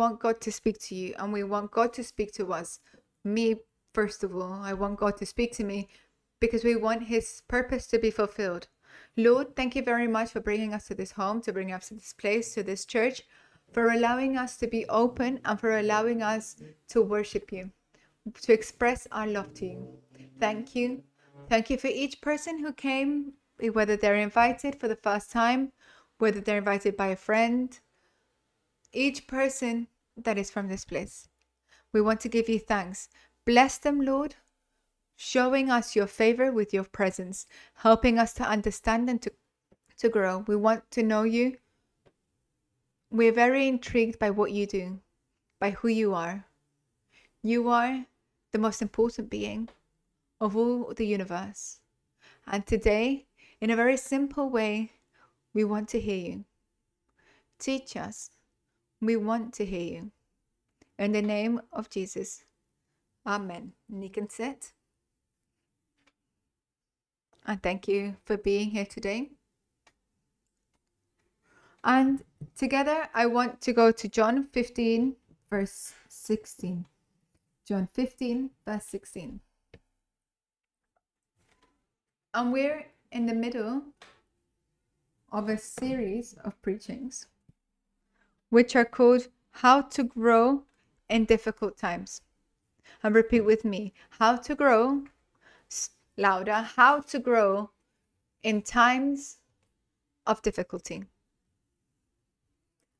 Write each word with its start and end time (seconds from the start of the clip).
want 0.00 0.18
God 0.18 0.40
to 0.40 0.50
speak 0.50 0.78
to 0.86 0.94
you 0.94 1.14
and 1.18 1.32
we 1.32 1.44
want 1.44 1.70
God 1.70 1.92
to 1.92 2.02
speak 2.02 2.32
to 2.32 2.52
us. 2.60 2.80
Me, 3.22 3.56
first 3.92 4.24
of 4.24 4.34
all, 4.34 4.58
I 4.70 4.72
want 4.72 4.98
God 4.98 5.16
to 5.18 5.26
speak 5.26 5.52
to 5.56 5.64
me 5.64 5.88
because 6.40 6.64
we 6.64 6.74
want 6.74 7.12
His 7.14 7.42
purpose 7.46 7.86
to 7.88 7.98
be 7.98 8.10
fulfilled. 8.10 8.66
Lord, 9.16 9.54
thank 9.54 9.76
you 9.76 9.82
very 9.82 10.08
much 10.08 10.30
for 10.30 10.40
bringing 10.40 10.72
us 10.72 10.86
to 10.88 10.94
this 10.94 11.12
home, 11.12 11.42
to 11.42 11.52
bring 11.52 11.70
us 11.70 11.88
to 11.88 11.94
this 11.94 12.14
place, 12.14 12.54
to 12.54 12.62
this 12.62 12.86
church, 12.86 13.22
for 13.72 13.90
allowing 13.90 14.36
us 14.36 14.56
to 14.56 14.66
be 14.66 14.88
open 14.88 15.38
and 15.44 15.60
for 15.60 15.78
allowing 15.78 16.22
us 16.22 16.56
to 16.88 17.02
worship 17.02 17.52
you, 17.52 17.70
to 18.42 18.52
express 18.52 19.06
our 19.12 19.26
love 19.26 19.52
to 19.54 19.66
you. 19.66 19.88
Thank 20.40 20.74
you. 20.74 21.02
Thank 21.48 21.68
you 21.70 21.76
for 21.76 21.88
each 21.88 22.20
person 22.20 22.58
who 22.58 22.72
came, 22.72 23.34
whether 23.72 23.96
they're 23.96 24.16
invited 24.30 24.80
for 24.80 24.88
the 24.88 25.02
first 25.08 25.30
time, 25.30 25.72
whether 26.18 26.40
they're 26.40 26.64
invited 26.64 26.96
by 26.96 27.08
a 27.08 27.16
friend, 27.16 27.78
each 28.92 29.26
person 29.26 29.86
that 30.24 30.38
is 30.38 30.50
from 30.50 30.68
this 30.68 30.84
place. 30.84 31.28
We 31.92 32.00
want 32.00 32.20
to 32.20 32.28
give 32.28 32.48
you 32.48 32.58
thanks. 32.58 33.08
Bless 33.44 33.78
them, 33.78 34.00
Lord, 34.00 34.36
showing 35.16 35.70
us 35.70 35.96
your 35.96 36.06
favor 36.06 36.52
with 36.52 36.72
your 36.72 36.84
presence, 36.84 37.46
helping 37.74 38.18
us 38.18 38.32
to 38.34 38.44
understand 38.44 39.10
and 39.10 39.20
to, 39.22 39.32
to 39.98 40.08
grow. 40.08 40.44
We 40.46 40.56
want 40.56 40.90
to 40.92 41.02
know 41.02 41.24
you. 41.24 41.56
We're 43.10 43.32
very 43.32 43.66
intrigued 43.66 44.18
by 44.18 44.30
what 44.30 44.52
you 44.52 44.66
do, 44.66 45.00
by 45.58 45.70
who 45.72 45.88
you 45.88 46.14
are. 46.14 46.44
You 47.42 47.68
are 47.68 48.06
the 48.52 48.58
most 48.58 48.82
important 48.82 49.30
being 49.30 49.68
of 50.40 50.56
all 50.56 50.92
the 50.94 51.06
universe. 51.06 51.80
And 52.46 52.66
today, 52.66 53.26
in 53.60 53.70
a 53.70 53.76
very 53.76 53.96
simple 53.96 54.48
way, 54.48 54.92
we 55.52 55.64
want 55.64 55.88
to 55.90 56.00
hear 56.00 56.16
you. 56.16 56.44
Teach 57.58 57.96
us 57.96 58.30
we 59.00 59.16
want 59.16 59.54
to 59.54 59.64
hear 59.64 59.80
you. 59.80 60.10
In 60.98 61.12
the 61.12 61.22
name 61.22 61.60
of 61.72 61.88
Jesus. 61.88 62.44
Amen. 63.26 63.72
And 63.90 64.02
you 64.02 64.10
can 64.10 64.28
sit. 64.28 64.72
And 67.46 67.62
thank 67.62 67.88
you 67.88 68.16
for 68.24 68.36
being 68.36 68.70
here 68.70 68.84
today. 68.84 69.30
And 71.82 72.22
together, 72.56 73.08
I 73.14 73.26
want 73.26 73.62
to 73.62 73.72
go 73.72 73.90
to 73.90 74.08
John 74.08 74.44
15, 74.44 75.16
verse 75.48 75.94
16. 76.08 76.84
John 77.66 77.88
15, 77.94 78.50
verse 78.66 78.84
16. 78.84 79.40
And 82.34 82.52
we're 82.52 82.86
in 83.10 83.26
the 83.26 83.34
middle 83.34 83.82
of 85.32 85.48
a 85.48 85.56
series 85.56 86.34
of 86.44 86.60
preachings 86.60 87.26
which 88.50 88.76
are 88.76 88.84
called 88.84 89.28
How 89.52 89.80
to 89.82 90.04
Grow 90.04 90.64
in 91.08 91.24
Difficult 91.24 91.78
Times. 91.78 92.22
And 93.02 93.14
repeat 93.14 93.40
with 93.40 93.64
me 93.64 93.94
How 94.18 94.36
to 94.36 94.54
Grow, 94.54 95.04
louder, 96.16 96.68
How 96.76 97.00
to 97.00 97.18
Grow 97.18 97.70
in 98.42 98.62
Times 98.62 99.38
of 100.26 100.42
Difficulty. 100.42 101.04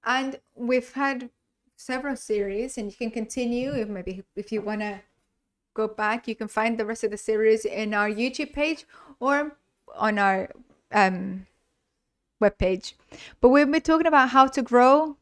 And 0.05 0.41
we've 0.55 0.93
had 0.93 1.31
several 1.77 2.17
series, 2.17 2.79
and 2.79 2.91
you 2.91 2.97
can 2.97 3.11
continue 3.11 3.73
if 3.73 3.89
maybe 3.89 4.23
if 4.35 4.51
you 4.51 4.63
want 4.63 4.81
to 4.81 5.01
go 5.75 5.89
back, 5.89 6.27
you 6.27 6.35
can 6.35 6.49
find 6.49 6.79
the 6.79 6.87
rest 6.87 7.05
of 7.05 7.11
the 7.11 7.17
series 7.17 7.65
in 7.65 7.95
our 7.95 8.09
YouTube 8.09 8.53
page 8.53 8.85
or 9.19 9.57
on 9.95 10.19
our 10.19 10.51
um, 10.93 11.47
webpage. 12.43 12.95
But 13.41 13.51
we've 13.51 13.71
been 13.71 13.81
talking 13.83 14.07
about 14.07 14.31
how 14.31 14.47
to 14.47 14.63
grow 14.63 15.17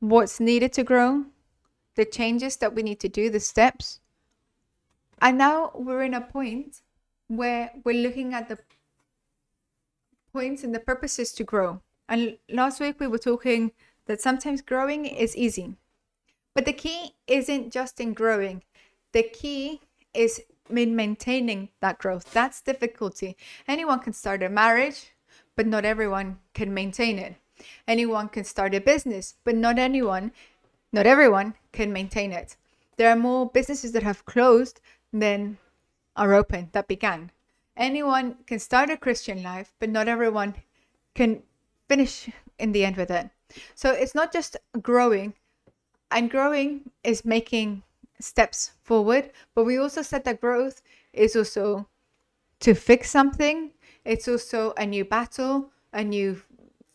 what's 0.00 0.40
needed 0.40 0.72
to 0.74 0.84
grow, 0.84 1.24
the 1.94 2.04
changes 2.04 2.56
that 2.56 2.74
we 2.74 2.82
need 2.82 3.00
to 3.00 3.08
do, 3.08 3.30
the 3.30 3.40
steps. 3.40 4.00
And 5.20 5.38
now 5.38 5.70
we're 5.74 6.02
in 6.02 6.14
a 6.14 6.20
point 6.20 6.82
where 7.28 7.70
we're 7.84 8.02
looking 8.02 8.34
at 8.34 8.48
the 8.48 8.58
points 10.32 10.64
and 10.64 10.74
the 10.74 10.80
purposes 10.80 11.32
to 11.32 11.44
grow. 11.44 11.80
And 12.08 12.36
last 12.50 12.80
week 12.80 13.00
we 13.00 13.06
were 13.06 13.18
talking 13.18 13.72
that 14.06 14.20
sometimes 14.20 14.60
growing 14.60 15.06
is 15.06 15.36
easy. 15.36 15.76
But 16.54 16.66
the 16.66 16.72
key 16.72 17.14
isn't 17.26 17.72
just 17.72 18.00
in 18.00 18.12
growing, 18.12 18.62
the 19.12 19.22
key 19.22 19.80
is 20.12 20.42
in 20.70 20.96
maintaining 20.96 21.68
that 21.80 21.98
growth. 21.98 22.32
That's 22.32 22.60
difficulty. 22.60 23.36
Anyone 23.66 24.00
can 24.00 24.12
start 24.12 24.42
a 24.42 24.48
marriage, 24.48 25.14
but 25.56 25.66
not 25.66 25.84
everyone 25.84 26.38
can 26.52 26.72
maintain 26.72 27.18
it. 27.18 27.36
Anyone 27.86 28.28
can 28.28 28.44
start 28.44 28.74
a 28.74 28.80
business, 28.80 29.34
but 29.44 29.54
not 29.54 29.78
anyone, 29.78 30.32
not 30.92 31.06
everyone 31.06 31.54
can 31.72 31.92
maintain 31.92 32.32
it. 32.32 32.56
There 32.96 33.10
are 33.10 33.16
more 33.16 33.48
businesses 33.48 33.92
that 33.92 34.02
have 34.02 34.24
closed 34.24 34.80
than 35.12 35.58
are 36.16 36.34
open 36.34 36.68
that 36.72 36.88
began. 36.88 37.30
Anyone 37.76 38.36
can 38.46 38.58
start 38.58 38.90
a 38.90 38.96
Christian 38.96 39.42
life, 39.42 39.74
but 39.80 39.90
not 39.90 40.08
everyone 40.08 40.54
can 41.14 41.42
finish 41.88 42.30
in 42.58 42.72
the 42.72 42.84
end 42.84 42.96
with 42.96 43.10
it. 43.10 43.30
So 43.74 43.90
it's 43.90 44.14
not 44.14 44.32
just 44.32 44.56
growing, 44.80 45.34
and 46.10 46.30
growing 46.30 46.90
is 47.02 47.24
making 47.24 47.82
steps 48.20 48.72
forward, 48.82 49.30
but 49.54 49.64
we 49.64 49.76
also 49.76 50.02
said 50.02 50.24
that 50.24 50.40
growth 50.40 50.82
is 51.12 51.34
also 51.36 51.88
to 52.60 52.74
fix 52.74 53.10
something, 53.10 53.70
it's 54.04 54.28
also 54.28 54.72
a 54.76 54.86
new 54.86 55.04
battle, 55.04 55.70
a 55.92 56.04
new 56.04 56.40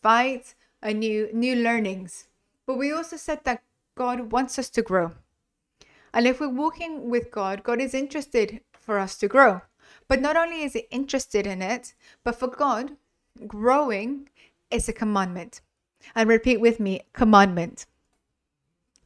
fight, 0.02 0.54
a 0.82 0.92
new 0.92 1.28
new 1.32 1.56
learnings. 1.56 2.28
But 2.66 2.78
we 2.78 2.92
also 2.92 3.16
said 3.16 3.40
that 3.44 3.62
God 3.96 4.32
wants 4.32 4.58
us 4.58 4.70
to 4.70 4.82
grow. 4.82 5.12
And 6.12 6.26
if 6.26 6.40
we're 6.40 6.48
walking 6.48 7.10
with 7.10 7.30
God, 7.30 7.62
God 7.62 7.80
is 7.80 7.94
interested 7.94 8.60
for 8.72 8.98
us 8.98 9.16
to 9.18 9.28
grow. 9.28 9.62
But 10.08 10.20
not 10.20 10.36
only 10.36 10.62
is 10.62 10.72
he 10.72 10.86
interested 10.90 11.46
in 11.46 11.62
it, 11.62 11.94
but 12.24 12.36
for 12.36 12.48
God, 12.48 12.96
growing 13.46 14.28
is 14.70 14.88
a 14.88 14.92
commandment. 14.92 15.60
And 16.14 16.28
repeat 16.28 16.60
with 16.60 16.80
me 16.80 17.02
commandment. 17.12 17.86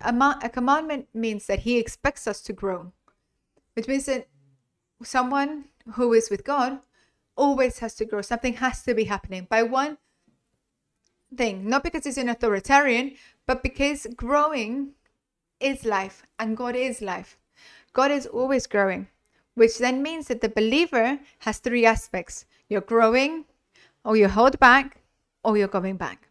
A, 0.00 0.12
ma- 0.12 0.38
a 0.42 0.48
commandment 0.48 1.08
means 1.12 1.46
that 1.46 1.60
he 1.60 1.78
expects 1.78 2.26
us 2.26 2.40
to 2.42 2.52
grow, 2.52 2.92
which 3.74 3.88
means 3.88 4.06
that 4.06 4.28
someone 5.02 5.64
who 5.94 6.12
is 6.12 6.30
with 6.30 6.44
God 6.44 6.80
always 7.36 7.80
has 7.80 7.94
to 7.96 8.04
grow. 8.04 8.22
Something 8.22 8.54
has 8.54 8.82
to 8.84 8.94
be 8.94 9.04
happening. 9.04 9.46
By 9.50 9.62
one 9.62 9.98
thing, 11.36 11.68
not 11.68 11.82
because 11.82 12.04
he's 12.04 12.18
an 12.18 12.28
authoritarian, 12.28 13.14
but 13.46 13.62
because 13.62 14.06
growing 14.16 14.90
is 15.60 15.84
life 15.84 16.22
and 16.38 16.56
God 16.56 16.76
is 16.76 17.00
life. 17.00 17.38
God 17.92 18.10
is 18.10 18.26
always 18.26 18.66
growing, 18.66 19.08
which 19.54 19.78
then 19.78 20.02
means 20.02 20.28
that 20.28 20.40
the 20.40 20.48
believer 20.48 21.18
has 21.40 21.58
three 21.58 21.86
aspects 21.86 22.44
you're 22.68 22.80
growing, 22.80 23.44
or 24.04 24.16
you 24.16 24.28
hold 24.28 24.58
back, 24.58 25.02
or 25.44 25.56
you're 25.56 25.68
going 25.68 25.96
back. 25.96 26.28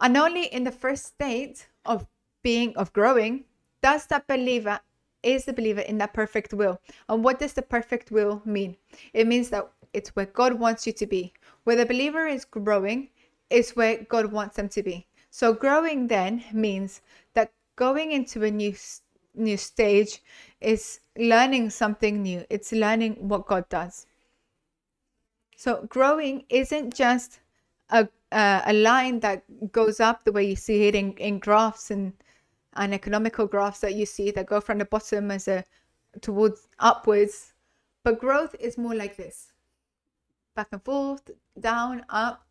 And 0.00 0.16
only 0.16 0.46
in 0.46 0.64
the 0.64 0.72
first 0.72 1.06
state 1.06 1.66
of 1.84 2.06
being, 2.42 2.76
of 2.76 2.92
growing, 2.92 3.44
does 3.82 4.06
that 4.06 4.26
believer 4.26 4.80
is 5.24 5.46
the 5.46 5.52
believer 5.52 5.80
in 5.80 5.98
that 5.98 6.12
perfect 6.12 6.52
will. 6.52 6.80
And 7.08 7.24
what 7.24 7.38
does 7.38 7.54
the 7.54 7.62
perfect 7.62 8.10
will 8.10 8.42
mean? 8.44 8.76
It 9.12 9.26
means 9.26 9.48
that 9.50 9.70
it's 9.92 10.10
where 10.10 10.26
God 10.26 10.54
wants 10.54 10.86
you 10.86 10.92
to 10.92 11.06
be. 11.06 11.32
Where 11.64 11.76
the 11.76 11.86
believer 11.86 12.26
is 12.26 12.44
growing, 12.44 13.08
is 13.54 13.76
where 13.76 14.04
God 14.08 14.32
wants 14.32 14.56
them 14.56 14.68
to 14.70 14.82
be. 14.82 15.06
So 15.30 15.52
growing 15.52 16.08
then 16.08 16.44
means 16.52 17.00
that 17.34 17.52
going 17.76 18.12
into 18.12 18.44
a 18.44 18.50
new 18.50 18.74
new 19.34 19.56
stage 19.56 20.22
is 20.60 21.00
learning 21.18 21.70
something 21.70 22.22
new. 22.22 22.44
It's 22.50 22.72
learning 22.72 23.28
what 23.28 23.46
God 23.46 23.68
does. 23.68 24.06
So 25.56 25.86
growing 25.88 26.44
isn't 26.48 26.94
just 26.94 27.40
a 27.90 28.08
uh, 28.32 28.62
a 28.66 28.72
line 28.72 29.20
that 29.20 29.44
goes 29.72 30.00
up 30.00 30.24
the 30.24 30.32
way 30.32 30.44
you 30.44 30.56
see 30.56 30.88
it 30.88 30.94
in, 30.94 31.12
in 31.18 31.38
graphs 31.38 31.90
and 31.90 32.12
and 32.76 32.92
economical 32.92 33.46
graphs 33.46 33.80
that 33.80 33.94
you 33.94 34.06
see 34.06 34.30
that 34.32 34.46
go 34.46 34.60
from 34.60 34.78
the 34.78 34.84
bottom 34.84 35.30
as 35.30 35.48
a 35.48 35.64
towards 36.20 36.68
upwards. 36.78 37.54
But 38.02 38.20
growth 38.20 38.54
is 38.60 38.76
more 38.76 38.94
like 38.94 39.16
this. 39.16 39.52
Back 40.54 40.68
and 40.72 40.82
forth, 40.82 41.30
down, 41.58 42.04
up, 42.08 42.43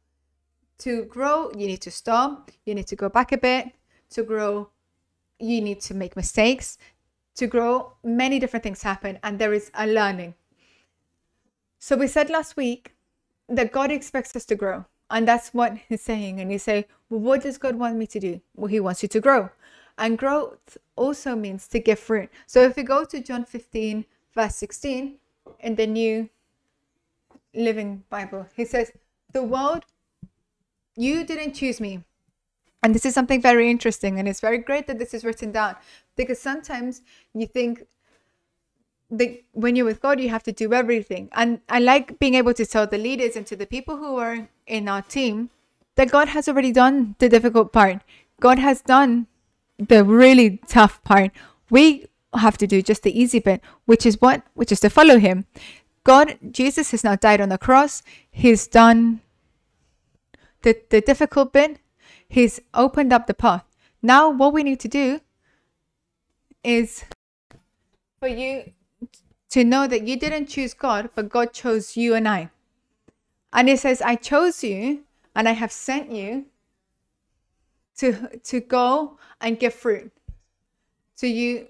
to 0.79 1.05
grow, 1.05 1.51
you 1.51 1.67
need 1.67 1.81
to 1.81 1.91
stop, 1.91 2.51
you 2.65 2.75
need 2.75 2.87
to 2.87 2.95
go 2.95 3.09
back 3.09 3.31
a 3.31 3.37
bit. 3.37 3.71
To 4.11 4.23
grow, 4.23 4.69
you 5.39 5.61
need 5.61 5.81
to 5.81 5.93
make 5.93 6.15
mistakes. 6.15 6.77
To 7.35 7.47
grow, 7.47 7.93
many 8.03 8.39
different 8.39 8.63
things 8.63 8.83
happen, 8.83 9.17
and 9.23 9.39
there 9.39 9.53
is 9.53 9.71
a 9.73 9.87
learning. 9.87 10.35
So, 11.79 11.97
we 11.97 12.07
said 12.07 12.29
last 12.29 12.55
week 12.55 12.93
that 13.49 13.71
God 13.71 13.91
expects 13.91 14.35
us 14.35 14.45
to 14.45 14.55
grow, 14.55 14.85
and 15.09 15.27
that's 15.27 15.53
what 15.53 15.77
He's 15.89 16.01
saying. 16.01 16.39
And 16.39 16.51
you 16.51 16.59
say, 16.59 16.87
Well, 17.09 17.19
what 17.19 17.41
does 17.41 17.57
God 17.57 17.75
want 17.75 17.97
me 17.97 18.07
to 18.07 18.19
do? 18.19 18.41
Well, 18.55 18.67
He 18.67 18.79
wants 18.79 19.01
you 19.03 19.09
to 19.09 19.19
grow. 19.19 19.49
And 19.97 20.17
growth 20.17 20.77
also 20.95 21.35
means 21.35 21.67
to 21.67 21.79
give 21.79 21.99
fruit. 21.99 22.29
So, 22.45 22.61
if 22.61 22.75
we 22.75 22.83
go 22.83 23.03
to 23.05 23.19
John 23.19 23.45
15, 23.45 24.05
verse 24.33 24.55
16, 24.55 25.17
in 25.59 25.75
the 25.75 25.87
New 25.87 26.29
Living 27.53 28.03
Bible, 28.09 28.47
He 28.55 28.65
says, 28.65 28.91
The 29.33 29.43
world 29.43 29.85
you 30.95 31.23
didn't 31.23 31.53
choose 31.53 31.79
me, 31.79 32.03
And 32.83 32.93
this 32.93 33.05
is 33.05 33.13
something 33.13 33.41
very 33.41 33.71
interesting, 33.71 34.19
and 34.19 34.27
it's 34.27 34.41
very 34.41 34.57
great 34.57 34.87
that 34.87 34.99
this 34.99 35.13
is 35.13 35.23
written 35.23 35.53
down 35.53 35.77
because 36.17 36.39
sometimes 36.39 37.01
you 37.33 37.47
think 37.47 37.83
that 39.09 39.41
when 39.53 39.75
you're 39.75 39.85
with 39.85 40.01
God, 40.01 40.19
you 40.19 40.29
have 40.29 40.43
to 40.43 40.51
do 40.51 40.73
everything. 40.73 41.29
And 41.33 41.61
I 41.69 41.79
like 41.79 42.19
being 42.19 42.35
able 42.35 42.53
to 42.55 42.65
tell 42.65 42.85
the 42.85 42.97
leaders 42.97 43.37
and 43.37 43.45
to 43.47 43.55
the 43.55 43.65
people 43.65 43.97
who 43.97 44.17
are 44.17 44.49
in 44.67 44.89
our 44.89 45.01
team 45.01 45.49
that 45.95 46.11
God 46.11 46.27
has 46.29 46.49
already 46.49 46.73
done 46.73 47.15
the 47.19 47.29
difficult 47.29 47.71
part. 47.71 48.01
God 48.41 48.59
has 48.59 48.81
done 48.81 49.27
the 49.79 50.03
really 50.03 50.59
tough 50.67 51.01
part. 51.03 51.31
We 51.69 52.07
have 52.33 52.57
to 52.57 52.67
do 52.67 52.81
just 52.81 53.03
the 53.03 53.17
easy 53.17 53.39
bit, 53.39 53.61
which 53.85 54.05
is 54.05 54.19
what? 54.19 54.43
Which 54.55 54.71
is 54.71 54.81
to 54.81 54.89
follow 54.89 55.19
Him. 55.19 55.45
God, 56.03 56.37
Jesus 56.51 56.91
has 56.91 57.03
now 57.03 57.15
died 57.15 57.39
on 57.39 57.49
the 57.49 57.57
cross. 57.57 58.03
He's 58.29 58.67
done 58.67 59.21
the, 60.63 60.81
the 60.89 61.01
difficult 61.01 61.53
bit. 61.53 61.79
He's 62.27 62.59
opened 62.73 63.13
up 63.13 63.27
the 63.27 63.33
path. 63.33 63.63
Now, 64.01 64.29
what 64.29 64.53
we 64.53 64.63
need 64.63 64.79
to 64.81 64.87
do 64.87 65.21
is 66.63 67.05
for 68.19 68.27
you 68.27 68.71
to 69.49 69.63
know 69.63 69.87
that 69.87 70.07
you 70.07 70.17
didn't 70.17 70.47
choose 70.47 70.73
God, 70.73 71.09
but 71.13 71.29
God 71.29 71.53
chose 71.53 71.95
you 71.95 72.15
and 72.15 72.27
I. 72.27 72.49
And 73.53 73.69
He 73.69 73.75
says, 73.75 74.01
I 74.01 74.15
chose 74.15 74.63
you 74.63 75.03
and 75.35 75.47
I 75.47 75.51
have 75.51 75.71
sent 75.71 76.11
you 76.11 76.45
to, 77.97 78.39
to 78.43 78.59
go 78.59 79.19
and 79.39 79.59
give 79.59 79.73
fruit. 79.73 80.11
So 81.15 81.27
you, 81.27 81.67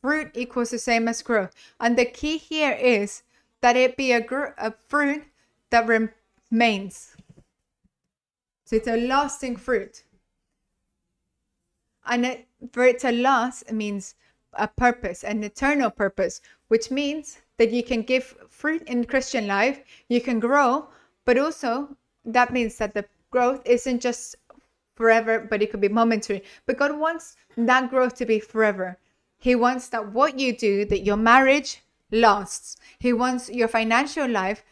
fruit 0.00 0.30
equals 0.34 0.70
the 0.70 0.78
same 0.78 1.08
as 1.08 1.22
growth. 1.22 1.52
And 1.80 1.98
the 1.98 2.04
key 2.04 2.38
here 2.38 2.72
is 2.72 3.22
that 3.60 3.76
it 3.76 3.96
be 3.96 4.12
a, 4.12 4.20
gr- 4.20 4.54
a 4.56 4.70
fruit 4.70 5.24
that 5.70 5.86
remains. 5.86 7.16
So 8.68 8.76
it's 8.76 8.86
a 8.86 9.06
lasting 9.06 9.56
fruit. 9.56 10.04
And 12.04 12.26
it, 12.26 12.48
for 12.70 12.84
it 12.84 12.98
to 12.98 13.12
last, 13.12 13.62
it 13.62 13.72
means 13.72 14.14
a 14.52 14.68
purpose, 14.68 15.24
an 15.24 15.42
eternal 15.42 15.90
purpose, 15.90 16.42
which 16.68 16.90
means 16.90 17.38
that 17.56 17.70
you 17.70 17.82
can 17.82 18.02
give 18.02 18.36
fruit 18.50 18.82
in 18.82 19.06
Christian 19.06 19.46
life, 19.46 19.80
you 20.10 20.20
can 20.20 20.38
grow, 20.38 20.86
but 21.24 21.38
also 21.38 21.96
that 22.26 22.52
means 22.52 22.76
that 22.76 22.92
the 22.92 23.06
growth 23.30 23.62
isn't 23.64 24.02
just 24.02 24.36
forever, 24.96 25.38
but 25.38 25.62
it 25.62 25.70
could 25.70 25.80
be 25.80 25.88
momentary. 25.88 26.42
But 26.66 26.76
God 26.76 26.98
wants 26.98 27.36
that 27.56 27.88
growth 27.88 28.16
to 28.16 28.26
be 28.26 28.38
forever. 28.38 28.98
He 29.38 29.54
wants 29.54 29.88
that 29.88 30.12
what 30.12 30.38
you 30.38 30.54
do, 30.54 30.84
that 30.84 31.06
your 31.06 31.16
marriage 31.16 31.80
lasts. 32.12 32.76
He 32.98 33.14
wants 33.14 33.48
your 33.48 33.68
financial 33.68 34.28
life 34.28 34.62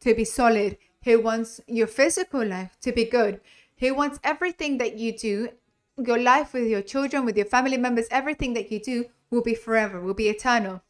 to 0.00 0.14
be 0.14 0.26
solid. 0.26 0.76
He 1.06 1.14
wants 1.14 1.60
your 1.68 1.86
physical 1.86 2.44
life 2.44 2.76
to 2.80 2.90
be 2.90 3.04
good. 3.04 3.40
He 3.76 3.92
wants 3.92 4.18
everything 4.24 4.78
that 4.78 4.96
you 4.98 5.16
do, 5.16 5.50
your 5.96 6.18
life 6.18 6.52
with 6.52 6.66
your 6.66 6.82
children, 6.82 7.24
with 7.24 7.36
your 7.36 7.46
family 7.46 7.76
members, 7.76 8.08
everything 8.10 8.54
that 8.54 8.72
you 8.72 8.80
do 8.80 9.04
will 9.30 9.40
be 9.40 9.54
forever, 9.54 10.00
will 10.00 10.14
be 10.14 10.28
eternal, 10.28 10.82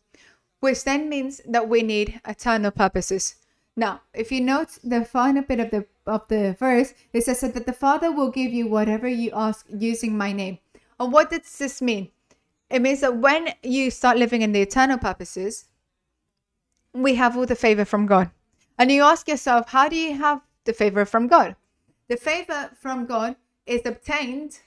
which 0.60 0.84
then 0.84 1.10
means 1.10 1.42
that 1.44 1.68
we 1.68 1.82
need 1.82 2.18
eternal 2.26 2.70
purposes. 2.70 3.34
Now, 3.76 4.00
if 4.14 4.32
you 4.32 4.40
note 4.40 4.78
the 4.82 5.04
final 5.04 5.42
bit 5.42 5.60
of 5.60 5.70
the 5.70 5.84
of 6.06 6.26
the 6.28 6.56
verse, 6.58 6.94
it 7.12 7.24
says 7.24 7.42
that 7.42 7.66
the 7.66 7.74
Father 7.74 8.10
will 8.10 8.30
give 8.30 8.54
you 8.54 8.66
whatever 8.68 9.06
you 9.06 9.32
ask 9.34 9.66
using 9.68 10.16
my 10.16 10.32
name. 10.32 10.56
And 10.98 11.12
what 11.12 11.28
does 11.28 11.58
this 11.58 11.82
mean? 11.82 12.08
It 12.70 12.80
means 12.80 13.02
that 13.02 13.18
when 13.18 13.52
you 13.62 13.90
start 13.90 14.16
living 14.16 14.40
in 14.40 14.52
the 14.52 14.62
eternal 14.62 14.96
purposes, 14.96 15.66
we 16.94 17.16
have 17.16 17.36
all 17.36 17.44
the 17.44 17.54
favor 17.54 17.84
from 17.84 18.06
God. 18.06 18.30
And 18.78 18.92
you 18.92 19.02
ask 19.02 19.28
yourself, 19.28 19.70
how 19.70 19.88
do 19.88 19.96
you 19.96 20.16
have 20.16 20.42
the 20.64 20.72
favor 20.72 21.04
from 21.04 21.26
God? 21.28 21.56
The 22.08 22.16
favor 22.16 22.70
from 22.80 23.06
God 23.06 23.36
is 23.66 23.82
obtained 23.84 24.60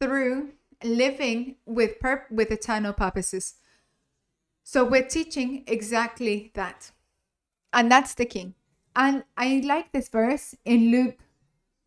through 0.00 0.52
living 0.84 1.56
with 1.66 1.98
pur- 2.00 2.26
with 2.30 2.50
eternal 2.50 2.92
purposes. 2.92 3.54
So 4.62 4.84
we're 4.84 5.06
teaching 5.06 5.64
exactly 5.66 6.50
that. 6.54 6.92
And 7.72 7.90
that's 7.90 8.14
the 8.14 8.24
king. 8.24 8.54
And 8.94 9.24
I 9.36 9.62
like 9.64 9.92
this 9.92 10.08
verse 10.08 10.54
in 10.64 10.90
Luke 10.90 11.18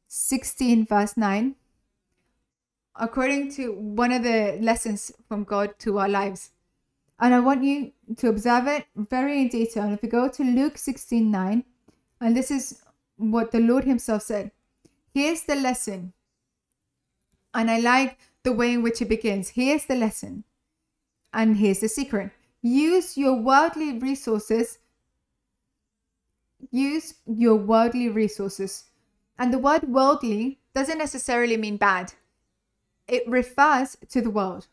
16, 0.07 0.85
verse 0.85 1.17
9, 1.17 1.55
according 2.95 3.51
to 3.53 3.73
one 3.73 4.11
of 4.11 4.23
the 4.23 4.57
lessons 4.61 5.11
from 5.27 5.43
God 5.43 5.77
to 5.79 5.99
our 5.99 6.09
lives. 6.09 6.51
And 7.23 7.33
I 7.33 7.39
want 7.39 7.63
you 7.63 7.93
to 8.17 8.27
observe 8.27 8.67
it 8.67 8.85
very 8.97 9.39
in 9.39 9.47
detail. 9.47 9.83
And 9.83 9.93
if 9.93 10.01
we 10.01 10.09
go 10.09 10.27
to 10.27 10.43
Luke 10.43 10.77
16, 10.77 11.31
9, 11.31 11.63
and 12.19 12.35
this 12.35 12.51
is 12.51 12.83
what 13.15 13.51
the 13.51 13.61
Lord 13.61 13.85
Himself 13.85 14.23
said 14.23 14.51
Here's 15.13 15.43
the 15.43 15.55
lesson. 15.55 16.11
And 17.53 17.71
I 17.71 17.79
like 17.79 18.19
the 18.43 18.51
way 18.51 18.73
in 18.73 18.83
which 18.83 19.01
it 19.01 19.07
begins. 19.07 19.47
Here's 19.47 19.85
the 19.85 19.95
lesson. 19.95 20.43
And 21.33 21.55
here's 21.55 21.79
the 21.79 21.87
secret 21.87 22.31
use 22.61 23.17
your 23.17 23.35
worldly 23.35 23.99
resources 23.99 24.79
use 26.71 27.13
your 27.25 27.55
worldly 27.55 28.09
resources. 28.09 28.89
And 29.39 29.53
the 29.53 29.59
word 29.59 29.83
worldly 29.83 30.59
doesn't 30.75 30.97
necessarily 30.97 31.55
mean 31.55 31.77
bad, 31.77 32.11
it 33.07 33.23
refers 33.29 33.95
to 34.09 34.19
the 34.19 34.29
world. 34.29 34.67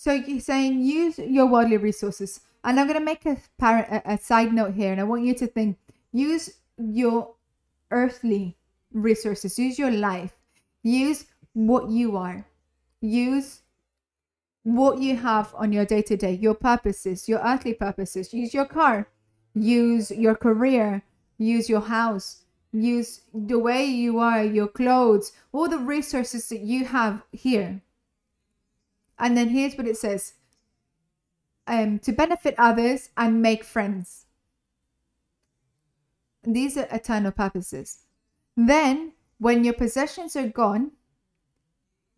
So 0.00 0.12
you're 0.12 0.40
saying 0.40 0.80
use 0.80 1.18
your 1.18 1.44
worldly 1.44 1.76
resources. 1.76 2.40
And 2.64 2.80
I'm 2.80 2.86
going 2.86 2.98
to 2.98 3.04
make 3.04 3.26
a, 3.26 3.36
par- 3.58 4.02
a 4.06 4.16
side 4.16 4.50
note 4.50 4.72
here, 4.72 4.92
and 4.92 4.98
I 4.98 5.04
want 5.04 5.24
you 5.26 5.34
to 5.34 5.46
think 5.46 5.76
use 6.10 6.48
your 6.78 7.34
earthly 7.90 8.56
resources, 8.94 9.58
use 9.58 9.78
your 9.78 9.90
life, 9.90 10.32
use 10.82 11.26
what 11.52 11.90
you 11.90 12.16
are, 12.16 12.46
use 13.02 13.60
what 14.62 15.00
you 15.00 15.16
have 15.16 15.54
on 15.54 15.70
your 15.70 15.84
day 15.84 16.00
to 16.00 16.16
day, 16.16 16.32
your 16.32 16.54
purposes, 16.54 17.28
your 17.28 17.40
earthly 17.40 17.74
purposes, 17.74 18.32
use 18.32 18.54
your 18.54 18.64
car, 18.64 19.06
use 19.52 20.10
your 20.10 20.34
career, 20.34 21.02
use 21.36 21.68
your 21.68 21.82
house, 21.82 22.44
use 22.72 23.20
the 23.34 23.58
way 23.58 23.84
you 23.84 24.18
are, 24.18 24.42
your 24.42 24.68
clothes, 24.68 25.32
all 25.52 25.68
the 25.68 25.76
resources 25.76 26.48
that 26.48 26.60
you 26.60 26.86
have 26.86 27.22
here. 27.32 27.82
And 29.20 29.36
then 29.36 29.50
here's 29.50 29.74
what 29.76 29.86
it 29.86 29.98
says 29.98 30.32
um, 31.66 31.98
to 32.00 32.10
benefit 32.10 32.54
others 32.58 33.10
and 33.16 33.42
make 33.42 33.62
friends. 33.62 34.24
These 36.42 36.78
are 36.78 36.88
eternal 36.90 37.30
purposes. 37.30 37.98
Then, 38.56 39.12
when 39.38 39.62
your 39.62 39.74
possessions 39.74 40.34
are 40.36 40.48
gone, 40.48 40.92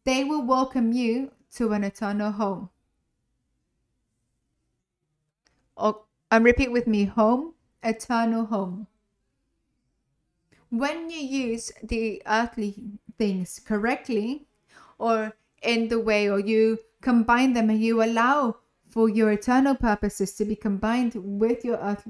they 0.04 0.23
will 0.23 0.47
welcome 0.47 0.92
you 0.92 1.32
to 1.56 1.73
an 1.73 1.82
eternal 1.82 2.32
home. 2.32 2.71
Oh, 5.76 6.04
and 6.30 6.44
repeat 6.44 6.71
with 6.71 6.87
me 6.87 7.04
home, 7.04 7.54
eternal 7.82 8.47
home. 8.47 8.87
When 10.71 11.11
you 11.11 11.18
use 11.18 11.73
the 11.82 12.23
earthly 12.26 12.76
things 13.18 13.61
correctly 13.64 14.47
or 14.99 15.37
in 15.62 15.88
the 15.88 15.99
way, 15.99 16.28
or 16.28 16.38
you 16.38 16.78
combine 17.00 17.52
them 17.52 17.71
and 17.71 17.81
you 17.81 18.02
allow 18.02 18.57
for 18.88 19.09
your 19.09 19.33
eternal 19.33 19.75
purposes 19.75 20.35
to 20.35 20.45
be 20.45 20.57
combined 20.57 21.12
with 21.16 21.64
your 21.64 21.78
earth 21.78 22.07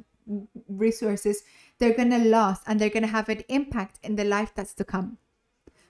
resources, 0.69 1.43
they're 1.79 1.95
going 1.95 2.11
to 2.11 2.19
last 2.19 2.63
and 2.67 2.81
they're 2.81 2.91
going 2.91 3.03
to 3.03 3.09
have 3.09 3.29
an 3.29 3.43
impact 3.49 3.99
in 4.03 4.17
the 4.17 4.25
life 4.25 4.53
that's 4.55 4.75
to 4.75 4.85
come. 4.85 5.19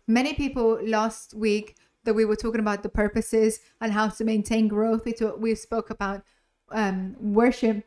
Many 0.07 0.35
people 0.35 0.79
last 0.83 1.35
week 1.35 1.77
that 2.05 2.15
we 2.15 2.25
were 2.25 2.37
talking 2.37 2.61
about 2.61 2.83
the 2.83 2.89
purposes 2.89 3.61
and 3.81 3.93
how 3.93 4.09
to 4.09 4.25
maintain 4.25 4.69
growth. 4.69 5.05
We 5.05 5.13
talk, 5.13 5.39
we 5.39 5.55
spoke 5.55 5.91
about 5.91 6.23
um, 6.71 7.17
worship 7.21 7.85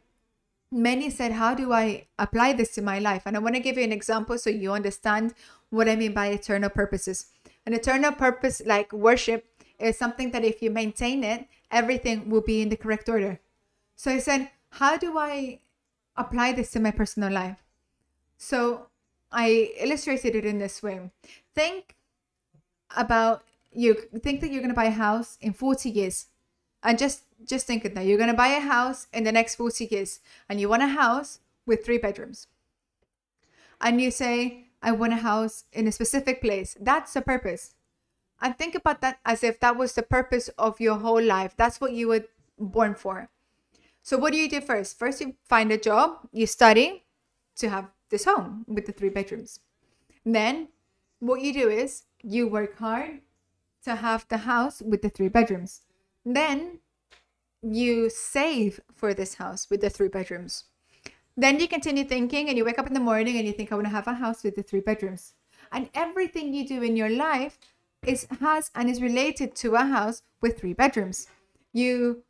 many 0.76 1.10
said, 1.10 1.32
How 1.32 1.56
do 1.56 1.72
I 1.74 2.08
apply 2.20 2.54
this 2.54 2.72
to 2.76 2.82
my 2.82 3.00
life? 3.00 3.24
And 3.26 3.36
I 3.36 3.40
want 3.40 3.56
to 3.56 3.62
give 3.62 3.78
you 3.78 3.84
an 3.84 3.92
example 3.92 4.38
so 4.38 4.50
you 4.50 4.74
understand 4.74 5.34
what 5.70 5.90
I 5.90 5.96
mean 5.96 6.14
by 6.14 6.28
eternal 6.28 6.70
purposes. 6.70 7.28
An 7.66 7.74
eternal 7.74 8.12
purpose, 8.12 8.62
like 8.66 8.94
worship, 8.94 9.46
is 9.80 9.98
something 9.98 10.32
that 10.32 10.44
if 10.44 10.62
you 10.62 10.70
maintain 10.72 11.24
it, 11.24 11.48
everything 11.72 12.30
will 12.30 12.42
be 12.42 12.62
in 12.62 12.70
the 12.70 12.78
correct 12.78 13.10
order. 13.10 13.40
So 13.96 14.12
I 14.12 14.20
said, 14.20 14.50
How 14.72 14.98
do 14.98 15.18
I 15.18 15.60
apply 16.18 16.54
this 16.54 16.72
to 16.72 16.80
my 16.80 16.92
personal 16.92 17.32
life? 17.32 17.64
So 18.38 18.88
I 19.32 19.74
illustrated 19.80 20.36
it 20.36 20.46
in 20.46 20.60
this 20.60 20.82
way. 20.82 21.12
Think 21.54 21.96
about 22.96 23.44
you 23.72 23.96
think 24.20 24.42
that 24.42 24.52
you're 24.52 24.62
going 24.62 24.70
to 24.70 24.76
buy 24.76 24.86
a 24.86 24.92
house 24.92 25.38
in 25.42 25.54
40 25.54 25.90
years 25.90 26.28
and 26.82 26.98
just 26.98 27.24
just 27.46 27.68
think 27.68 27.84
it 27.84 27.94
now. 27.94 28.02
You're 28.02 28.18
going 28.18 28.30
to 28.30 28.38
buy 28.38 28.48
a 28.48 28.62
house 28.62 29.08
in 29.14 29.24
the 29.24 29.32
next 29.32 29.56
40 29.56 29.88
years 29.92 30.20
and 30.50 30.60
you 30.60 30.70
want 30.70 30.84
a 30.84 30.88
house 30.88 31.40
with 31.66 31.86
three 31.86 31.98
bedrooms. 31.98 32.48
And 33.82 34.00
you 34.00 34.10
say, 34.10 34.68
I 34.82 34.92
want 34.94 35.14
a 35.14 35.18
house 35.18 35.66
in 35.74 35.88
a 35.88 35.92
specific 35.92 36.42
place. 36.42 36.78
That's 36.80 37.14
the 37.14 37.22
purpose. 37.22 37.75
And 38.46 38.56
think 38.56 38.76
about 38.76 39.02
that 39.02 39.18
as 39.26 39.44
if 39.44 39.60
that 39.62 39.76
was 39.76 39.94
the 39.94 40.04
purpose 40.04 40.50
of 40.50 40.80
your 40.80 41.00
whole 41.00 41.20
life. 41.20 41.58
That's 41.58 41.82
what 41.82 41.94
you 41.94 42.10
were 42.10 42.26
born 42.60 42.94
for. 42.94 43.32
So, 44.04 44.20
what 44.20 44.34
do 44.34 44.38
you 44.38 44.48
do 44.48 44.62
first? 44.62 45.00
First, 45.00 45.20
you 45.20 45.34
find 45.50 45.72
a 45.72 45.80
job, 45.80 46.20
you 46.32 46.46
study 46.46 47.06
to 47.56 47.70
have 47.70 47.90
this 48.12 48.26
home 48.26 48.64
with 48.68 48.86
the 48.86 48.92
three 48.92 49.10
bedrooms. 49.10 49.62
Then, 50.24 50.68
what 51.18 51.42
you 51.42 51.54
do 51.54 51.70
is 51.70 52.04
you 52.22 52.48
work 52.48 52.78
hard 52.78 53.22
to 53.84 53.96
have 53.96 54.28
the 54.30 54.46
house 54.46 54.80
with 54.80 55.02
the 55.02 55.10
three 55.10 55.30
bedrooms. 55.30 55.82
Then 56.24 56.82
you 57.64 58.12
save 58.12 58.80
for 58.94 59.16
this 59.16 59.34
house 59.42 59.72
with 59.72 59.82
the 59.82 59.90
three 59.90 60.10
bedrooms. 60.10 60.66
Then 61.36 61.60
you 61.60 61.68
continue 61.68 62.04
thinking 62.04 62.50
and 62.50 62.60
you 62.60 62.64
wake 62.64 62.78
up 62.78 62.86
in 62.86 62.94
the 62.94 63.00
morning 63.00 63.38
and 63.38 63.48
you 63.48 63.54
think, 63.54 63.72
I 63.72 63.76
want 63.76 63.88
to 63.88 63.92
have 63.92 64.08
a 64.08 64.14
house 64.14 64.44
with 64.44 64.56
the 64.56 64.62
three 64.62 64.82
bedrooms. 64.82 65.34
And 65.72 65.90
everything 65.96 66.54
you 66.54 66.68
do 66.68 66.84
in 66.84 66.96
your 66.96 67.10
life 67.10 67.58
is 68.08 68.28
has 68.40 68.72
and 68.76 68.90
is 68.90 69.02
related 69.02 69.56
to 69.56 69.76
a 69.76 69.86
house 69.86 70.22
with 70.42 70.60
three 70.60 70.74
bedrooms. 70.74 71.28
You 71.74 72.24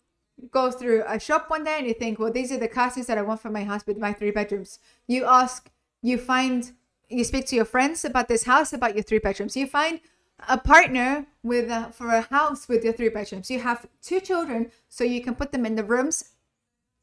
go 0.51 0.71
through 0.71 1.03
a 1.07 1.19
shop 1.19 1.49
one 1.49 1.63
day 1.63 1.75
and 1.77 1.87
you 1.87 1.93
think, 1.93 2.19
well, 2.19 2.31
these 2.31 2.51
are 2.51 2.57
the 2.57 2.67
classes 2.67 3.07
that 3.07 3.17
I 3.17 3.21
want 3.21 3.41
for 3.41 3.49
my 3.49 3.63
house 3.63 3.85
with 3.85 3.97
my 3.97 4.13
three 4.13 4.31
bedrooms. 4.31 4.79
You 5.07 5.25
ask, 5.25 5.69
you 6.01 6.17
find, 6.17 6.71
you 7.09 7.23
speak 7.23 7.45
to 7.47 7.55
your 7.55 7.65
friends 7.65 8.03
about 8.03 8.27
this 8.27 8.43
house, 8.43 8.73
about 8.73 8.95
your 8.95 9.03
three 9.03 9.19
bedrooms. 9.19 9.55
You 9.55 9.67
find 9.67 10.01
a 10.49 10.57
partner 10.57 11.27
with 11.43 11.69
a, 11.69 11.91
for 11.93 12.09
a 12.09 12.21
house 12.21 12.67
with 12.67 12.83
your 12.83 12.93
three 12.93 13.09
bedrooms. 13.09 13.49
You 13.49 13.59
have 13.59 13.85
two 14.01 14.19
children, 14.19 14.71
so 14.89 15.03
you 15.03 15.21
can 15.21 15.35
put 15.35 15.51
them 15.51 15.65
in 15.65 15.75
the 15.75 15.83
rooms 15.83 16.31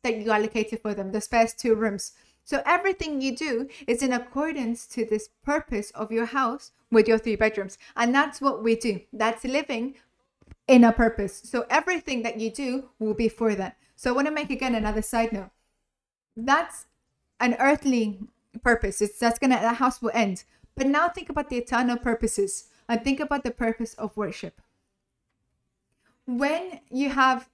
that 0.02 0.16
you 0.16 0.30
allocated 0.30 0.80
for 0.80 0.94
them, 0.94 1.12
the 1.12 1.20
spares 1.20 1.54
two 1.54 1.74
rooms. 1.74 2.12
So 2.44 2.62
everything 2.66 3.20
you 3.20 3.36
do 3.36 3.68
is 3.86 4.02
in 4.02 4.12
accordance 4.12 4.86
to 4.88 5.04
this 5.04 5.28
purpose 5.44 5.90
of 5.92 6.10
your 6.10 6.26
house 6.26 6.72
with 6.90 7.08
your 7.08 7.18
three 7.18 7.36
bedrooms. 7.36 7.78
And 7.96 8.14
that's 8.14 8.40
what 8.40 8.62
we 8.62 8.74
do. 8.74 9.00
That's 9.12 9.44
living 9.44 9.94
in 10.66 10.84
a 10.84 10.92
purpose. 10.92 11.40
So 11.44 11.66
everything 11.70 12.22
that 12.22 12.40
you 12.40 12.50
do 12.50 12.88
will 12.98 13.14
be 13.14 13.28
for 13.28 13.54
that. 13.54 13.76
So 13.96 14.10
I 14.10 14.14
want 14.14 14.26
to 14.26 14.34
make 14.34 14.50
again 14.50 14.74
another 14.74 15.02
side 15.02 15.32
note. 15.32 15.50
That's 16.36 16.86
an 17.40 17.56
earthly 17.58 18.18
purpose. 18.62 19.00
It's 19.00 19.18
that's 19.18 19.38
gonna 19.38 19.60
the 19.60 19.74
house 19.74 20.02
will 20.02 20.10
end. 20.14 20.44
But 20.74 20.86
now 20.86 21.08
think 21.08 21.28
about 21.28 21.50
the 21.50 21.58
eternal 21.58 21.96
purposes 21.96 22.68
and 22.88 23.02
think 23.02 23.20
about 23.20 23.44
the 23.44 23.50
purpose 23.50 23.94
of 23.94 24.16
worship. 24.16 24.60
When 26.26 26.80
you 26.90 27.10
have 27.10 27.48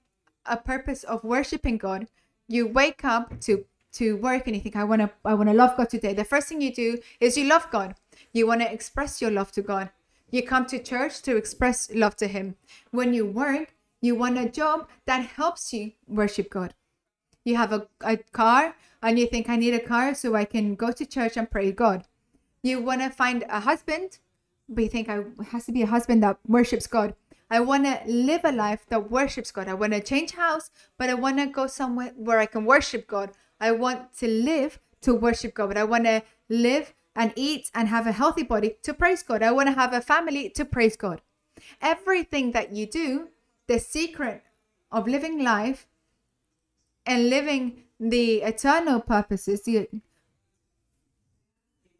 a 0.45 0.57
purpose 0.57 1.03
of 1.03 1.23
worshiping 1.23 1.77
God, 1.77 2.07
you 2.47 2.67
wake 2.67 3.03
up 3.03 3.39
to 3.41 3.65
to 3.93 4.17
work 4.17 4.47
and 4.47 4.55
you 4.55 4.61
think 4.61 4.75
I 4.75 4.83
want 4.83 5.01
to 5.01 5.09
I 5.25 5.33
want 5.33 5.49
to 5.49 5.55
love 5.55 5.75
God 5.77 5.89
today. 5.89 6.13
The 6.13 6.23
first 6.23 6.47
thing 6.47 6.61
you 6.61 6.73
do 6.73 6.97
is 7.19 7.37
you 7.37 7.45
love 7.47 7.69
God. 7.71 7.95
You 8.33 8.47
want 8.47 8.61
to 8.61 8.71
express 8.71 9.21
your 9.21 9.31
love 9.31 9.51
to 9.53 9.61
God. 9.61 9.89
You 10.31 10.43
come 10.43 10.65
to 10.67 10.81
church 10.81 11.21
to 11.23 11.35
express 11.35 11.89
love 11.93 12.15
to 12.17 12.27
him. 12.27 12.55
When 12.91 13.13
you 13.13 13.25
work, 13.25 13.73
you 14.01 14.15
want 14.15 14.37
a 14.37 14.47
job 14.47 14.87
that 15.05 15.25
helps 15.25 15.73
you 15.73 15.93
worship 16.07 16.49
God. 16.49 16.73
You 17.43 17.55
have 17.55 17.71
a, 17.71 17.87
a 18.01 18.17
car 18.17 18.75
and 19.01 19.17
you 19.17 19.25
think 19.25 19.49
I 19.49 19.55
need 19.55 19.73
a 19.73 19.79
car 19.79 20.13
so 20.13 20.35
I 20.35 20.45
can 20.45 20.75
go 20.75 20.91
to 20.91 21.05
church 21.05 21.37
and 21.37 21.49
pray 21.49 21.71
God. 21.71 22.05
You 22.61 22.81
want 22.81 23.01
to 23.01 23.09
find 23.09 23.43
a 23.49 23.61
husband, 23.61 24.19
but 24.67 24.83
you 24.83 24.89
think 24.89 25.09
I 25.09 25.23
has 25.51 25.65
to 25.65 25.71
be 25.71 25.81
a 25.81 25.87
husband 25.87 26.21
that 26.23 26.37
worships 26.47 26.87
God. 26.87 27.15
I 27.49 27.61
want 27.61 27.85
to 27.85 27.99
live 28.05 28.41
a 28.43 28.51
life 28.51 28.85
that 28.89 29.09
worships 29.09 29.51
God. 29.51 29.67
I 29.67 29.73
want 29.73 29.93
to 29.93 30.01
change 30.01 30.33
house, 30.33 30.69
but 30.97 31.09
I 31.09 31.15
want 31.15 31.37
to 31.39 31.47
go 31.47 31.65
somewhere 31.65 32.13
where 32.15 32.37
I 32.37 32.45
can 32.45 32.65
worship 32.65 33.07
God. 33.07 33.31
I 33.59 33.71
want 33.71 34.13
to 34.17 34.27
live 34.27 34.79
to 35.01 35.13
worship 35.13 35.53
God, 35.53 35.77
I 35.77 35.83
want 35.83 36.05
to 36.05 36.23
live 36.49 36.93
and 37.15 37.33
eat 37.35 37.69
and 37.73 37.87
have 37.87 38.07
a 38.07 38.11
healthy 38.11 38.43
body 38.43 38.77
to 38.83 38.93
praise 38.93 39.23
God. 39.23 39.43
I 39.43 39.51
want 39.51 39.67
to 39.67 39.73
have 39.73 39.93
a 39.93 40.01
family 40.01 40.49
to 40.51 40.65
praise 40.65 40.95
God. 40.95 41.21
Everything 41.81 42.51
that 42.53 42.71
you 42.73 42.85
do, 42.85 43.29
the 43.67 43.79
secret 43.79 44.43
of 44.91 45.07
living 45.07 45.43
life 45.43 45.87
and 47.05 47.29
living 47.29 47.83
the 47.99 48.41
eternal 48.41 49.01
purposes, 49.01 49.67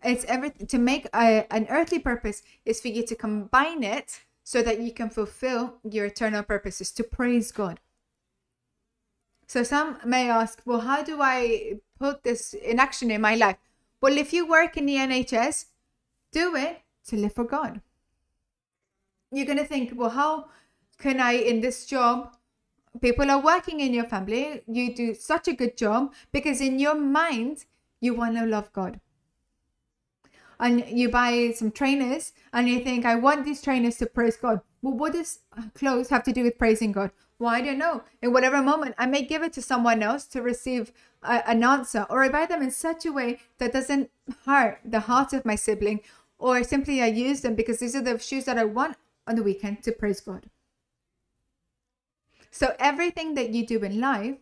it's 0.01 0.23
everything 0.25 0.67
to 0.67 0.77
make 0.77 1.07
a, 1.13 1.45
an 1.51 1.67
earthly 1.69 1.99
purpose 1.99 2.41
is 2.65 2.79
for 2.79 2.87
you 2.87 3.05
to 3.05 3.15
combine 3.15 3.83
it 3.83 4.21
so 4.43 4.61
that 4.61 4.79
you 4.79 4.93
can 4.93 5.09
fulfill 5.09 5.75
your 5.83 6.05
eternal 6.05 6.43
purposes 6.43 6.91
to 6.91 7.03
praise 7.03 7.51
God. 7.51 7.79
So 9.49 9.63
some 9.63 9.97
may 10.05 10.29
ask, 10.29 10.61
well, 10.63 10.81
how 10.81 11.01
do 11.01 11.23
I 11.23 11.79
put 11.97 12.23
this 12.23 12.53
in 12.53 12.79
action 12.79 13.09
in 13.09 13.19
my 13.19 13.33
life? 13.33 13.57
Well, 13.99 14.15
if 14.15 14.31
you 14.31 14.47
work 14.47 14.77
in 14.77 14.85
the 14.85 14.97
NHS, 14.97 15.65
do 16.31 16.55
it 16.55 16.83
to 17.07 17.15
live 17.15 17.33
for 17.33 17.45
God. 17.45 17.81
You're 19.31 19.47
going 19.47 19.57
to 19.57 19.65
think, 19.65 19.93
well, 19.95 20.11
how 20.11 20.49
can 20.99 21.19
I, 21.19 21.31
in 21.31 21.61
this 21.61 21.87
job, 21.87 22.37
people 23.01 23.31
are 23.31 23.41
working 23.41 23.79
in 23.79 23.91
your 23.91 24.03
family, 24.03 24.61
you 24.67 24.95
do 24.95 25.15
such 25.15 25.47
a 25.47 25.53
good 25.53 25.75
job 25.75 26.13
because 26.31 26.61
in 26.61 26.77
your 26.77 26.93
mind, 26.93 27.65
you 27.99 28.13
want 28.13 28.37
to 28.37 28.45
love 28.45 28.71
God. 28.71 28.99
And 30.59 30.85
you 30.87 31.09
buy 31.09 31.53
some 31.55 31.71
trainers 31.71 32.33
and 32.53 32.69
you 32.69 32.83
think, 32.83 33.03
I 33.03 33.15
want 33.15 33.45
these 33.45 33.63
trainers 33.63 33.97
to 33.97 34.05
praise 34.05 34.37
God. 34.37 34.61
Well, 34.83 34.93
what 34.93 35.13
does 35.13 35.39
clothes 35.73 36.09
have 36.09 36.23
to 36.25 36.31
do 36.31 36.43
with 36.43 36.59
praising 36.59 36.91
God? 36.91 37.09
Well, 37.39 37.49
I 37.49 37.61
don't 37.61 37.77
know. 37.77 38.03
In 38.21 38.33
whatever 38.33 38.61
moment, 38.61 38.95
I 38.97 39.05
may 39.05 39.23
give 39.23 39.43
it 39.43 39.53
to 39.53 39.61
someone 39.61 40.03
else 40.03 40.25
to 40.27 40.41
receive 40.41 40.91
a, 41.23 41.49
an 41.49 41.63
answer, 41.63 42.05
or 42.09 42.21
I 42.21 42.29
buy 42.29 42.45
them 42.45 42.61
in 42.61 42.71
such 42.71 43.05
a 43.05 43.13
way 43.13 43.39
that 43.59 43.71
doesn't 43.71 44.11
hurt 44.45 44.79
the 44.83 44.99
heart 44.99 45.31
of 45.31 45.45
my 45.45 45.55
sibling, 45.55 46.01
or 46.37 46.63
simply 46.63 47.01
I 47.01 47.07
use 47.07 47.41
them 47.41 47.55
because 47.55 47.79
these 47.79 47.95
are 47.95 48.01
the 48.01 48.19
shoes 48.19 48.45
that 48.45 48.57
I 48.57 48.65
want 48.65 48.97
on 49.25 49.35
the 49.35 49.43
weekend 49.43 49.83
to 49.83 49.93
praise 49.93 50.19
God. 50.19 50.49
So 52.51 52.75
everything 52.77 53.35
that 53.35 53.51
you 53.51 53.65
do 53.65 53.79
in 53.79 54.01
life, 54.01 54.37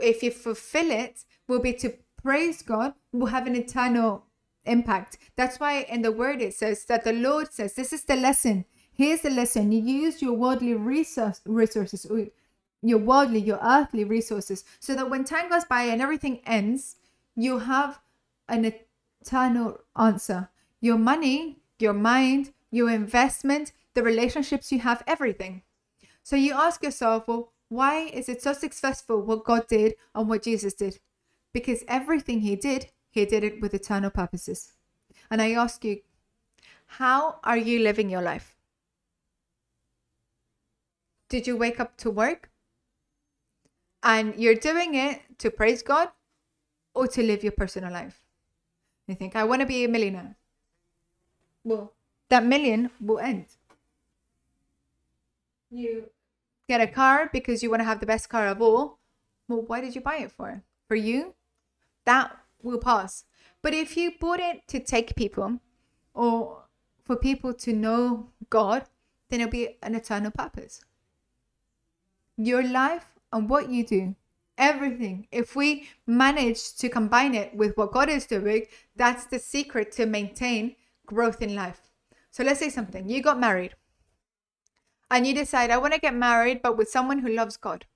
if 0.00 0.22
you 0.22 0.30
fulfill 0.30 0.90
it, 0.92 1.24
will 1.48 1.60
be 1.60 1.72
to 1.74 1.94
praise 2.22 2.62
God, 2.62 2.94
will 3.12 3.26
have 3.26 3.46
an 3.46 3.56
eternal 3.56 4.24
impact. 4.64 5.18
That's 5.36 5.58
why 5.58 5.80
in 5.88 6.02
the 6.02 6.12
word 6.12 6.40
it 6.40 6.54
says 6.54 6.84
that 6.84 7.04
the 7.04 7.12
Lord 7.12 7.52
says, 7.52 7.74
This 7.74 7.92
is 7.92 8.04
the 8.04 8.16
lesson. 8.16 8.64
Here's 8.96 9.20
the 9.20 9.30
lesson. 9.30 9.72
You 9.72 9.82
use 9.82 10.22
your 10.22 10.32
worldly 10.32 10.72
resource, 10.72 11.42
resources, 11.44 12.06
your 12.82 12.98
worldly, 12.98 13.40
your 13.40 13.58
earthly 13.62 14.04
resources, 14.04 14.64
so 14.80 14.94
that 14.94 15.10
when 15.10 15.24
time 15.24 15.50
goes 15.50 15.64
by 15.66 15.82
and 15.82 16.00
everything 16.00 16.40
ends, 16.46 16.96
you 17.34 17.58
have 17.58 18.00
an 18.48 18.72
eternal 19.22 19.80
answer. 19.96 20.48
Your 20.80 20.96
money, 20.96 21.58
your 21.78 21.92
mind, 21.92 22.52
your 22.70 22.90
investment, 22.90 23.72
the 23.92 24.02
relationships 24.02 24.72
you 24.72 24.78
have, 24.78 25.02
everything. 25.06 25.62
So 26.22 26.36
you 26.36 26.54
ask 26.54 26.82
yourself, 26.82 27.28
well, 27.28 27.52
why 27.68 28.06
is 28.06 28.28
it 28.28 28.42
so 28.42 28.54
successful 28.54 29.20
what 29.20 29.44
God 29.44 29.68
did 29.68 29.94
and 30.14 30.28
what 30.28 30.42
Jesus 30.42 30.72
did? 30.72 31.00
Because 31.52 31.84
everything 31.86 32.40
he 32.40 32.56
did, 32.56 32.90
he 33.10 33.26
did 33.26 33.44
it 33.44 33.60
with 33.60 33.74
eternal 33.74 34.10
purposes. 34.10 34.72
And 35.30 35.42
I 35.42 35.52
ask 35.52 35.84
you, 35.84 36.00
how 36.86 37.40
are 37.44 37.58
you 37.58 37.80
living 37.80 38.08
your 38.08 38.22
life? 38.22 38.55
Did 41.28 41.46
you 41.46 41.56
wake 41.56 41.80
up 41.80 41.96
to 41.98 42.10
work? 42.10 42.50
And 44.02 44.34
you're 44.36 44.54
doing 44.54 44.94
it 44.94 45.22
to 45.38 45.50
praise 45.50 45.82
God 45.82 46.10
or 46.94 47.08
to 47.08 47.22
live 47.22 47.42
your 47.42 47.52
personal 47.52 47.92
life. 47.92 48.20
You 49.08 49.14
think, 49.14 49.34
I 49.34 49.44
want 49.44 49.60
to 49.60 49.66
be 49.66 49.84
a 49.84 49.88
millionaire. 49.88 50.36
Well, 51.64 51.92
that 52.28 52.44
million 52.44 52.90
will 53.00 53.18
end. 53.18 53.46
You 55.70 56.10
get 56.68 56.80
a 56.80 56.86
car 56.86 57.28
because 57.32 57.62
you 57.62 57.70
want 57.70 57.80
to 57.80 57.84
have 57.84 58.00
the 58.00 58.06
best 58.06 58.28
car 58.28 58.46
of 58.46 58.62
all. 58.62 58.98
Well, 59.48 59.62
why 59.62 59.80
did 59.80 59.94
you 59.94 60.00
buy 60.00 60.18
it 60.18 60.32
for? 60.32 60.62
For 60.86 60.94
you? 60.94 61.34
That 62.04 62.36
will 62.62 62.78
pass. 62.78 63.24
But 63.62 63.74
if 63.74 63.96
you 63.96 64.12
bought 64.18 64.40
it 64.40 64.66
to 64.68 64.78
take 64.78 65.16
people 65.16 65.60
or 66.14 66.64
for 67.04 67.16
people 67.16 67.52
to 67.54 67.72
know 67.72 68.30
God, 68.48 68.84
then 69.28 69.40
it'll 69.40 69.50
be 69.50 69.76
an 69.82 69.96
eternal 69.96 70.30
purpose 70.30 70.84
your 72.36 72.62
life 72.62 73.06
and 73.32 73.48
what 73.48 73.70
you 73.70 73.84
do, 73.84 74.14
everything, 74.58 75.26
if 75.32 75.56
we 75.56 75.88
manage 76.06 76.74
to 76.76 76.88
combine 76.88 77.34
it 77.34 77.54
with 77.54 77.76
what 77.76 77.92
God 77.92 78.08
is 78.08 78.26
doing, 78.26 78.66
that's 78.94 79.26
the 79.26 79.38
secret 79.38 79.92
to 79.92 80.06
maintain 80.06 80.76
growth 81.06 81.42
in 81.42 81.54
life. 81.54 81.80
So 82.30 82.44
let's 82.44 82.60
say 82.60 82.68
something 82.68 83.08
you 83.08 83.22
got 83.22 83.40
married 83.40 83.74
and 85.10 85.26
you 85.26 85.34
decide, 85.34 85.70
I 85.70 85.78
want 85.78 85.94
to 85.94 86.00
get 86.00 86.14
married, 86.14 86.62
but 86.62 86.76
with 86.76 86.88
someone 86.88 87.20
who 87.20 87.28
loves 87.28 87.56
God. 87.56 87.86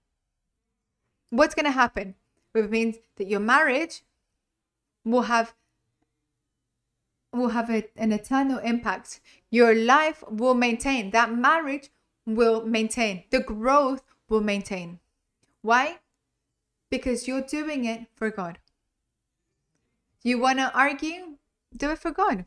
What's 1.31 1.55
going 1.55 1.67
to 1.67 1.73
happen? 1.73 2.15
It 2.55 2.71
means 2.71 2.97
that 3.17 3.29
your 3.29 3.41
marriage 3.41 4.03
will 5.05 5.23
have 5.23 5.55
will 7.33 7.51
have 7.51 7.71
a, 7.71 7.85
an 7.97 8.11
eternal 8.11 8.59
impact. 8.59 9.21
Your 9.51 9.73
life 9.73 10.25
will 10.29 10.55
maintain. 10.55 11.11
That 11.13 11.33
marriage 11.33 11.91
will 12.27 12.67
maintain. 12.67 13.23
The 13.31 13.39
growth 13.39 14.03
will 14.31 14.41
maintain. 14.41 15.01
Why? 15.61 15.99
Because 16.91 17.29
you're 17.29 17.43
doing 17.43 17.85
it 17.85 18.07
for 18.15 18.31
God. 18.31 18.59
You 20.23 20.39
want 20.39 20.59
to 20.59 20.73
argue? 20.75 21.37
Do 21.77 21.91
it 21.91 21.99
for 21.99 22.11
God. 22.11 22.47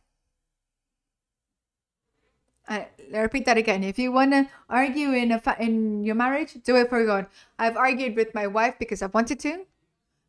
I, 2.67 2.87
repeat 3.11 3.45
that 3.45 3.57
again. 3.57 3.83
If 3.83 3.99
you 3.99 4.11
want 4.11 4.31
to 4.31 4.47
argue 4.69 5.11
in 5.11 5.31
a 5.31 5.39
fa- 5.39 5.57
in 5.59 6.03
your 6.03 6.15
marriage, 6.15 6.57
do 6.63 6.75
it 6.77 6.89
for 6.89 7.05
God. 7.05 7.27
I've 7.59 7.75
argued 7.75 8.15
with 8.15 8.33
my 8.33 8.47
wife 8.47 8.75
because 8.79 9.01
I 9.01 9.07
wanted 9.07 9.39
to, 9.41 9.65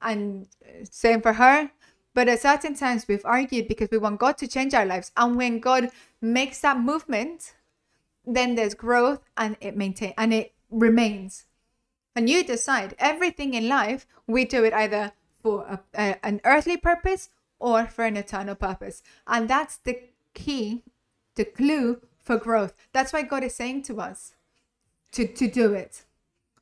and 0.03 0.49
uh, 0.65 0.85
same 0.91 1.23
for 1.23 1.35
her. 1.35 1.71
But 2.13 2.29
at 2.29 2.41
certain 2.41 2.75
times 2.75 3.07
we've 3.09 3.25
argued 3.25 3.69
because 3.69 3.89
we 3.91 3.99
want 3.99 4.21
God 4.21 4.39
to 4.39 4.49
change 4.49 4.75
our 4.75 4.87
lives. 4.87 5.13
And 5.17 5.37
when 5.37 5.61
God 5.61 5.91
makes 6.21 6.61
that 6.61 6.79
movement, 6.79 7.55
then 8.27 8.55
there's 8.55 8.75
growth 8.75 9.21
and 9.37 9.57
it 9.61 9.77
maintain 9.77 10.15
and 10.17 10.33
it 10.33 10.54
remains. 10.75 11.45
And 12.17 12.29
you 12.29 12.45
decide 12.45 12.95
everything 12.99 13.55
in 13.55 13.69
life, 13.69 14.07
we 14.27 14.45
do 14.45 14.65
it 14.65 14.73
either 14.73 15.13
for 15.43 15.63
a, 15.63 15.81
a, 15.95 16.27
an 16.27 16.41
earthly 16.45 16.77
purpose 16.77 17.31
or 17.59 17.87
for 17.87 18.05
an 18.05 18.17
eternal 18.17 18.55
purpose. 18.55 19.03
And 19.27 19.49
that's 19.49 19.79
the 19.79 19.99
key, 20.33 20.83
the 21.35 21.45
clue 21.45 22.01
for 22.21 22.37
growth. 22.37 22.75
That's 22.93 23.13
why 23.13 23.23
God 23.23 23.45
is 23.45 23.55
saying 23.55 23.83
to 23.85 24.01
us 24.01 24.35
to, 25.13 25.27
to 25.27 25.49
do 25.49 25.75
it. 25.75 26.05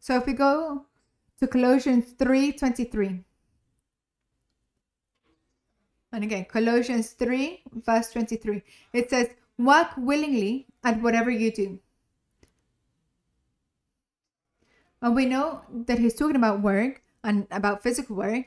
So 0.01 0.17
if 0.17 0.27
we 0.27 0.33
go 0.33 0.87
to 1.41 1.47
Colossians 1.47 2.15
3:23. 2.15 3.25
And 6.13 6.25
again, 6.25 6.45
Colossians 6.45 7.13
3, 7.13 7.63
verse 7.87 8.11
23. 8.13 8.63
It 8.93 9.11
says, 9.11 9.29
Work 9.59 9.89
willingly 9.97 10.67
at 10.85 11.01
whatever 11.01 11.31
you 11.31 11.51
do. 11.51 11.81
And 15.03 15.17
we 15.17 15.27
know 15.27 15.63
that 15.87 15.99
he's 15.99 16.15
talking 16.15 16.37
about 16.37 16.63
work 16.63 17.03
and 17.25 17.49
about 17.51 17.83
physical 17.83 18.17
work, 18.17 18.47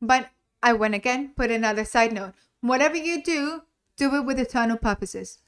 but 0.00 0.28
I 0.62 0.74
want 0.74 0.94
again 0.94 1.32
put 1.34 1.50
another 1.50 1.86
side 1.86 2.12
note. 2.12 2.34
Whatever 2.60 2.96
you 2.96 3.22
do, 3.22 3.62
do 3.96 4.14
it 4.14 4.26
with 4.26 4.38
eternal 4.38 4.76
purposes. 4.76 5.38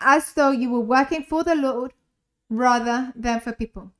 As 0.00 0.32
though 0.32 0.52
you 0.52 0.70
were 0.70 0.80
working 0.80 1.24
for 1.24 1.42
the 1.42 1.56
Lord 1.56 1.92
rather 2.48 3.12
than 3.16 3.40
for 3.40 3.52
people. 3.52 3.90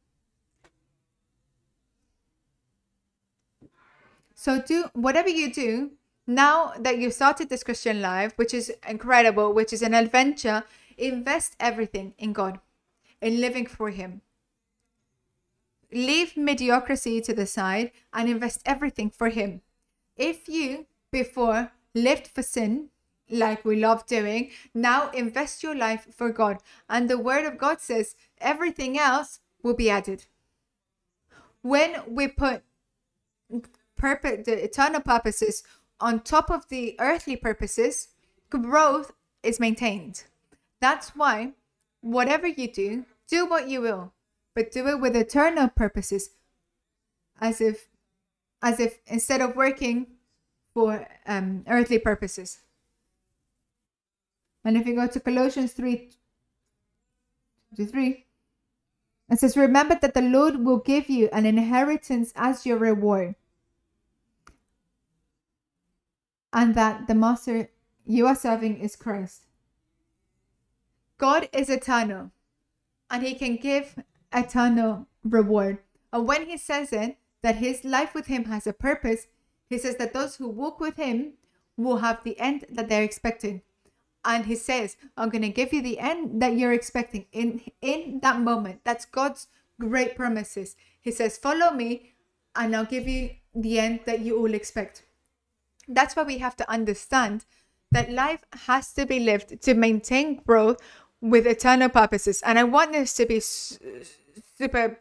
So 4.35 4.61
do 4.61 4.87
whatever 4.92 5.28
you 5.28 5.52
do, 5.52 5.92
now 6.26 6.73
that 6.78 6.99
you 6.99 7.11
started 7.11 7.49
this 7.49 7.64
Christian 7.64 8.00
life, 8.00 8.32
which 8.37 8.54
is 8.54 8.73
incredible, 8.88 9.52
which 9.52 9.73
is 9.73 9.82
an 9.82 9.94
adventure, 9.94 10.64
invest 10.97 11.56
everything 11.59 12.14
in 12.18 12.32
God, 12.32 12.61
in 13.21 13.40
living 13.40 13.66
for 13.66 13.90
Him. 13.90 14.21
Leave 15.92 16.37
mediocrity 16.37 17.20
to 17.20 17.34
the 17.34 17.46
side 17.46 17.92
and 18.12 18.28
invest 18.28 18.62
everything 18.64 19.11
for 19.11 19.28
Him. 19.28 19.61
If 20.16 20.49
you 20.49 20.87
before 21.11 21.72
lived 21.94 22.28
for 22.28 22.42
sin, 22.42 22.88
like 23.30 23.64
we 23.64 23.76
love 23.76 24.06
doing, 24.06 24.50
now 24.75 25.11
invest 25.11 25.62
your 25.62 25.75
life 25.75 26.06
for 26.14 26.30
God. 26.30 26.58
And 26.88 27.08
the 27.08 27.18
Word 27.18 27.46
of 27.46 27.58
God 27.58 27.80
says 27.80 28.14
everything 28.40 28.99
else 28.99 29.40
will 29.62 29.75
be 29.75 29.90
added. 29.90 30.26
When 31.62 32.02
we 32.08 32.28
put 32.28 32.62
purpose, 33.96 34.46
the 34.46 34.64
eternal 34.64 35.00
purposes 35.00 35.62
on 36.00 36.20
top 36.20 36.50
of 36.50 36.68
the 36.68 36.96
earthly 36.99 37.37
purposes, 37.37 38.08
growth 38.50 39.12
is 39.42 39.61
maintained. 39.61 40.25
That's 40.80 41.11
why, 41.11 41.52
whatever 42.00 42.49
you 42.49 42.70
do, 42.70 43.04
do 43.28 43.46
what 43.46 43.68
you 43.68 43.80
will, 43.80 44.12
but 44.54 44.73
do 44.73 44.87
it 44.88 45.00
with 45.00 45.16
eternal 45.16 45.68
purposes, 45.68 46.31
as 47.40 47.61
if, 47.61 47.88
as 48.62 48.81
if 48.81 48.98
instead 49.07 49.40
of 49.40 49.57
working 49.57 50.07
for 50.74 51.07
um, 51.27 51.64
earthly 51.68 51.98
purposes. 51.98 52.59
And 54.64 54.77
if 54.77 54.87
you 54.87 54.94
go 54.94 55.07
to 55.07 55.20
Colossians 55.20 55.72
3 55.72 56.11
3, 57.74 58.27
it 59.31 59.38
says, 59.38 59.57
Remember 59.57 59.98
that 60.00 60.14
the 60.14 60.22
Lord 60.22 60.64
will 60.64 60.79
give 60.79 61.09
you 61.09 61.29
an 61.33 61.46
inheritance 61.46 62.33
as 62.37 62.66
your 62.66 62.77
reward. 62.77 63.35
and 66.53 66.74
that 66.74 67.07
the 67.07 67.14
master 67.14 67.70
you 68.05 68.27
are 68.27 68.37
serving 68.37 68.79
is 68.79 68.96
Christ. 68.96 69.42
God 71.18 71.48
is 71.53 71.70
eternal 71.70 72.31
and 73.11 73.22
he 73.22 73.35
can 73.35 73.57
give 73.57 73.96
eternal 74.33 75.07
reward. 75.25 75.79
And 76.12 76.27
when 76.27 76.47
he 76.47 76.57
says 76.57 76.92
it, 76.92 77.16
that 77.42 77.57
his 77.57 77.85
life 77.85 78.14
with 78.14 78.27
him 78.27 78.45
has 78.45 78.66
a 78.66 78.73
purpose, 78.73 79.27
he 79.68 79.79
says 79.79 79.97
that 79.97 80.12
those 80.12 80.37
who 80.37 80.49
walk 80.49 80.81
with 80.81 80.97
him 80.97 81.35
will 81.77 81.99
have 81.99 82.23
the 82.23 82.38
end 82.38 82.64
that 82.71 82.88
they're 82.88 83.03
expecting. 83.03 83.62
And 84.25 84.47
he 84.47 84.55
says, 84.55 84.97
I'm 85.16 85.31
going 85.31 85.42
to 85.42 85.49
give 85.49 85.73
you 85.73 85.83
the 85.83 85.99
end 85.99 86.40
that 86.40 86.57
you're 86.57 86.73
expecting 86.73 87.27
in, 87.33 87.62
in 87.81 88.21
that 88.23 88.40
moment. 88.40 88.81
That's 88.85 89.05
God's 89.05 89.49
great 89.81 90.14
promises. 90.14 90.77
He 91.01 91.11
says, 91.11 91.38
Follow 91.38 91.73
me, 91.73 92.12
and 92.55 92.77
I'll 92.77 92.85
give 92.85 93.09
you 93.09 93.31
the 93.55 93.81
end 93.81 94.01
that 94.07 94.21
you 94.21 94.38
all 94.38 94.55
expect. 94.55 95.03
That's 95.88 96.14
why 96.14 96.23
we 96.23 96.38
have 96.38 96.57
to 96.57 96.71
understand 96.71 97.45
that 97.90 98.12
life 98.12 98.45
has 98.64 98.92
to 98.95 99.05
be 99.05 99.21
lived 99.21 99.61
to 99.62 99.75
maintain 99.75 100.37
growth 100.47 100.81
with 101.21 101.47
eternal 101.47 101.88
purposes. 101.88 102.42
And 102.45 102.59
I 102.59 102.64
want 102.64 102.92
this 102.92 103.14
to 103.14 103.27
be 103.27 103.40
super, 104.62 105.01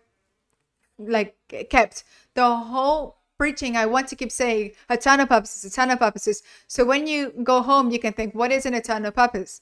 like, 0.98 1.36
kept. 1.70 2.04
The 2.34 2.56
whole 2.56 3.18
preaching, 3.38 3.76
I 3.76 3.86
want 3.86 4.08
to 4.10 4.16
keep 4.16 4.32
saying 4.32 4.72
eternal 4.90 5.28
purposes, 5.28 5.66
eternal 5.72 5.98
purposes. 5.98 6.44
So 6.68 6.86
when 6.86 7.08
you 7.08 7.34
go 7.44 7.62
home, 7.62 7.92
you 7.92 8.00
can 8.00 8.14
think, 8.14 8.36
what 8.36 8.52
is 8.52 8.66
an 8.66 8.74
eternal 8.74 9.12
purpose? 9.12 9.62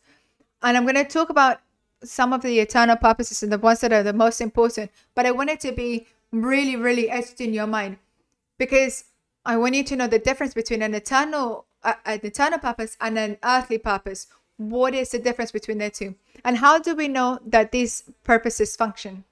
And 0.62 0.76
I'm 0.76 0.84
going 0.84 0.96
to 0.96 1.04
talk 1.06 1.30
about 1.30 1.62
some 2.04 2.34
of 2.34 2.42
the 2.42 2.60
eternal 2.60 2.96
purposes 2.96 3.44
and 3.44 3.52
the 3.52 3.58
ones 3.58 3.82
that 3.82 3.94
are 3.94 4.04
the 4.04 4.14
most 4.14 4.42
important. 4.42 4.92
But 5.16 5.26
I 5.26 5.32
want 5.32 5.50
it 5.50 5.60
to 5.62 5.72
be 5.72 6.08
really, 6.32 6.76
really 6.76 7.10
etched 7.10 7.42
in 7.42 7.54
your 7.54 7.68
mind 7.68 7.98
because 8.58 9.06
I 9.46 9.58
want 9.58 9.76
you 9.76 9.84
to 9.84 9.96
know 9.96 10.08
the 10.08 10.20
difference 10.20 10.54
between 10.54 10.82
an 10.82 10.94
eternal 10.94 11.66
uh, 11.84 11.94
an 12.06 12.20
eternal 12.24 12.60
purpose 12.60 12.98
and 13.00 13.18
an 13.18 13.38
earthly 13.44 13.78
purpose. 13.78 14.28
What 14.58 14.94
is 14.94 15.12
the 15.12 15.20
difference 15.20 15.52
between 15.52 15.78
the 15.78 15.90
two? 15.90 16.16
And 16.44 16.58
how 16.58 16.80
do 16.80 16.94
we 16.96 17.08
know 17.08 17.40
that 17.46 17.72
these 17.72 18.04
purposes 18.24 18.76
function? 18.76 19.24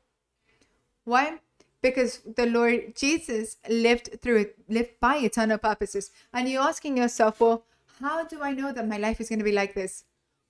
Why? 1.08 1.40
Because 1.82 2.20
the 2.36 2.48
Lord 2.48 2.94
Jesus 2.94 3.56
lived 3.70 4.20
through 4.22 4.40
it, 4.40 4.56
lived 4.68 5.00
by 5.00 5.16
eternal 5.20 5.58
purposes. 5.58 6.12
And 6.34 6.50
you're 6.50 6.62
asking 6.62 6.98
yourself, 6.98 7.40
well, 7.40 7.64
how 8.02 8.26
do 8.26 8.42
I 8.42 8.52
know 8.52 8.74
that 8.74 8.90
my 8.90 8.98
life 8.98 9.22
is 9.22 9.30
going 9.30 9.40
to 9.40 9.46
be 9.46 9.54
like 9.54 9.74
this? 9.74 10.04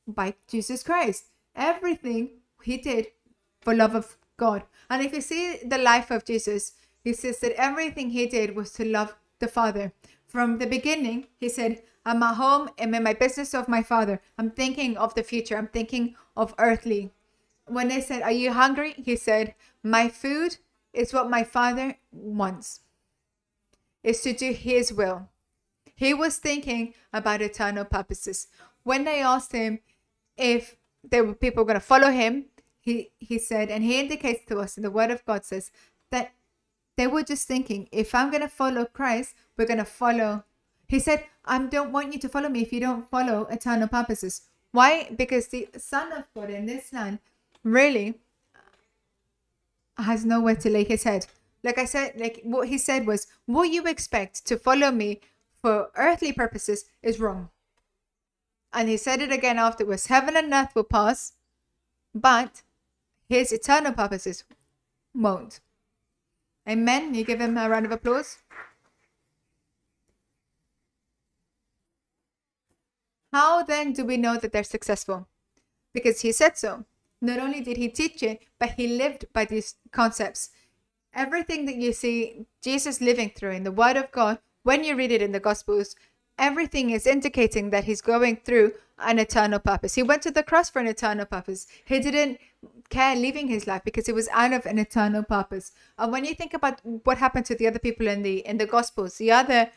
By 0.07 0.33
Jesus 0.47 0.81
Christ. 0.81 1.25
Everything 1.55 2.29
he 2.63 2.77
did 2.77 3.07
for 3.61 3.75
love 3.75 3.93
of 3.93 4.17
God. 4.37 4.63
And 4.89 5.03
if 5.03 5.13
you 5.13 5.21
see 5.21 5.57
the 5.63 5.77
life 5.77 6.09
of 6.09 6.25
Jesus, 6.25 6.73
he 7.03 7.13
says 7.13 7.37
that 7.41 7.53
everything 7.61 8.09
he 8.09 8.25
did 8.25 8.55
was 8.55 8.71
to 8.73 8.83
love 8.85 9.15
the 9.37 9.47
Father. 9.47 9.93
From 10.25 10.57
the 10.57 10.65
beginning, 10.65 11.27
he 11.37 11.49
said, 11.49 11.83
I'm 12.03 12.23
at 12.23 12.35
home, 12.35 12.71
I'm 12.79 12.95
in 12.95 13.03
my 13.03 13.13
business 13.13 13.53
of 13.53 13.67
my 13.67 13.83
Father. 13.83 14.21
I'm 14.39 14.49
thinking 14.49 14.97
of 14.97 15.13
the 15.13 15.21
future, 15.21 15.55
I'm 15.55 15.67
thinking 15.67 16.15
of 16.35 16.55
earthly. 16.57 17.11
When 17.67 17.87
they 17.87 18.01
said, 18.01 18.21
Are 18.21 18.31
you 18.31 18.53
hungry? 18.53 18.93
He 18.97 19.15
said, 19.15 19.55
My 19.83 20.09
food 20.09 20.57
is 20.93 21.13
what 21.13 21.29
my 21.29 21.43
Father 21.43 21.97
wants, 22.11 22.81
is 24.03 24.21
to 24.21 24.33
do 24.33 24.51
His 24.51 24.91
will. 24.93 25.29
He 25.97 26.13
was 26.13 26.37
thinking 26.37 26.93
about 27.11 27.41
eternal 27.41 27.83
purposes. 27.83 28.47
When 28.83 29.03
they 29.03 29.19
asked 29.19 29.51
him 29.51 29.79
if 30.37 30.77
there 31.03 31.23
were 31.23 31.33
people 31.33 31.65
going 31.65 31.73
to 31.73 31.81
follow 31.81 32.11
him, 32.11 32.45
he, 32.79 33.09
he 33.19 33.39
said, 33.39 33.69
and 33.69 33.83
he 33.83 33.99
indicates 33.99 34.45
to 34.45 34.59
us 34.59 34.77
in 34.77 34.83
the 34.83 34.91
Word 34.91 35.09
of 35.09 35.25
God 35.25 35.43
says 35.43 35.71
that 36.11 36.33
they 36.97 37.07
were 37.07 37.23
just 37.23 37.47
thinking, 37.47 37.89
if 37.91 38.13
I'm 38.13 38.29
going 38.29 38.43
to 38.43 38.47
follow 38.47 38.85
Christ, 38.85 39.33
we're 39.57 39.65
going 39.65 39.79
to 39.79 39.85
follow. 39.85 40.43
He 40.87 40.99
said, 40.99 41.25
I 41.43 41.57
don't 41.57 41.91
want 41.91 42.13
you 42.13 42.19
to 42.19 42.29
follow 42.29 42.47
me 42.47 42.61
if 42.61 42.71
you 42.71 42.79
don't 42.79 43.09
follow 43.09 43.47
eternal 43.49 43.87
purposes. 43.87 44.43
Why? 44.71 45.09
Because 45.17 45.47
the 45.47 45.67
Son 45.77 46.11
of 46.13 46.25
God 46.35 46.51
in 46.51 46.67
this 46.67 46.93
land 46.93 47.19
really 47.67 48.15
has 49.97 50.25
nowhere 50.25 50.55
to 50.55 50.69
lay 50.69 50.83
his 50.83 51.03
head. 51.03 51.25
Like 51.63 51.77
I 51.77 51.85
said, 51.85 52.13
like 52.17 52.41
what 52.43 52.67
he 52.67 52.77
said 52.77 53.05
was, 53.05 53.27
what 53.45 53.69
you 53.69 53.85
expect 53.85 54.45
to 54.47 54.57
follow 54.57 54.91
me 54.91 55.21
for 55.61 55.89
earthly 55.95 56.31
purposes 56.31 56.85
is 57.01 57.19
wrong. 57.19 57.49
And 58.73 58.89
he 58.89 58.97
said 58.97 59.21
it 59.21 59.31
again 59.31 59.57
afterwards 59.57 60.07
heaven 60.07 60.37
and 60.37 60.53
earth 60.53 60.75
will 60.75 60.83
pass, 60.83 61.33
but 62.13 62.61
his 63.27 63.51
eternal 63.51 63.93
purposes 63.93 64.43
won't. 65.13 65.59
Amen. 66.69 67.13
You 67.13 67.23
give 67.23 67.41
him 67.41 67.57
a 67.57 67.69
round 67.69 67.85
of 67.85 67.91
applause. 67.91 68.37
How 73.31 73.63
then 73.63 73.93
do 73.93 74.05
we 74.05 74.17
know 74.17 74.37
that 74.37 74.51
they're 74.51 74.63
successful? 74.63 75.27
Because 75.93 76.21
he 76.21 76.31
said 76.31 76.57
so. 76.57 76.85
Not 77.21 77.39
only 77.39 77.61
did 77.61 77.77
he 77.77 77.89
teach 77.89 78.21
it, 78.21 78.43
but 78.59 78.71
he 78.71 78.87
lived 78.87 79.25
by 79.33 79.45
these 79.45 79.75
concepts. 79.91 80.49
Everything 81.13 81.65
that 81.65 81.75
you 81.75 81.93
see 81.93 82.45
Jesus 82.61 83.01
living 83.01 83.31
through 83.35 83.51
in 83.51 83.63
the 83.63 83.71
Word 83.71 83.97
of 83.97 84.11
God, 84.11 84.39
when 84.63 84.83
you 84.83 84.95
read 84.95 85.11
it 85.11 85.21
in 85.21 85.31
the 85.31 85.39
Gospels, 85.39 85.95
everything 86.37 86.91
is 86.91 87.07
indicating 87.07 87.71
that 87.71 87.85
he's 87.85 88.01
going 88.01 88.37
through 88.37 88.73
an 88.99 89.19
eternal 89.19 89.59
purpose. 89.59 89.95
He 89.95 90.03
went 90.03 90.21
to 90.23 90.31
the 90.31 90.43
cross 90.43 90.69
for 90.69 90.79
an 90.79 90.87
eternal 90.87 91.25
purpose. 91.25 91.67
He 91.85 91.99
didn't 91.99 92.39
care 92.89 93.15
leaving 93.15 93.47
his 93.47 93.67
life 93.67 93.83
because 93.83 94.09
it 94.09 94.15
was 94.15 94.27
out 94.29 94.53
of 94.53 94.65
an 94.65 94.79
eternal 94.79 95.23
purpose. 95.23 95.71
And 95.97 96.11
when 96.11 96.25
you 96.25 96.33
think 96.33 96.53
about 96.53 96.81
what 96.83 97.17
happened 97.17 97.45
to 97.47 97.55
the 97.55 97.67
other 97.67 97.79
people 97.79 98.07
in 98.07 98.23
the 98.23 98.39
in 98.39 98.57
the 98.57 98.65
Gospels, 98.65 99.17
the 99.17 99.31
other 99.31 99.69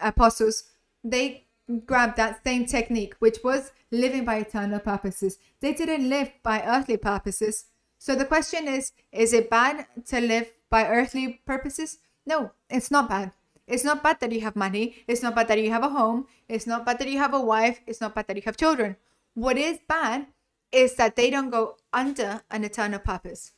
apostles, 0.00 0.64
they 1.02 1.44
grabbed 1.86 2.16
that 2.16 2.42
same 2.44 2.66
technique, 2.66 3.14
which 3.18 3.38
was 3.44 3.72
living 3.90 4.24
by 4.24 4.36
eternal 4.36 4.80
purposes. 4.80 5.38
They 5.60 5.72
didn't 5.72 6.08
live 6.08 6.32
by 6.42 6.62
earthly 6.62 6.96
purposes. 6.96 7.66
So 7.98 8.14
the 8.14 8.24
question 8.24 8.68
is 8.68 8.92
is 9.12 9.32
it 9.32 9.50
bad 9.50 9.86
to 10.06 10.20
live 10.20 10.50
by 10.70 10.86
earthly 10.86 11.40
purposes? 11.46 11.98
No, 12.26 12.52
it's 12.68 12.90
not 12.90 13.08
bad. 13.08 13.32
It's 13.66 13.84
not 13.84 14.02
bad 14.02 14.18
that 14.20 14.32
you 14.32 14.40
have 14.40 14.56
money. 14.56 14.96
It's 15.06 15.22
not 15.22 15.34
bad 15.34 15.48
that 15.48 15.62
you 15.62 15.70
have 15.70 15.84
a 15.84 15.90
home. 15.90 16.26
It's 16.48 16.66
not 16.66 16.84
bad 16.84 16.98
that 16.98 17.08
you 17.08 17.18
have 17.18 17.34
a 17.34 17.40
wife. 17.40 17.80
It's 17.86 18.00
not 18.00 18.14
bad 18.14 18.26
that 18.26 18.36
you 18.36 18.42
have 18.42 18.56
children. 18.56 18.96
What 19.34 19.56
is 19.56 19.78
bad 19.86 20.26
is 20.72 20.96
that 20.96 21.14
they 21.14 21.30
don't 21.30 21.50
go 21.50 21.76
under 21.92 22.42
an 22.50 22.64
eternal 22.64 22.98
purpose. 22.98 23.52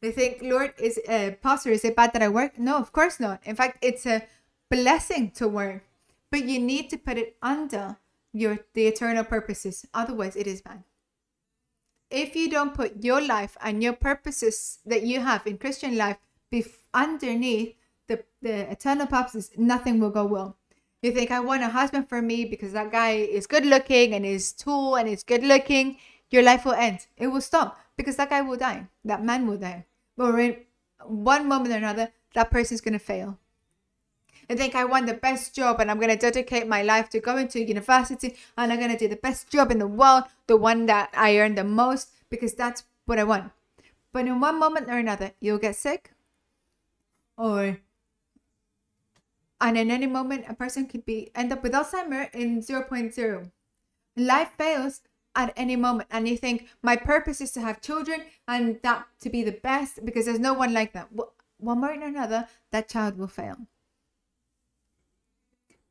They 0.00 0.12
think, 0.12 0.38
Lord, 0.40 0.72
is 0.78 0.98
uh, 1.06 1.32
pastor, 1.42 1.70
is 1.70 1.84
it 1.84 1.94
bad 1.94 2.14
that 2.14 2.22
I 2.22 2.28
work? 2.28 2.58
No, 2.58 2.76
of 2.76 2.92
course 2.92 3.20
not. 3.20 3.40
In 3.44 3.54
fact, 3.54 3.78
it's 3.82 4.06
a 4.06 4.22
blessing 4.70 5.30
to 5.32 5.46
work, 5.46 5.84
but 6.30 6.44
you 6.44 6.58
need 6.58 6.90
to 6.90 6.96
put 6.96 7.18
it 7.18 7.36
under 7.42 7.98
your 8.32 8.58
the 8.74 8.86
eternal 8.86 9.24
purposes. 9.24 9.84
Otherwise, 9.92 10.36
it 10.36 10.46
is 10.46 10.62
bad. 10.62 10.84
If 12.10 12.34
you 12.34 12.50
don't 12.50 12.74
put 12.74 13.04
your 13.04 13.20
life 13.20 13.56
and 13.62 13.82
your 13.82 13.92
purposes 13.92 14.78
that 14.84 15.02
you 15.02 15.20
have 15.20 15.46
in 15.46 15.58
Christian 15.58 15.96
life 15.96 16.18
be 16.50 16.64
underneath 16.92 17.76
the, 18.08 18.24
the 18.42 18.70
eternal 18.70 19.06
purposes, 19.06 19.50
nothing 19.56 20.00
will 20.00 20.10
go 20.10 20.24
well. 20.24 20.56
You 21.02 21.12
think 21.12 21.30
I 21.30 21.40
want 21.40 21.62
a 21.62 21.68
husband 21.68 22.08
for 22.08 22.20
me 22.20 22.44
because 22.44 22.72
that 22.72 22.90
guy 22.90 23.12
is 23.12 23.46
good 23.46 23.64
looking 23.64 24.12
and 24.12 24.26
is 24.26 24.52
tall 24.52 24.96
and 24.96 25.08
is 25.08 25.22
good 25.22 25.44
looking. 25.44 25.98
Your 26.30 26.42
life 26.42 26.64
will 26.64 26.74
end. 26.74 27.06
It 27.16 27.28
will 27.28 27.40
stop 27.40 27.78
because 27.96 28.16
that 28.16 28.30
guy 28.30 28.42
will 28.42 28.58
die. 28.58 28.86
That 29.04 29.24
man 29.24 29.46
will 29.46 29.56
die. 29.56 29.86
But 30.16 30.34
in 30.34 30.56
one 31.04 31.48
moment 31.48 31.72
or 31.72 31.78
another, 31.78 32.12
that 32.34 32.50
person 32.50 32.74
is 32.74 32.80
gonna 32.80 32.98
fail. 32.98 33.38
I 34.48 34.54
think 34.54 34.74
I 34.74 34.84
want 34.84 35.06
the 35.06 35.14
best 35.14 35.54
job 35.54 35.80
and 35.80 35.90
I'm 35.90 36.00
gonna 36.00 36.16
dedicate 36.16 36.66
my 36.66 36.82
life 36.82 37.08
to 37.10 37.20
going 37.20 37.48
to 37.48 37.64
university 37.64 38.36
and 38.56 38.72
I'm 38.72 38.80
gonna 38.80 38.98
do 38.98 39.08
the 39.08 39.16
best 39.16 39.50
job 39.50 39.70
in 39.70 39.78
the 39.78 39.86
world, 39.86 40.24
the 40.46 40.56
one 40.56 40.86
that 40.86 41.10
I 41.14 41.38
earn 41.38 41.54
the 41.54 41.64
most, 41.64 42.10
because 42.30 42.54
that's 42.54 42.84
what 43.06 43.18
I 43.18 43.24
want. 43.24 43.52
But 44.12 44.26
in 44.26 44.40
one 44.40 44.58
moment 44.58 44.88
or 44.88 44.98
another, 44.98 45.32
you'll 45.40 45.58
get 45.58 45.76
sick, 45.76 46.12
or 47.36 47.78
and 49.60 49.76
in 49.76 49.90
any 49.90 50.06
moment 50.06 50.46
a 50.48 50.54
person 50.54 50.86
could 50.86 51.04
be 51.04 51.30
end 51.34 51.52
up 51.52 51.62
with 51.62 51.72
alzheimer 51.72 52.32
in 52.34 52.60
0.0 52.60 53.50
life 54.16 54.50
fails 54.56 55.02
at 55.34 55.52
any 55.56 55.76
moment 55.76 56.08
and 56.10 56.28
you 56.28 56.36
think 56.36 56.68
my 56.82 56.96
purpose 56.96 57.40
is 57.40 57.52
to 57.52 57.60
have 57.60 57.80
children 57.80 58.22
and 58.48 58.80
that 58.82 59.06
to 59.20 59.30
be 59.30 59.42
the 59.42 59.52
best 59.52 60.04
because 60.04 60.26
there's 60.26 60.40
no 60.40 60.54
one 60.54 60.72
like 60.72 60.92
that. 60.92 61.08
One 61.58 61.80
way 61.80 61.90
or 61.90 62.02
another 62.02 62.48
that 62.72 62.88
child 62.88 63.16
will 63.16 63.28
fail 63.28 63.56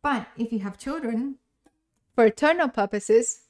but 0.01 0.27
if 0.37 0.51
you 0.51 0.59
have 0.59 0.77
children 0.77 1.35
for 2.15 2.25
eternal 2.25 2.69
purposes 2.69 3.41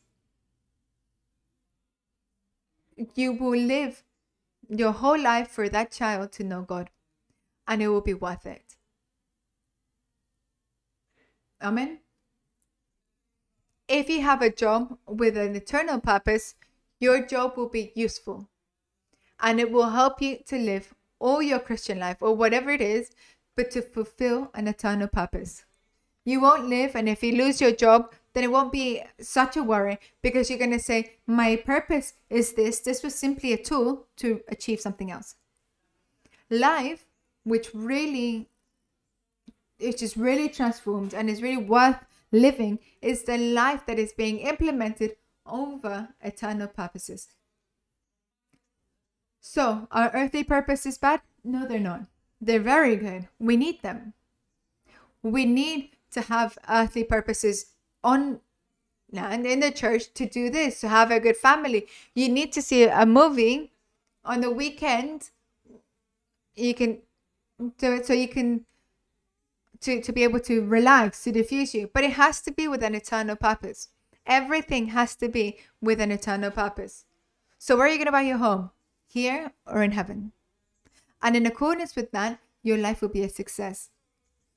you 3.15 3.31
will 3.31 3.59
live 3.59 4.03
your 4.69 4.91
whole 4.91 5.19
life 5.19 5.47
for 5.49 5.69
that 5.69 5.91
child 5.91 6.31
to 6.31 6.43
know 6.43 6.61
god 6.61 6.89
and 7.67 7.81
it 7.81 7.87
will 7.87 8.01
be 8.01 8.13
worth 8.13 8.45
it 8.45 8.75
Amen. 11.61 11.99
If 13.87 14.07
you 14.07 14.21
have 14.21 14.41
a 14.41 14.49
job 14.49 14.97
with 15.07 15.35
an 15.35 15.55
eternal 15.55 15.99
purpose, 15.99 16.55
your 16.99 17.25
job 17.25 17.57
will 17.57 17.69
be 17.69 17.91
useful 17.95 18.47
and 19.41 19.59
it 19.59 19.71
will 19.71 19.89
help 19.89 20.21
you 20.21 20.37
to 20.47 20.57
live 20.57 20.93
all 21.19 21.41
your 21.41 21.59
Christian 21.59 21.99
life 21.99 22.17
or 22.21 22.35
whatever 22.35 22.69
it 22.69 22.81
is, 22.81 23.11
but 23.55 23.71
to 23.71 23.81
fulfill 23.81 24.51
an 24.53 24.67
eternal 24.67 25.07
purpose. 25.07 25.65
You 26.29 26.41
won't 26.41 26.69
live, 26.69 26.95
and 26.95 27.09
if 27.09 27.23
you 27.23 27.31
lose 27.35 27.59
your 27.59 27.71
job, 27.71 28.13
then 28.33 28.43
it 28.43 28.51
won't 28.51 28.71
be 28.71 29.01
such 29.19 29.57
a 29.57 29.63
worry 29.63 29.97
because 30.21 30.47
you're 30.47 30.59
going 30.59 30.77
to 30.77 30.87
say, 30.91 31.13
My 31.25 31.55
purpose 31.55 32.13
is 32.29 32.53
this. 32.53 32.81
This 32.81 33.01
was 33.01 33.15
simply 33.15 33.51
a 33.51 33.57
tool 33.57 34.05
to 34.17 34.41
achieve 34.47 34.79
something 34.79 35.09
else. 35.09 35.37
Life, 36.51 37.05
which 37.45 37.73
really 37.73 38.47
which 39.79 40.03
is 40.03 40.15
really 40.17 40.49
transformed 40.49 41.15
and 41.15 41.31
is 41.31 41.41
really 41.41 41.65
worth 41.77 42.05
living 42.31 42.77
is 43.01 43.23
the 43.23 43.39
life 43.39 43.87
that 43.87 43.97
is 43.97 44.13
being 44.13 44.37
implemented 44.37 45.15
over 45.47 46.09
eternal 46.21 46.67
purposes. 46.67 47.29
So, 49.39 49.87
are 49.89 50.11
earthly 50.13 50.43
purposes 50.43 50.99
bad? 50.99 51.21
No, 51.43 51.65
they're 51.65 51.79
not. 51.79 52.01
They're 52.39 52.59
very 52.59 52.97
good. 52.97 53.29
We 53.39 53.57
need 53.57 53.81
them. 53.81 54.13
We 55.23 55.45
need 55.45 55.95
to 56.11 56.21
have 56.21 56.57
earthly 56.69 57.03
purposes 57.03 57.67
on 58.03 58.39
and 59.13 59.45
in 59.45 59.59
the 59.59 59.71
church 59.71 60.13
to 60.13 60.27
do 60.27 60.49
this, 60.49 60.81
to 60.81 60.87
have 60.87 61.09
a 61.09 61.19
good 61.19 61.37
family. 61.37 61.87
You 62.13 62.29
need 62.29 62.53
to 62.53 62.61
see 62.61 62.83
a 62.83 63.05
movie 63.05 63.71
on 64.23 64.41
the 64.41 64.51
weekend. 64.51 65.31
You 66.55 66.73
can 66.73 66.99
do 67.77 67.93
it 67.93 68.05
so 68.05 68.13
you 68.13 68.27
can 68.27 68.65
to, 69.81 70.01
to 70.01 70.11
be 70.11 70.23
able 70.23 70.39
to 70.41 70.65
relax, 70.65 71.23
to 71.23 71.31
diffuse 71.31 71.73
you. 71.73 71.89
But 71.93 72.03
it 72.03 72.13
has 72.13 72.41
to 72.41 72.51
be 72.51 72.67
with 72.67 72.83
an 72.83 72.95
eternal 72.95 73.35
purpose. 73.35 73.89
Everything 74.25 74.87
has 74.87 75.15
to 75.15 75.29
be 75.29 75.57
with 75.81 75.99
an 76.01 76.11
eternal 76.11 76.51
purpose. 76.51 77.05
So, 77.57 77.75
where 77.75 77.87
are 77.87 77.89
you 77.89 77.97
going 77.97 78.05
to 78.05 78.11
buy 78.11 78.21
your 78.21 78.37
home? 78.37 78.71
Here 79.07 79.51
or 79.65 79.81
in 79.81 79.91
heaven? 79.91 80.33
And 81.21 81.35
in 81.35 81.45
accordance 81.45 81.95
with 81.95 82.11
that, 82.11 82.39
your 82.61 82.77
life 82.77 83.01
will 83.01 83.09
be 83.09 83.23
a 83.23 83.29
success. 83.29 83.89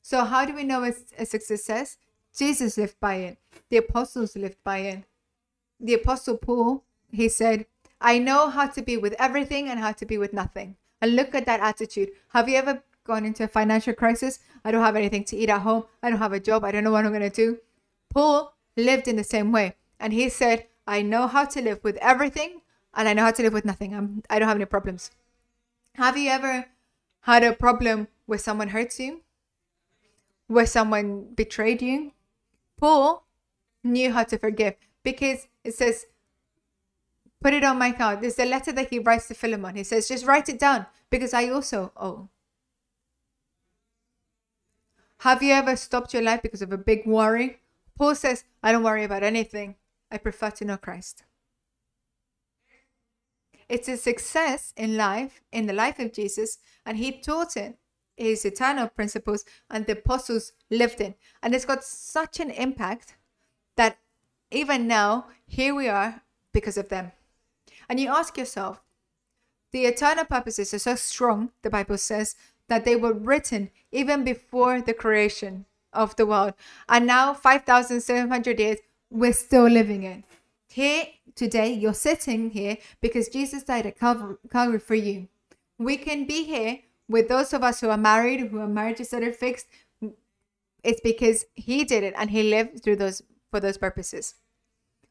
So, 0.03 0.25
how 0.25 0.45
do 0.45 0.55
we 0.55 0.65
know 0.65 0.83
it's 0.83 1.13
a 1.19 1.25
success? 1.25 1.97
Jesus 2.37 2.77
lived 2.77 2.99
by 3.01 3.15
it, 3.15 3.39
the 3.71 3.79
apostles 3.79 4.37
lived 4.37 4.59
by 4.65 4.79
it. 4.79 5.05
The 5.81 5.95
apostle 5.95 6.37
Paul, 6.37 6.85
he 7.11 7.29
said, 7.29 7.67
I 8.01 8.19
know 8.19 8.51
how 8.51 8.67
to 8.69 8.83
be 8.83 8.97
with 8.97 9.15
everything 9.19 9.69
and 9.69 9.81
how 9.81 9.93
to 9.93 10.07
be 10.07 10.19
with 10.19 10.33
nothing. 10.33 10.77
And 11.01 11.17
look 11.17 11.35
at 11.35 11.47
that 11.47 11.61
attitude. 11.61 12.11
Have 12.29 12.49
you 12.49 12.57
ever 12.57 12.83
gone 13.05 13.25
into 13.25 13.45
a 13.45 13.49
financial 13.49 13.93
crisis. 13.93 14.39
I 14.65 14.71
don't 14.71 14.85
have 14.85 14.97
anything 14.97 15.25
to 15.25 15.37
eat 15.37 15.51
at 15.51 15.63
home. 15.63 15.85
I 16.03 16.11
don't 16.11 16.19
have 16.19 16.33
a 16.33 16.41
job. 16.41 16.65
I 16.65 16.73
don't 16.73 16.85
know 16.85 16.93
what 16.93 17.05
I'm 17.05 17.13
going 17.13 17.23
to 17.23 17.31
do. 17.31 17.59
Paul 18.11 18.55
lived 18.77 19.09
in 19.09 19.17
the 19.17 19.25
same 19.25 19.53
way. 19.53 19.77
And 19.99 20.13
he 20.13 20.29
said, 20.29 20.67
I 20.87 21.03
know 21.03 21.27
how 21.27 21.45
to 21.45 21.61
live 21.61 21.81
with 21.83 21.97
everything 21.97 22.61
and 22.95 23.09
I 23.09 23.13
know 23.13 23.23
how 23.23 23.31
to 23.31 23.43
live 23.43 23.53
with 23.53 23.65
nothing. 23.65 23.95
I'm, 23.95 24.23
I 24.29 24.39
don't 24.39 24.49
have 24.49 24.57
any 24.57 24.65
problems. 24.65 25.11
Have 25.95 26.17
you 26.17 26.31
ever 26.31 26.67
had 27.23 27.45
a 27.45 27.53
problem 27.53 28.09
where 28.27 28.39
someone 28.39 28.69
hurts 28.69 28.99
you? 28.99 29.22
Where 30.53 30.67
someone 30.67 31.33
betrayed 31.35 31.81
you? 31.81 32.13
Paul 32.79 33.25
knew 33.83 34.13
how 34.13 34.25
to 34.25 34.37
forgive 34.37 34.75
because 35.03 35.49
it 35.65 35.75
says, 35.75 36.05
put 37.43 37.55
it 37.55 37.65
on 37.65 37.79
my 37.79 37.91
card. 37.93 38.21
There's 38.21 38.39
a 38.39 38.45
letter 38.45 38.71
that 38.73 38.91
he 38.91 38.99
writes 38.99 39.29
to 39.29 39.35
Philemon. 39.35 39.77
He 39.77 39.85
says, 39.85 40.09
just 40.09 40.27
write 40.27 40.51
it 40.51 40.59
down 40.59 40.85
because 41.09 41.33
I 41.33 41.49
also 41.49 41.91
owe. 41.97 42.29
Have 45.21 45.43
you 45.43 45.55
ever 45.55 45.75
stopped 45.75 46.13
your 46.13 46.23
life 46.23 46.43
because 46.43 46.61
of 46.61 46.71
a 46.71 46.77
big 46.77 47.07
worry? 47.07 47.61
Paul 47.97 48.15
says, 48.15 48.45
I 48.63 48.73
don't 48.73 48.83
worry 48.83 49.05
about 49.05 49.23
anything. 49.23 49.77
I 50.11 50.19
prefer 50.19 50.51
to 50.51 50.67
know 50.67 50.77
Christ. 50.77 51.25
It's 53.71 53.89
a 53.89 53.97
success 53.97 54.75
in 54.77 54.99
life, 54.99 55.41
in 55.51 55.65
the 55.65 55.73
life 55.73 55.99
of 55.99 56.13
Jesus, 56.13 56.59
and 56.85 56.99
he 56.99 57.11
taught 57.11 57.57
it 57.57 57.79
his 58.17 58.45
eternal 58.45 58.89
principles, 58.89 59.45
and 59.71 59.87
the 59.87 59.93
apostles 59.93 60.53
lived 60.71 61.01
in. 61.01 61.15
And 61.43 61.55
it's 61.55 61.65
got 61.65 61.85
such 61.85 62.41
an 62.41 62.51
impact 62.51 63.17
that 63.77 63.99
even 64.51 64.87
now, 64.87 65.27
here 65.47 65.75
we 65.75 65.89
are 65.89 66.23
because 66.53 66.77
of 66.77 66.89
them. 66.89 67.13
And 67.89 67.99
you 67.99 68.09
ask 68.09 68.37
yourself, 68.37 68.83
the 69.73 69.87
eternal 69.87 70.27
purposes 70.27 70.75
are 70.75 70.79
so 70.79 70.95
strong, 70.95 71.51
the 71.63 71.71
Bible 71.71 71.99
says, 71.99 72.37
that 72.69 72.85
they 72.85 72.97
were 72.97 73.13
written 73.13 73.71
even 73.91 74.25
before 74.25 74.81
the 74.81 74.95
creation 74.95 75.65
of 75.93 76.15
the 76.17 76.27
world. 76.27 76.55
And 76.89 77.07
now, 77.07 77.35
5,700 77.35 78.61
years, 78.61 78.79
we're 79.11 79.33
still 79.33 79.67
living 79.67 80.05
in. 80.05 80.25
Here 80.69 81.07
today, 81.35 81.73
you're 81.73 81.95
sitting 81.95 82.51
here 82.51 82.79
because 83.01 83.29
Jesus 83.29 83.63
died 83.63 83.87
at 83.87 83.99
Calvary 83.99 84.79
for 84.79 84.95
you. 84.95 85.29
We 85.79 85.97
can 85.97 86.27
be 86.27 86.45
here 86.45 86.81
with 87.09 87.29
those 87.29 87.53
of 87.53 87.63
us 87.63 87.81
who 87.81 87.91
are 87.91 87.97
married, 87.97 88.41
who 88.41 88.61
are 88.61 88.69
marriages 88.69 89.11
that 89.11 89.23
are 89.23 89.33
fixed. 89.33 89.67
It's 90.83 91.01
because 91.01 91.47
He 91.55 91.85
did 91.85 92.03
it 92.03 92.15
and 92.17 92.31
He 92.31 92.43
lived 92.43 92.83
through 92.83 92.97
those 92.97 93.23
for 93.51 93.61
those 93.61 93.79
purposes. 93.79 94.35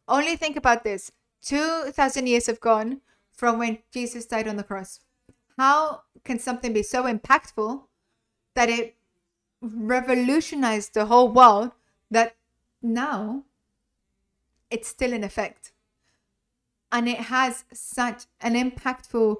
Only 0.07 0.35
think 0.35 0.57
about 0.57 0.83
this 0.83 1.11
2,000 1.43 2.27
years 2.27 2.47
have 2.47 2.59
gone 2.59 3.01
from 3.31 3.57
when 3.57 3.79
Jesus 3.91 4.25
died 4.25 4.47
on 4.47 4.57
the 4.57 4.63
cross. 4.63 4.99
How 5.57 6.01
can 6.23 6.39
something 6.39 6.73
be 6.73 6.83
so 6.83 7.03
impactful 7.03 7.83
that 8.55 8.69
it 8.69 8.95
revolutionized 9.61 10.93
the 10.93 11.05
whole 11.05 11.29
world 11.29 11.71
that 12.09 12.35
now 12.81 13.43
it's 14.69 14.87
still 14.87 15.13
in 15.13 15.23
effect? 15.23 15.71
And 16.91 17.07
it 17.07 17.17
has 17.17 17.63
such 17.71 18.25
an 18.41 18.55
impactful 18.55 19.37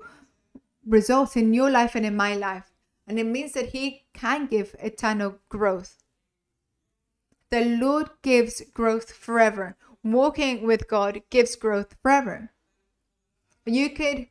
result 0.85 1.37
in 1.37 1.53
your 1.53 1.69
life 1.69 1.95
and 1.95 2.05
in 2.05 2.15
my 2.15 2.35
life. 2.35 2.71
And 3.07 3.19
it 3.19 3.25
means 3.25 3.53
that 3.53 3.69
He 3.69 4.05
can 4.13 4.47
give 4.47 4.75
eternal 4.79 5.39
growth. 5.49 6.03
The 7.49 7.65
Lord 7.65 8.09
gives 8.21 8.61
growth 8.73 9.11
forever. 9.11 9.75
Walking 10.03 10.65
with 10.65 10.87
God 10.87 11.21
gives 11.29 11.55
growth 11.55 11.95
forever. 12.01 12.51
You 13.65 13.89
could 13.91 14.27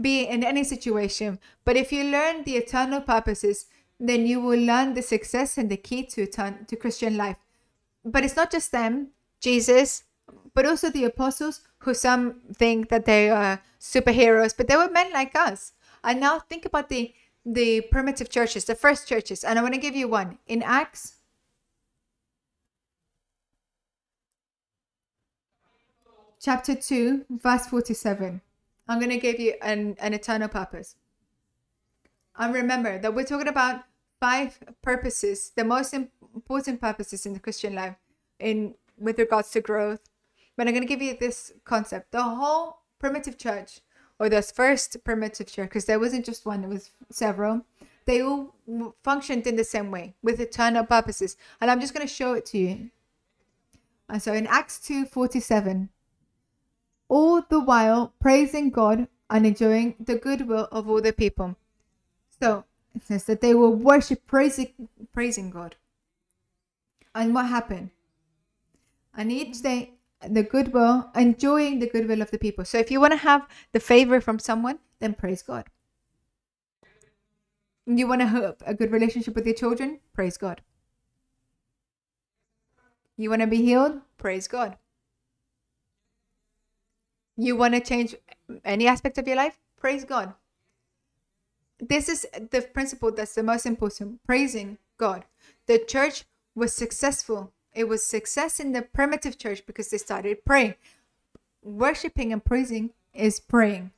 be 0.00 0.24
in 0.24 0.44
any 0.44 0.64
situation, 0.64 1.38
but 1.64 1.76
if 1.76 1.92
you 1.92 2.04
learn 2.04 2.42
the 2.42 2.56
eternal 2.56 3.00
purposes, 3.00 3.66
then 3.98 4.26
you 4.26 4.40
will 4.40 4.60
learn 4.60 4.94
the 4.94 5.02
success 5.02 5.56
and 5.56 5.70
the 5.70 5.76
key 5.76 6.04
to 6.04 6.26
etern- 6.26 6.66
to 6.66 6.76
Christian 6.76 7.16
life. 7.16 7.36
But 8.04 8.24
it's 8.24 8.36
not 8.36 8.50
just 8.50 8.72
them, 8.72 9.08
Jesus, 9.40 10.04
but 10.52 10.66
also 10.66 10.90
the 10.90 11.04
apostles, 11.04 11.60
who 11.78 11.94
some 11.94 12.40
think 12.54 12.88
that 12.88 13.04
they 13.04 13.30
are 13.30 13.62
superheroes, 13.80 14.56
but 14.56 14.68
they 14.68 14.76
were 14.76 14.90
men 14.90 15.12
like 15.12 15.36
us. 15.36 15.72
And 16.04 16.20
now 16.20 16.38
think 16.38 16.66
about 16.66 16.88
the 16.88 17.14
the 17.46 17.82
primitive 17.90 18.30
churches, 18.30 18.64
the 18.64 18.74
first 18.74 19.06
churches, 19.06 19.44
and 19.44 19.58
I 19.58 19.62
want 19.62 19.74
to 19.74 19.80
give 19.80 19.96
you 19.96 20.08
one 20.08 20.38
in 20.46 20.62
Acts. 20.62 21.16
Chapter 26.40 26.74
2, 26.74 27.26
verse 27.30 27.66
47. 27.66 28.40
I'm 28.88 28.98
going 28.98 29.10
to 29.10 29.18
give 29.18 29.40
you 29.40 29.54
an, 29.62 29.96
an 29.98 30.12
eternal 30.12 30.48
purpose. 30.48 30.96
And 32.36 32.52
remember 32.52 32.98
that 32.98 33.14
we're 33.14 33.24
talking 33.24 33.48
about 33.48 33.84
five 34.20 34.58
purposes, 34.82 35.52
the 35.54 35.64
most 35.64 35.94
important 35.94 36.80
purposes 36.80 37.24
in 37.24 37.32
the 37.32 37.40
Christian 37.40 37.74
life 37.74 37.96
in 38.38 38.74
with 38.98 39.18
regards 39.18 39.50
to 39.52 39.60
growth. 39.60 40.00
But 40.56 40.66
I'm 40.66 40.74
going 40.74 40.86
to 40.86 40.88
give 40.88 41.02
you 41.02 41.16
this 41.18 41.52
concept. 41.64 42.12
The 42.12 42.22
whole 42.22 42.78
primitive 42.98 43.38
church, 43.38 43.80
or 44.18 44.28
those 44.28 44.50
first 44.50 45.02
primitive 45.04 45.46
church, 45.46 45.68
because 45.68 45.86
there 45.86 45.98
wasn't 45.98 46.24
just 46.24 46.46
one, 46.46 46.60
there 46.60 46.70
was 46.70 46.90
several, 47.10 47.62
they 48.06 48.22
all 48.22 48.54
functioned 49.02 49.46
in 49.46 49.56
the 49.56 49.64
same 49.64 49.90
way 49.90 50.14
with 50.22 50.40
eternal 50.40 50.84
purposes. 50.84 51.36
And 51.60 51.70
I'm 51.70 51.80
just 51.80 51.94
going 51.94 52.06
to 52.06 52.12
show 52.12 52.34
it 52.34 52.46
to 52.46 52.58
you. 52.58 52.90
And 54.08 54.22
so 54.22 54.32
in 54.32 54.46
Acts 54.46 54.78
2 54.80 55.06
47, 55.06 55.88
all 57.08 57.42
the 57.42 57.60
while 57.60 58.12
praising 58.20 58.70
God 58.70 59.08
and 59.30 59.46
enjoying 59.46 59.94
the 59.98 60.16
goodwill 60.16 60.68
of 60.70 60.88
all 60.88 61.00
the 61.00 61.12
people. 61.12 61.56
So 62.40 62.64
it 62.94 63.02
says 63.04 63.24
that 63.24 63.40
they 63.40 63.54
were 63.54 63.70
worship 63.70 64.26
praising 64.26 64.88
praising 65.12 65.50
God. 65.50 65.76
And 67.14 67.34
what 67.34 67.46
happened? 67.46 67.90
And 69.16 69.32
each 69.32 69.62
day 69.62 69.93
the 70.28 70.42
goodwill, 70.42 71.10
enjoying 71.14 71.78
the 71.78 71.88
goodwill 71.88 72.22
of 72.22 72.30
the 72.30 72.38
people. 72.38 72.64
So 72.64 72.78
if 72.78 72.90
you 72.90 73.00
want 73.00 73.12
to 73.12 73.18
have 73.18 73.48
the 73.72 73.80
favor 73.80 74.20
from 74.20 74.38
someone, 74.38 74.78
then 75.00 75.14
praise 75.14 75.42
God. 75.42 75.66
You 77.86 78.06
want 78.06 78.22
to 78.22 78.26
have 78.26 78.56
a 78.64 78.74
good 78.74 78.90
relationship 78.92 79.34
with 79.34 79.46
your 79.46 79.54
children? 79.54 80.00
Praise 80.14 80.36
God. 80.36 80.62
You 83.16 83.30
want 83.30 83.42
to 83.42 83.46
be 83.46 83.62
healed? 83.62 84.00
Praise 84.18 84.48
God. 84.48 84.76
You 87.36 87.56
want 87.56 87.74
to 87.74 87.80
change 87.80 88.14
any 88.64 88.86
aspect 88.86 89.18
of 89.18 89.26
your 89.26 89.36
life? 89.36 89.58
Praise 89.78 90.04
God. 90.04 90.34
This 91.78 92.08
is 92.08 92.26
the 92.50 92.62
principle 92.62 93.12
that's 93.12 93.34
the 93.34 93.42
most 93.42 93.66
important 93.66 94.24
praising 94.24 94.78
God. 94.96 95.24
The 95.66 95.78
church 95.78 96.24
was 96.54 96.72
successful. 96.72 97.52
It 97.74 97.88
was 97.88 98.06
success 98.06 98.60
in 98.60 98.72
the 98.72 98.82
primitive 98.82 99.36
church 99.36 99.66
because 99.66 99.90
they 99.90 99.98
started 99.98 100.44
praying. 100.44 100.74
Worshipping 101.62 102.32
and 102.32 102.44
praising 102.44 102.90
is 103.12 103.40
praying. 103.40 103.90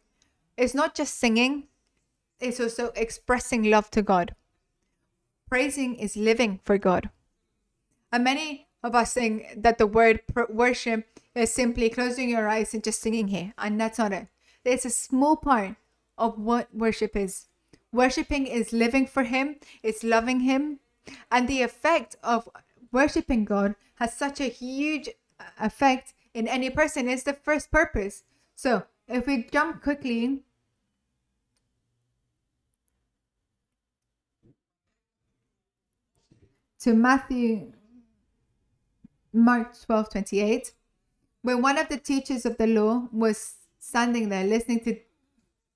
It's 0.56 0.74
not 0.74 0.94
just 0.94 1.18
singing, 1.18 1.64
it's 2.40 2.60
also 2.60 2.92
expressing 2.96 3.64
love 3.64 3.90
to 3.90 4.02
God. 4.02 4.34
Praising 5.48 5.96
is 5.96 6.16
living 6.16 6.60
for 6.64 6.78
God. 6.78 7.10
And 8.10 8.24
many 8.24 8.66
of 8.82 8.94
us 8.94 9.12
think 9.14 9.62
that 9.62 9.78
the 9.78 9.86
word 9.86 10.20
worship 10.48 11.06
is 11.34 11.52
simply 11.52 11.90
closing 11.90 12.30
your 12.30 12.48
eyes 12.48 12.72
and 12.72 12.82
just 12.82 13.02
singing 13.02 13.28
here, 13.28 13.52
and 13.58 13.80
that's 13.80 13.98
not 13.98 14.12
it. 14.12 14.28
It's 14.64 14.84
a 14.84 14.90
small 14.90 15.36
part 15.36 15.76
of 16.16 16.38
what 16.38 16.74
worship 16.74 17.14
is. 17.14 17.46
Worshipping 17.92 18.46
is 18.46 18.72
living 18.72 19.06
for 19.06 19.24
Him, 19.24 19.56
it's 19.82 20.02
loving 20.02 20.40
Him, 20.40 20.80
and 21.30 21.46
the 21.46 21.62
effect 21.62 22.16
of 22.22 22.48
worshiping 22.96 23.44
God 23.44 23.74
has 23.96 24.14
such 24.14 24.40
a 24.40 24.48
huge 24.48 25.11
uh, 25.38 25.44
effect 25.61 26.14
in 26.32 26.48
any 26.48 26.70
person. 26.70 27.09
It's 27.09 27.24
the 27.24 27.35
first 27.35 27.70
purpose. 27.70 28.24
So 28.54 28.85
if 29.06 29.26
we 29.26 29.44
jump 29.52 29.82
quickly 29.82 30.40
to 36.80 36.94
Matthew, 36.94 37.72
Mark 39.30 39.78
12 39.85 40.11
28, 40.11 40.72
when 41.42 41.61
one 41.61 41.76
of 41.76 41.90
the 41.90 41.98
teachers 41.98 42.46
of 42.46 42.56
the 42.56 42.66
law 42.66 43.09
was 43.12 43.56
standing 43.78 44.30
there 44.30 44.44
listening 44.44 44.80
to, 44.85 44.98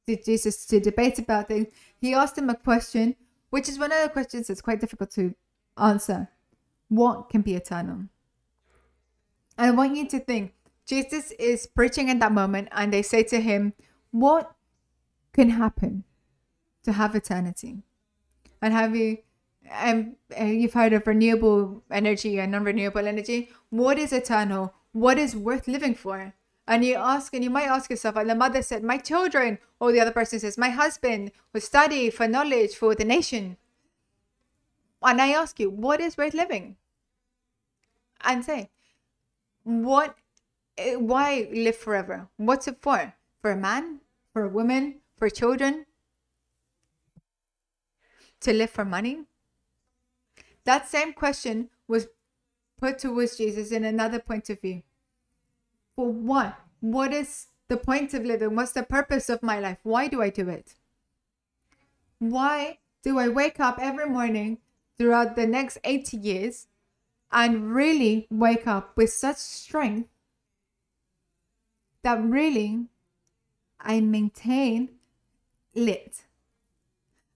to 0.07 0.23
Jesus 0.25 0.65
to 0.67 0.81
debate 0.81 1.19
about 1.19 1.49
things, 1.49 1.69
he 2.01 2.15
asked 2.15 2.39
him 2.39 2.49
a 2.49 2.57
question, 2.57 3.15
which 3.51 3.69
is 3.69 3.79
one 3.79 3.93
of 3.93 4.03
the 4.03 4.09
questions 4.09 4.47
that's 4.47 4.63
quite 4.63 4.81
difficult 4.81 5.11
to 5.11 5.35
answer. 5.77 6.31
What 6.91 7.31
can 7.31 7.41
be 7.41 7.55
eternal? 7.55 8.09
And 9.57 9.67
I 9.67 9.71
want 9.71 9.97
you 9.97 10.07
to 10.09 10.21
think 10.21 10.53
Jesus 10.85 11.31
is 11.39 11.67
preaching 11.67 12.11
in 12.11 12.19
that 12.19 12.33
moment, 12.33 12.69
and 12.73 12.93
they 12.93 13.01
say 13.01 13.23
to 13.23 13.41
him, 13.41 13.73
What 14.11 14.53
can 15.33 15.51
happen 15.51 16.05
to 16.83 16.93
have 16.93 17.15
eternity? 17.15 17.85
And 18.61 18.75
have 18.75 18.95
you 18.95 19.19
um, 19.71 20.17
uh, 20.39 20.45
you've 20.45 20.73
heard 20.73 20.93
of 20.93 21.07
renewable 21.07 21.85
energy 21.91 22.41
and 22.41 22.53
non-renewable 22.53 23.07
energy. 23.07 23.51
What 23.69 23.99
is 23.99 24.13
eternal? 24.13 24.75
What 24.93 25.19
is 25.19 25.37
worth 25.37 25.69
living 25.69 25.95
for? 25.95 26.35
And 26.67 26.85
you 26.85 26.97
ask, 26.97 27.35
and 27.35 27.43
you 27.43 27.51
might 27.51 27.69
ask 27.69 27.91
yourself, 27.91 28.17
and 28.17 28.31
the 28.31 28.35
mother 28.35 28.63
said, 28.63 28.83
My 28.83 28.99
children, 28.99 29.59
or 29.79 29.93
the 29.93 30.01
other 30.01 30.11
person 30.13 30.39
says, 30.39 30.59
My 30.59 30.71
husband 30.71 31.33
will 31.53 31.61
study 31.61 32.11
for 32.11 32.29
knowledge 32.29 32.75
for 32.75 32.95
the 32.95 33.05
nation. 33.05 33.57
And 35.03 35.21
I 35.21 35.29
ask 35.29 35.59
you, 35.59 35.71
what 35.71 36.01
is 36.01 36.17
worth 36.17 36.35
living? 36.35 36.77
And 38.25 38.45
say, 38.45 38.71
what, 39.65 40.17
eh, 40.79 40.97
why 40.97 41.49
live 41.53 41.77
forever? 41.77 42.29
What's 42.37 42.69
it 42.69 42.79
for? 42.79 43.15
For 43.41 43.51
a 43.53 43.57
man? 43.57 44.01
For 44.33 44.45
a 44.45 44.49
woman? 44.49 44.97
For 45.17 45.31
children? 45.31 45.87
To 48.41 48.53
live 48.53 48.71
for 48.71 48.85
money? 48.85 49.25
That 50.65 50.89
same 50.89 51.13
question 51.13 51.71
was 51.89 52.09
put 52.79 52.99
towards 52.99 53.37
Jesus 53.37 53.73
in 53.73 53.85
another 53.85 54.19
point 54.19 54.49
of 54.51 54.61
view. 54.61 54.83
For 55.97 56.11
what? 56.11 56.59
What 56.81 57.13
is 57.13 57.49
the 57.69 57.77
point 57.77 58.15
of 58.15 58.25
living? 58.25 58.57
What's 58.57 58.73
the 58.73 58.83
purpose 58.83 59.29
of 59.29 59.43
my 59.43 59.61
life? 59.61 59.79
Why 59.83 60.09
do 60.09 60.23
I 60.23 60.31
do 60.31 60.49
it? 60.49 60.75
Why 62.19 62.79
do 63.03 63.19
I 63.19 63.29
wake 63.29 63.61
up 63.61 63.79
every 63.81 64.09
morning 64.09 64.59
throughout 64.99 65.37
the 65.37 65.47
next 65.47 65.79
80 65.85 66.17
years 66.17 66.67
and 67.33 67.75
really 67.75 68.27
wake 68.31 68.67
up 68.67 68.97
with 68.97 69.13
such 69.13 69.37
strength 69.37 70.09
that 72.03 72.23
really 72.23 72.87
I 73.81 74.01
maintain 74.01 74.91
lit? 75.75 76.25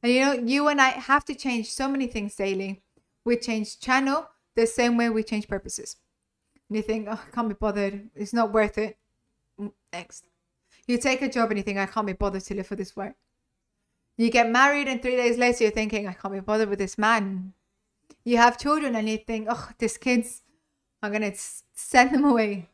And 0.03 0.13
you 0.13 0.21
know, 0.21 0.33
you 0.33 0.69
and 0.69 0.81
I 0.81 0.91
have 0.91 1.25
to 1.27 1.35
change 1.35 1.71
so 1.71 1.89
many 1.89 2.07
things 2.07 2.37
daily 2.37 2.83
we 3.25 3.37
change 3.37 3.81
channel 3.81 4.29
the 4.55 4.67
same 4.67 4.97
way 4.97 5.11
we 5.11 5.23
change 5.23 5.49
purposes. 5.49 5.97
And 6.69 6.77
you 6.77 6.83
think, 6.83 7.09
oh, 7.11 7.21
I 7.27 7.31
can't 7.35 7.49
be 7.49 7.55
bothered. 7.55 8.11
It's 8.15 8.33
not 8.33 8.53
worth 8.53 8.79
it. 8.79 8.97
Mm, 9.61 9.73
next. 9.93 10.27
You 10.87 10.99
take 10.99 11.23
a 11.23 11.29
job 11.29 11.51
and 11.51 11.59
you 11.59 11.65
think, 11.65 11.79
I 11.79 11.87
can't 11.87 12.07
be 12.07 12.13
bothered 12.13 12.45
to 12.45 12.55
live 12.55 12.67
for 12.67 12.77
this 12.77 12.95
work. 12.95 13.15
You 14.17 14.31
get 14.31 14.51
married 14.51 14.87
and 14.87 15.03
three 15.03 15.17
days 15.17 15.39
later 15.39 15.65
you're 15.65 15.73
thinking, 15.73 16.07
I 16.07 16.13
can't 16.13 16.35
be 16.35 16.41
bothered 16.41 16.69
with 16.69 16.79
this 16.79 16.99
man. 16.99 17.53
You 18.25 18.39
have 18.39 18.59
children 18.59 18.97
and 18.97 19.09
you 19.09 19.19
think, 19.19 19.49
oh, 19.51 19.69
these 19.79 19.99
kids, 19.99 20.43
I'm 21.03 21.13
going 21.13 21.31
to 21.31 21.39
send 21.75 22.15
them 22.15 22.25
away. 22.25 22.69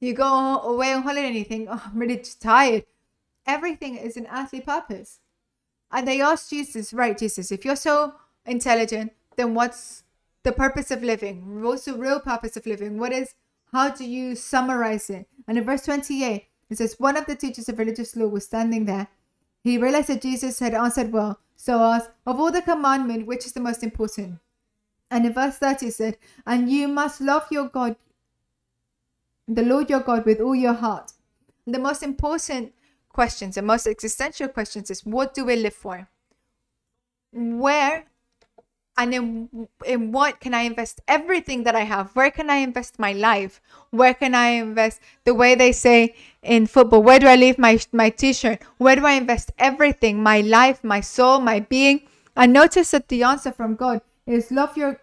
You 0.00 0.12
go 0.12 0.60
away 0.60 0.92
on 0.92 1.02
holiday 1.02 1.28
and 1.28 1.36
you 1.36 1.44
think, 1.44 1.68
oh, 1.70 1.82
I'm 1.86 1.98
really 1.98 2.22
tired. 2.38 2.84
Everything 3.46 3.96
is 3.96 4.16
an 4.16 4.26
earthly 4.30 4.60
purpose. 4.60 5.20
And 5.90 6.06
they 6.06 6.20
asked 6.20 6.50
Jesus, 6.50 6.92
right, 6.92 7.16
Jesus, 7.16 7.50
if 7.50 7.64
you're 7.64 7.76
so 7.76 8.14
intelligent, 8.44 9.12
then 9.36 9.54
what's 9.54 10.02
the 10.42 10.52
purpose 10.52 10.90
of 10.90 11.02
living? 11.02 11.62
What's 11.62 11.86
the 11.86 11.94
real 11.94 12.20
purpose 12.20 12.56
of 12.56 12.66
living? 12.66 12.98
What 12.98 13.12
is, 13.12 13.34
how 13.72 13.90
do 13.90 14.04
you 14.04 14.34
summarize 14.34 15.08
it? 15.08 15.26
And 15.48 15.56
in 15.56 15.64
verse 15.64 15.84
28, 15.84 16.44
it 16.68 16.78
says, 16.78 16.96
One 16.98 17.16
of 17.16 17.26
the 17.26 17.36
teachers 17.36 17.68
of 17.68 17.78
religious 17.78 18.16
law 18.16 18.26
was 18.26 18.44
standing 18.44 18.84
there. 18.84 19.08
He 19.62 19.78
realized 19.78 20.08
that 20.08 20.22
Jesus 20.22 20.58
had 20.58 20.74
answered 20.74 21.12
well, 21.12 21.38
so 21.56 21.80
asked, 21.82 22.10
Of 22.26 22.38
all 22.38 22.52
the 22.52 22.60
commandment, 22.60 23.26
which 23.26 23.46
is 23.46 23.52
the 23.52 23.60
most 23.60 23.82
important? 23.82 24.40
And 25.14 25.24
in 25.26 25.32
verse 25.32 25.58
30 25.58 25.86
it 25.86 25.94
said, 25.94 26.18
And 26.44 26.68
you 26.68 26.88
must 26.88 27.20
love 27.20 27.46
your 27.48 27.68
God, 27.68 27.94
the 29.46 29.62
Lord 29.62 29.88
your 29.88 30.00
God, 30.00 30.26
with 30.26 30.40
all 30.40 30.56
your 30.56 30.72
heart. 30.72 31.12
The 31.68 31.78
most 31.78 32.02
important 32.02 32.72
questions, 33.10 33.54
the 33.54 33.62
most 33.62 33.86
existential 33.86 34.48
questions 34.48 34.90
is 34.90 35.06
what 35.06 35.32
do 35.32 35.44
we 35.44 35.54
live 35.54 35.74
for? 35.74 36.08
Where 37.30 38.06
and 38.96 39.14
in 39.14 39.68
in 39.86 40.10
what 40.10 40.40
can 40.40 40.52
I 40.52 40.62
invest 40.62 41.00
everything 41.06 41.62
that 41.62 41.76
I 41.76 41.82
have? 41.82 42.10
Where 42.16 42.32
can 42.32 42.50
I 42.50 42.56
invest 42.56 42.98
my 42.98 43.12
life? 43.12 43.60
Where 43.90 44.14
can 44.14 44.34
I 44.34 44.48
invest 44.66 45.00
the 45.22 45.34
way 45.34 45.54
they 45.54 45.70
say 45.70 46.16
in 46.42 46.66
football? 46.66 47.04
Where 47.04 47.20
do 47.20 47.28
I 47.28 47.36
leave 47.36 47.56
my 47.56 47.78
my 47.92 48.10
t-shirt? 48.10 48.60
Where 48.78 48.96
do 48.96 49.06
I 49.06 49.12
invest 49.12 49.52
everything? 49.58 50.24
My 50.24 50.40
life, 50.40 50.82
my 50.82 51.00
soul, 51.00 51.38
my 51.38 51.60
being. 51.60 52.02
And 52.34 52.52
notice 52.52 52.90
that 52.90 53.06
the 53.06 53.22
answer 53.22 53.52
from 53.52 53.76
God 53.76 54.00
is 54.26 54.50
love 54.50 54.76
your 54.76 55.00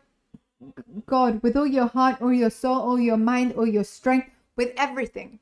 God 1.06 1.42
with 1.44 1.56
all 1.56 1.68
your 1.68 1.88
heart, 1.88 2.22
all 2.22 2.34
your 2.34 2.50
soul, 2.50 2.80
all 2.80 3.00
your 3.00 3.18
mind, 3.18 3.54
all 3.54 3.68
your 3.68 3.84
strength, 3.84 4.30
with 4.56 4.72
everything. 4.78 5.40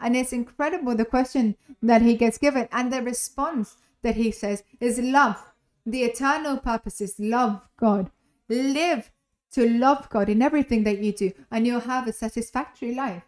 And 0.00 0.16
it's 0.16 0.32
incredible 0.32 0.94
the 0.94 1.04
question 1.04 1.56
that 1.82 2.02
he 2.02 2.14
gets 2.16 2.38
given 2.38 2.68
and 2.72 2.92
the 2.92 3.02
response 3.02 3.76
that 4.02 4.16
he 4.16 4.30
says 4.30 4.62
is 4.80 4.98
love 4.98 5.54
the 5.86 6.02
eternal 6.02 6.56
purpose 6.58 7.00
is 7.00 7.18
love 7.18 7.60
God. 7.76 8.10
Live 8.48 9.10
to 9.52 9.68
love 9.68 10.08
God 10.08 10.28
in 10.28 10.42
everything 10.42 10.84
that 10.84 10.98
you 10.98 11.12
do, 11.12 11.32
and 11.50 11.66
you'll 11.66 11.80
have 11.80 12.08
a 12.08 12.12
satisfactory 12.12 12.94
life. 12.94 13.22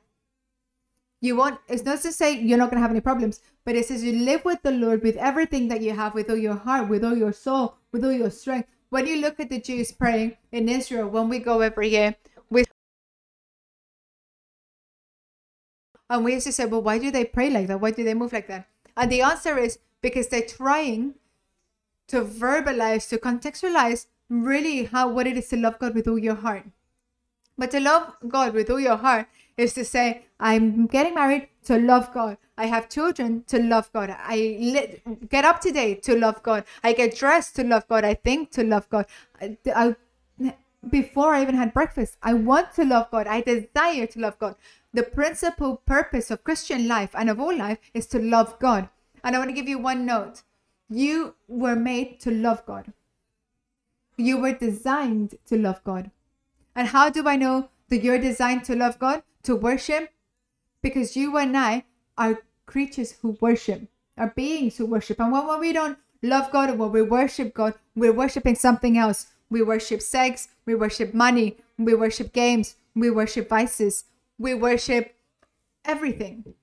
You 1.20 1.36
want, 1.36 1.60
it's 1.68 1.84
not 1.84 2.00
to 2.02 2.12
say 2.12 2.38
you're 2.38 2.58
not 2.58 2.70
going 2.70 2.78
to 2.78 2.82
have 2.82 2.90
any 2.90 3.00
problems, 3.00 3.40
but 3.64 3.74
it 3.74 3.86
says 3.86 4.04
you 4.04 4.12
live 4.12 4.44
with 4.44 4.62
the 4.62 4.70
Lord 4.70 5.02
with 5.02 5.16
everything 5.16 5.68
that 5.68 5.82
you 5.82 5.92
have, 5.92 6.14
with 6.14 6.30
all 6.30 6.36
your 6.36 6.54
heart, 6.54 6.88
with 6.88 7.04
all 7.04 7.16
your 7.16 7.32
soul, 7.32 7.76
with 7.92 8.04
all 8.04 8.12
your 8.12 8.30
strength. 8.30 8.68
When 8.90 9.06
you 9.06 9.16
look 9.20 9.40
at 9.40 9.50
the 9.50 9.60
Jews 9.60 9.92
praying 9.92 10.36
in 10.52 10.68
Israel, 10.68 11.08
when 11.08 11.28
we 11.28 11.38
go 11.38 11.60
every 11.60 11.88
year, 11.88 12.16
with 12.48 12.66
and 16.08 16.24
we 16.24 16.34
used 16.34 16.46
to 16.46 16.52
say, 16.52 16.66
well, 16.66 16.82
why 16.82 16.98
do 16.98 17.10
they 17.10 17.24
pray 17.24 17.50
like 17.50 17.66
that? 17.66 17.80
Why 17.80 17.90
do 17.90 18.04
they 18.04 18.14
move 18.14 18.32
like 18.32 18.46
that? 18.46 18.68
And 18.96 19.10
the 19.10 19.22
answer 19.22 19.58
is 19.58 19.78
because 20.00 20.28
they're 20.28 20.46
trying 20.46 21.14
to 22.08 22.22
verbalize, 22.22 23.08
to 23.08 23.18
contextualize 23.18 24.06
really 24.28 24.84
how 24.84 25.08
what 25.08 25.26
it 25.26 25.36
is 25.36 25.48
to 25.48 25.56
love 25.56 25.78
God 25.78 25.94
with 25.94 26.06
all 26.06 26.18
your 26.18 26.36
heart. 26.36 26.64
But 27.58 27.72
to 27.72 27.80
love 27.80 28.14
God 28.28 28.54
with 28.54 28.70
all 28.70 28.78
your 28.78 28.96
heart 28.96 29.26
is 29.56 29.74
to 29.74 29.84
say, 29.84 30.26
I'm 30.38 30.86
getting 30.86 31.14
married 31.14 31.48
to 31.64 31.78
love 31.78 32.12
God. 32.12 32.36
I 32.58 32.66
have 32.66 32.88
children 32.88 33.44
to 33.48 33.58
love 33.58 33.90
God. 33.92 34.14
I 34.18 34.36
li- 34.36 35.02
get 35.28 35.44
up 35.44 35.60
today 35.60 35.94
to 35.94 36.16
love 36.16 36.42
God. 36.42 36.64
I 36.82 36.92
get 36.92 37.16
dressed 37.16 37.56
to 37.56 37.64
love 37.64 37.86
God. 37.88 38.04
I 38.04 38.14
think 38.14 38.50
to 38.52 38.64
love 38.64 38.88
God. 38.88 39.06
I, 39.40 39.56
I, 39.74 39.96
before 40.88 41.34
I 41.34 41.42
even 41.42 41.56
had 41.56 41.74
breakfast, 41.74 42.16
I 42.22 42.34
want 42.34 42.74
to 42.74 42.84
love 42.84 43.10
God. 43.10 43.26
I 43.26 43.40
desire 43.40 44.06
to 44.06 44.20
love 44.20 44.38
God. 44.38 44.56
The 44.92 45.02
principal 45.02 45.76
purpose 45.86 46.30
of 46.30 46.44
Christian 46.44 46.86
life 46.86 47.10
and 47.14 47.28
of 47.28 47.40
all 47.40 47.56
life 47.56 47.78
is 47.92 48.06
to 48.08 48.18
love 48.18 48.58
God. 48.58 48.88
And 49.24 49.34
I 49.34 49.38
want 49.38 49.50
to 49.50 49.54
give 49.54 49.68
you 49.68 49.78
one 49.78 50.06
note. 50.06 50.42
You 50.88 51.34
were 51.48 51.76
made 51.76 52.20
to 52.20 52.30
love 52.30 52.64
God. 52.64 52.92
You 54.16 54.38
were 54.38 54.52
designed 54.52 55.36
to 55.46 55.58
love 55.58 55.82
God. 55.82 56.10
And 56.74 56.88
how 56.88 57.10
do 57.10 57.26
I 57.26 57.36
know 57.36 57.68
that 57.88 58.02
you're 58.02 58.18
designed 58.18 58.64
to 58.64 58.76
love 58.76 58.98
God, 58.98 59.22
to 59.46 59.56
worship? 59.56 60.10
Because 60.82 61.16
you 61.16 61.36
and 61.36 61.56
I 61.56 61.84
are 62.18 62.42
creatures 62.66 63.12
who 63.22 63.38
worship, 63.40 63.88
are 64.18 64.32
beings 64.36 64.76
who 64.76 64.86
worship. 64.86 65.20
And 65.20 65.32
when, 65.32 65.60
we 65.60 65.72
don't 65.72 65.98
love 66.22 66.50
God 66.52 66.70
or 66.70 66.74
when 66.74 66.92
we 66.92 67.02
worship 67.02 67.54
God, 67.54 67.74
we're 67.94 68.12
worshiping 68.12 68.54
something 68.54 68.98
else. 68.98 69.26
We 69.48 69.62
worship 69.62 70.02
sex, 70.02 70.48
we 70.64 70.74
worship 70.74 71.14
money, 71.14 71.56
we 71.78 71.94
worship 71.94 72.32
games, 72.32 72.76
we 72.94 73.10
worship 73.10 73.48
vices, 73.48 74.04
we 74.38 74.54
worship 74.54 75.14
everything. 75.84 76.54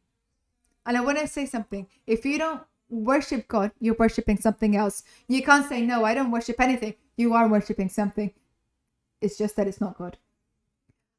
And 0.86 0.98
I 0.98 1.02
want 1.02 1.20
to 1.20 1.28
say 1.28 1.46
something. 1.46 1.88
If 2.06 2.26
you 2.26 2.38
don't 2.38 2.62
worship 2.90 3.48
God, 3.48 3.72
you're 3.80 3.96
worshiping 3.98 4.38
something 4.38 4.76
else. 4.76 5.04
You 5.30 5.42
can't 5.42 5.68
say, 5.68 5.82
No, 5.82 6.04
I 6.04 6.14
don't 6.14 6.32
worship 6.32 6.60
anything. 6.60 6.96
You 7.16 7.34
are 7.34 7.48
worshiping 7.48 7.88
something. 7.88 8.34
It's 9.22 9.38
just 9.38 9.56
that 9.56 9.68
it's 9.68 9.80
not 9.80 9.98
God. 9.98 10.18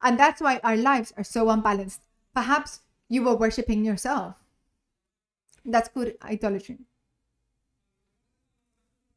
And 0.04 0.18
that's 0.18 0.42
why 0.42 0.60
our 0.62 0.76
lives 0.76 1.14
are 1.16 1.24
so 1.24 1.48
unbalanced. 1.48 2.02
Perhaps 2.34 2.80
you 3.08 3.24
were 3.24 3.34
worshiping 3.34 3.86
yourself. 3.86 4.34
That's 5.64 5.88
good 5.88 6.18
idolatry. 6.22 6.80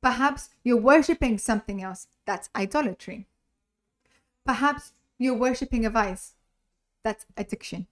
Perhaps 0.02 0.50
you're 0.64 0.80
worshiping 0.80 1.38
something 1.38 1.84
else. 1.84 2.08
That's 2.26 2.50
idolatry. 2.56 3.28
Perhaps 4.46 4.94
you're 5.18 5.38
worshiping 5.38 5.86
a 5.86 5.90
vice. 5.90 6.36
That's 7.04 7.26
addiction. 7.36 7.88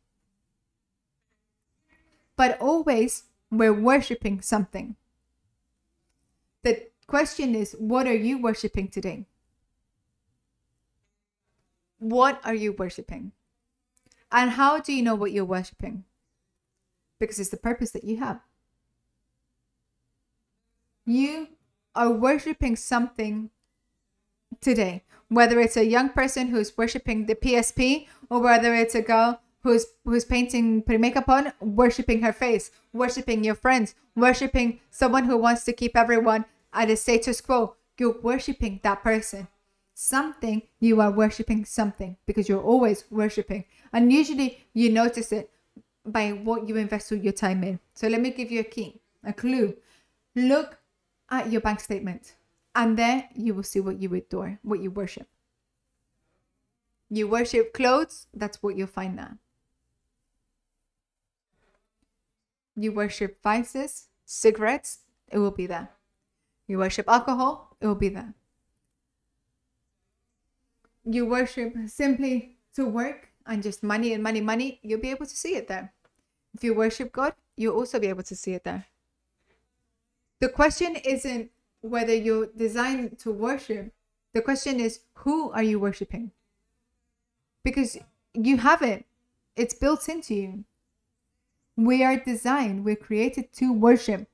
But 2.37 2.57
always 2.61 3.23
we're 3.51 3.73
worshiping 3.73 4.39
something. 4.39 4.95
The 6.63 6.87
question 7.07 7.55
is, 7.55 7.75
what 7.77 8.07
are 8.07 8.15
you 8.15 8.41
worshiping 8.41 8.87
today? 8.87 9.25
What 11.99 12.41
are 12.43 12.53
you 12.53 12.73
worshiping? 12.73 13.31
And 14.31 14.51
how 14.51 14.79
do 14.79 14.93
you 14.93 15.01
know 15.01 15.15
what 15.15 15.31
you're 15.31 15.45
worshiping? 15.45 16.03
Because 17.19 17.39
it's 17.39 17.49
the 17.49 17.57
purpose 17.57 17.91
that 17.91 18.03
you 18.03 18.17
have. 18.17 18.41
You 21.05 21.49
are 21.95 22.11
worshiping 22.11 22.75
something 22.75 23.49
today, 24.59 25.03
whether 25.29 25.59
it's 25.59 25.77
a 25.77 25.85
young 25.85 26.09
person 26.09 26.47
who's 26.47 26.77
worshiping 26.77 27.27
the 27.27 27.35
PSP 27.35 28.07
or 28.29 28.41
whether 28.41 28.73
it's 28.73 28.95
a 28.95 29.01
girl 29.01 29.39
who's 29.65 29.87
who's 30.05 30.23
painting 30.23 30.83
putting 30.83 31.01
makeup 31.01 31.27
on 31.27 31.51
worshiping 31.59 32.21
her 32.21 32.31
face 32.31 32.69
worshiping 32.93 33.43
your 33.43 33.55
friends 33.55 33.95
worshiping 34.15 34.79
someone 34.91 35.25
who 35.25 35.35
wants 35.35 35.63
to 35.65 35.73
keep 35.73 35.97
everyone 35.97 36.45
at 36.71 36.91
a 36.91 36.95
status 36.95 37.41
quo 37.41 37.75
you're 37.97 38.21
worshiping 38.21 38.79
that 38.83 39.01
person 39.01 39.47
something 39.95 40.61
you 40.79 40.99
are 40.99 41.09
worshiping 41.09 41.63
something 41.63 42.17
because 42.27 42.47
you're 42.47 42.61
always 42.61 43.05
worshiping. 43.09 43.63
And 43.93 44.11
usually 44.11 44.65
you 44.73 44.91
notice 44.91 45.31
it 45.31 45.49
by 46.05 46.31
what 46.31 46.67
you 46.67 46.75
invest 46.75 47.11
all 47.11 47.17
your 47.17 47.33
time 47.33 47.63
in. 47.63 47.79
So 47.95 48.07
let 48.07 48.21
me 48.21 48.29
give 48.29 48.51
you 48.51 48.59
a 48.59 48.65
key 48.65 49.01
a 49.23 49.33
clue. 49.33 49.75
Look 50.35 50.77
at 51.31 51.51
your 51.51 51.61
bank 51.61 51.79
statement 51.79 52.35
and 52.75 52.99
there 52.99 53.29
you 53.33 53.55
will 53.55 53.63
see 53.63 53.79
what 53.79 53.99
you 53.99 54.13
adore 54.13 54.59
what 54.61 54.81
you 54.81 54.91
worship. 54.91 55.27
You 57.09 57.27
worship 57.27 57.73
clothes 57.73 58.27
that's 58.33 58.61
what 58.61 58.75
you'll 58.75 58.87
find 58.87 59.17
there. 59.17 59.37
You 62.75 62.91
worship 62.91 63.41
vices, 63.41 64.09
cigarettes, 64.25 64.99
it 65.29 65.39
will 65.39 65.51
be 65.51 65.65
there. 65.65 65.91
You 66.67 66.79
worship 66.79 67.07
alcohol, 67.07 67.77
it 67.79 67.87
will 67.87 67.95
be 67.95 68.09
there. 68.09 68.33
You 71.05 71.25
worship 71.25 71.73
simply 71.87 72.57
to 72.75 72.85
work 72.85 73.29
and 73.45 73.61
just 73.61 73.83
money 73.83 74.13
and 74.13 74.23
money, 74.23 74.41
money, 74.41 74.79
you'll 74.81 74.99
be 74.99 75.11
able 75.11 75.25
to 75.25 75.35
see 75.35 75.55
it 75.55 75.67
there. 75.67 75.93
If 76.55 76.63
you 76.63 76.73
worship 76.73 77.11
God, 77.11 77.33
you'll 77.55 77.75
also 77.75 77.99
be 77.99 78.07
able 78.07 78.23
to 78.23 78.35
see 78.35 78.53
it 78.53 78.63
there. 78.63 78.85
The 80.39 80.49
question 80.49 80.95
isn't 80.95 81.51
whether 81.81 82.13
you're 82.13 82.47
designed 82.47 83.19
to 83.19 83.31
worship, 83.31 83.93
the 84.33 84.41
question 84.41 84.79
is 84.79 85.01
who 85.19 85.51
are 85.51 85.63
you 85.63 85.79
worshiping? 85.79 86.31
Because 87.63 87.97
you 88.33 88.57
have 88.57 88.81
it, 88.81 89.05
it's 89.55 89.73
built 89.73 90.09
into 90.09 90.35
you. 90.35 90.63
We 91.77 92.03
are 92.03 92.17
designed, 92.17 92.83
we're 92.83 92.95
created 92.95 93.53
to 93.53 93.71
worship. 93.71 94.27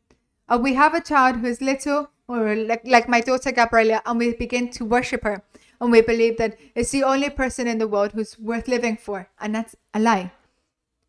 We 0.59 0.73
have 0.73 0.93
a 0.93 1.01
child 1.01 1.37
who's 1.37 1.61
little, 1.61 2.09
or 2.27 2.55
like, 2.55 2.81
like 2.85 3.07
my 3.07 3.21
daughter 3.21 3.51
Gabriela, 3.51 4.01
and 4.05 4.19
we 4.19 4.33
begin 4.33 4.69
to 4.71 4.85
worship 4.85 5.23
her. 5.23 5.43
And 5.81 5.91
we 5.91 6.01
believe 6.01 6.37
that 6.37 6.57
it's 6.75 6.91
the 6.91 7.03
only 7.03 7.31
person 7.31 7.67
in 7.67 7.79
the 7.79 7.87
world 7.87 8.11
who's 8.13 8.37
worth 8.37 8.67
living 8.67 8.95
for. 8.95 9.27
And 9.39 9.55
that's 9.55 9.75
a 9.93 9.99
lie. 9.99 10.31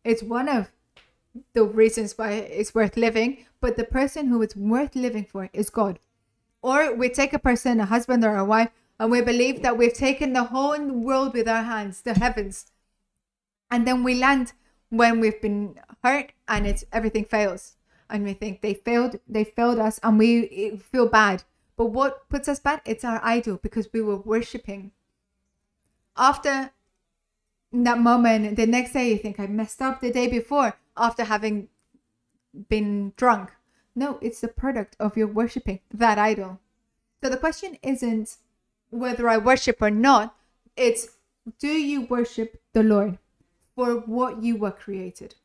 It's 0.03 0.23
one 0.23 0.49
of 0.49 0.71
the 1.53 1.63
reasons 1.63 2.17
why 2.17 2.31
it's 2.31 2.75
worth 2.75 2.97
living, 2.97 3.45
but 3.61 3.77
the 3.77 3.83
person 3.83 4.27
who 4.27 4.41
it's 4.41 4.55
worth 4.55 4.95
living 4.95 5.25
for 5.25 5.49
is 5.53 5.69
God. 5.69 5.99
Or 6.63 6.93
we 6.95 7.09
take 7.09 7.33
a 7.33 7.39
person, 7.39 7.79
a 7.79 7.85
husband 7.85 8.25
or 8.25 8.35
a 8.35 8.43
wife, 8.43 8.69
and 8.99 9.11
we 9.11 9.21
believe 9.21 9.61
that 9.61 9.77
we've 9.77 9.93
taken 9.93 10.33
the 10.33 10.45
whole 10.45 10.79
world 10.81 11.33
with 11.33 11.47
our 11.47 11.63
hands, 11.63 12.01
the 12.01 12.15
heavens. 12.15 12.71
And 13.69 13.87
then 13.87 14.03
we 14.03 14.15
land 14.15 14.53
when 14.89 15.19
we've 15.19 15.41
been 15.41 15.79
hurt 16.03 16.31
and 16.47 16.67
it's 16.67 16.83
everything 16.91 17.25
fails 17.25 17.75
and 18.09 18.23
we 18.23 18.33
think 18.33 18.61
they 18.61 18.75
failed 18.75 19.19
they 19.27 19.43
failed 19.43 19.79
us 19.79 19.99
and 20.03 20.19
we 20.19 20.77
feel 20.91 21.07
bad 21.07 21.43
but 21.75 21.87
what 21.87 22.27
puts 22.29 22.47
us 22.47 22.59
bad 22.59 22.81
it's 22.85 23.03
our 23.03 23.19
idol 23.23 23.57
because 23.57 23.87
we 23.93 24.01
were 24.01 24.17
worshiping. 24.17 24.91
After 26.15 26.71
that 27.71 27.99
moment 27.99 28.55
the 28.55 28.67
next 28.67 28.93
day 28.93 29.09
you 29.09 29.17
think 29.17 29.39
i 29.39 29.47
messed 29.47 29.81
up 29.81 29.99
the 29.99 30.11
day 30.11 30.27
before 30.27 30.77
after 30.95 31.23
having 31.23 31.69
been 32.69 33.13
drunk. 33.17 33.51
No 33.95 34.19
it's 34.21 34.41
the 34.41 34.47
product 34.47 34.95
of 34.99 35.17
your 35.17 35.27
worshiping 35.27 35.79
that 35.93 36.17
idol. 36.17 36.59
So 37.21 37.29
the 37.29 37.37
question 37.37 37.77
isn't 37.81 38.37
whether 38.89 39.27
i 39.27 39.37
worship 39.37 39.81
or 39.81 39.89
not 39.89 40.35
it's 40.75 41.17
do 41.59 41.67
you 41.67 42.01
worship 42.01 42.61
the 42.73 42.83
lord 42.83 43.17
for 43.75 43.95
what 43.95 44.43
you 44.43 44.55
were 44.55 44.71
created. 44.71 45.35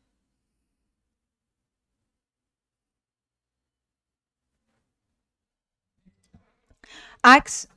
Acts 7.23 7.67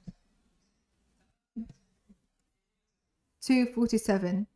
2:47 3.40 4.47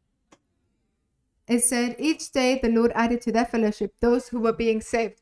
it 1.49 1.61
said 1.61 1.97
each 1.99 2.33
day 2.33 2.59
the 2.61 2.69
lord 2.69 2.93
added 2.95 3.21
to 3.23 3.33
their 3.33 3.45
fellowship 3.45 3.95
those 4.01 4.29
who 4.29 4.41
were 4.41 4.53
being 4.53 4.81
saved. 4.81 5.21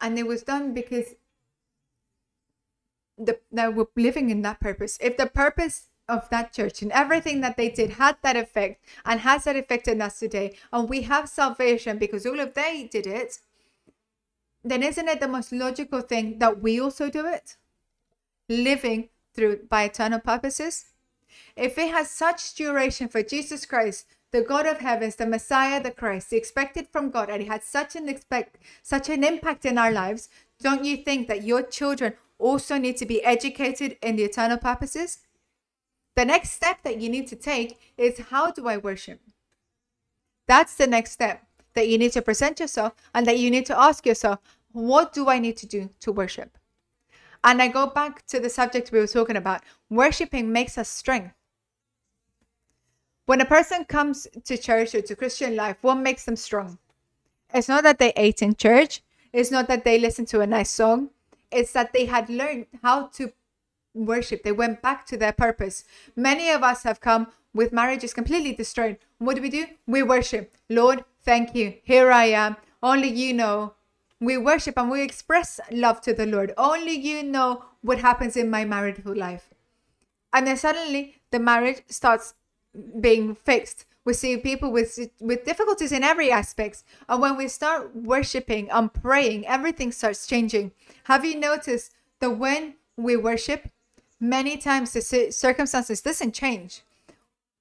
And 0.00 0.18
it 0.18 0.26
was 0.26 0.42
done 0.42 0.74
because 0.74 1.14
the, 3.18 3.40
they 3.50 3.68
were 3.68 3.88
living 3.96 4.30
in 4.30 4.42
that 4.42 4.60
purpose. 4.60 4.98
If 5.00 5.16
the 5.16 5.26
purpose 5.26 5.88
of 6.08 6.28
that 6.30 6.52
church 6.52 6.82
and 6.82 6.92
everything 6.92 7.40
that 7.40 7.56
they 7.56 7.68
did 7.68 7.90
had 7.90 8.16
that 8.22 8.36
effect 8.36 8.84
and 9.04 9.20
has 9.20 9.44
that 9.44 9.56
effect 9.56 9.88
in 9.88 10.00
us 10.00 10.18
today 10.20 10.56
and 10.72 10.88
we 10.88 11.02
have 11.02 11.28
salvation 11.28 11.98
because 11.98 12.24
all 12.24 12.38
of 12.38 12.54
they 12.54 12.88
did 12.92 13.06
it 13.06 13.38
then 14.62 14.82
isn't 14.82 15.08
it 15.08 15.20
the 15.20 15.28
most 15.28 15.52
logical 15.52 16.00
thing 16.00 16.38
that 16.38 16.60
we 16.60 16.80
also 16.80 17.08
do 17.10 17.26
it? 17.26 17.56
Living 18.48 19.08
through 19.34 19.66
by 19.68 19.84
eternal 19.84 20.20
purposes? 20.20 20.86
If 21.56 21.78
it 21.78 21.90
has 21.90 22.10
such 22.10 22.54
duration 22.54 23.08
for 23.08 23.22
Jesus 23.22 23.66
Christ, 23.66 24.06
the 24.32 24.42
God 24.42 24.66
of 24.66 24.80
heavens, 24.80 25.16
the 25.16 25.26
Messiah, 25.26 25.82
the 25.82 25.90
Christ, 25.90 26.30
the 26.30 26.36
expected 26.36 26.88
from 26.88 27.10
God, 27.10 27.30
and 27.30 27.42
it 27.42 27.48
had 27.48 27.62
such 27.62 27.96
an 27.96 28.08
expect 28.08 28.58
such 28.82 29.08
an 29.08 29.24
impact 29.24 29.64
in 29.64 29.78
our 29.78 29.90
lives, 29.90 30.28
don't 30.60 30.84
you 30.84 30.96
think 30.96 31.28
that 31.28 31.44
your 31.44 31.62
children 31.62 32.14
also 32.38 32.78
need 32.78 32.96
to 32.98 33.06
be 33.06 33.24
educated 33.24 33.96
in 34.02 34.16
the 34.16 34.24
eternal 34.24 34.58
purposes? 34.58 35.18
The 36.16 36.24
next 36.24 36.50
step 36.52 36.82
that 36.82 37.00
you 37.00 37.08
need 37.08 37.26
to 37.28 37.36
take 37.36 37.78
is 37.96 38.18
how 38.30 38.50
do 38.50 38.68
I 38.68 38.76
worship? 38.78 39.20
That's 40.48 40.76
the 40.76 40.86
next 40.86 41.12
step 41.12 41.44
that 41.74 41.88
you 41.88 41.98
need 41.98 42.12
to 42.12 42.22
present 42.22 42.60
yourself 42.60 42.94
and 43.14 43.26
that 43.26 43.38
you 43.38 43.50
need 43.50 43.66
to 43.66 43.78
ask 43.78 44.06
yourself, 44.06 44.38
what 44.72 45.12
do 45.12 45.28
I 45.28 45.38
need 45.38 45.56
to 45.58 45.66
do 45.66 45.90
to 46.00 46.12
worship? 46.12 46.56
And 47.44 47.62
I 47.62 47.68
go 47.68 47.86
back 47.86 48.26
to 48.26 48.40
the 48.40 48.50
subject 48.50 48.92
we 48.92 48.98
were 48.98 49.06
talking 49.06 49.36
about. 49.36 49.62
Worshipping 49.90 50.52
makes 50.52 50.78
us 50.78 50.88
strength. 50.88 51.34
When 53.26 53.40
a 53.40 53.44
person 53.44 53.84
comes 53.84 54.26
to 54.44 54.56
church 54.56 54.94
or 54.94 55.02
to 55.02 55.16
Christian 55.16 55.56
life, 55.56 55.78
what 55.82 55.96
makes 55.96 56.24
them 56.24 56.36
strong? 56.36 56.78
It's 57.52 57.68
not 57.68 57.82
that 57.82 57.98
they 57.98 58.12
ate 58.16 58.42
in 58.42 58.54
church. 58.54 59.02
It's 59.32 59.50
not 59.50 59.68
that 59.68 59.84
they 59.84 59.98
listened 59.98 60.28
to 60.28 60.40
a 60.40 60.46
nice 60.46 60.70
song. 60.70 61.10
It's 61.50 61.72
that 61.72 61.92
they 61.92 62.06
had 62.06 62.28
learned 62.28 62.66
how 62.82 63.08
to 63.14 63.32
worship. 63.94 64.42
They 64.42 64.52
went 64.52 64.82
back 64.82 65.06
to 65.06 65.16
their 65.16 65.32
purpose. 65.32 65.84
Many 66.14 66.50
of 66.50 66.62
us 66.62 66.82
have 66.84 67.00
come 67.00 67.28
with 67.54 67.72
marriages 67.72 68.14
completely 68.14 68.52
destroyed. 68.52 68.98
What 69.18 69.36
do 69.36 69.42
we 69.42 69.50
do? 69.50 69.66
We 69.86 70.02
worship. 70.02 70.54
Lord, 70.68 71.04
thank 71.24 71.54
you. 71.54 71.74
Here 71.82 72.10
I 72.10 72.26
am. 72.26 72.56
Only 72.82 73.08
you 73.08 73.32
know. 73.32 73.74
We 74.20 74.38
worship 74.38 74.78
and 74.78 74.90
we 74.90 75.02
express 75.02 75.60
love 75.70 76.00
to 76.02 76.14
the 76.14 76.26
Lord. 76.26 76.52
Only 76.56 76.92
you 76.92 77.22
know 77.22 77.64
what 77.82 77.98
happens 77.98 78.36
in 78.36 78.50
my 78.50 78.64
marital 78.64 79.14
life. 79.14 79.50
And 80.32 80.46
then 80.46 80.56
suddenly 80.56 81.16
the 81.30 81.38
marriage 81.38 81.82
starts 81.88 82.34
being 83.00 83.34
fixed. 83.34 83.84
We 84.04 84.14
see 84.14 84.36
people 84.36 84.70
with 84.70 84.98
with 85.20 85.44
difficulties 85.44 85.92
in 85.92 86.04
every 86.04 86.30
aspect. 86.30 86.84
And 87.08 87.20
when 87.20 87.36
we 87.36 87.48
start 87.48 87.94
worshiping 87.94 88.70
and 88.70 88.92
praying, 88.92 89.46
everything 89.46 89.92
starts 89.92 90.26
changing. 90.26 90.72
Have 91.04 91.24
you 91.24 91.38
noticed 91.38 91.92
that 92.20 92.30
when 92.30 92.74
we 92.96 93.16
worship, 93.16 93.68
many 94.18 94.56
times 94.56 94.92
the 94.92 95.30
circumstances 95.30 96.00
doesn't 96.00 96.32
change. 96.32 96.82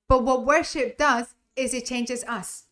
But 0.08 0.24
what 0.24 0.46
worship 0.46 0.98
does 0.98 1.36
is 1.56 1.74
it 1.74 1.86
changes 1.86 2.24
us. 2.26 2.66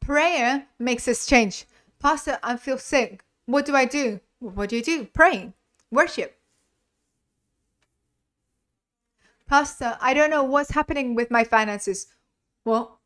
Prayer 0.00 0.66
makes 0.78 1.06
us 1.06 1.26
change. 1.26 1.66
Pastor, 2.00 2.38
I 2.42 2.56
feel 2.56 2.78
sick. 2.78 3.22
What 3.46 3.66
do 3.66 3.76
I 3.76 3.84
do? 3.84 4.20
What 4.40 4.70
do 4.70 4.76
you 4.76 4.82
do? 4.82 5.04
Praying, 5.04 5.52
worship. 5.90 6.36
Pastor, 9.46 9.98
I 10.00 10.14
don't 10.14 10.30
know 10.30 10.44
what's 10.44 10.70
happening 10.70 11.14
with 11.14 11.30
my 11.30 11.44
finances. 11.44 12.06
Well, 12.64 13.00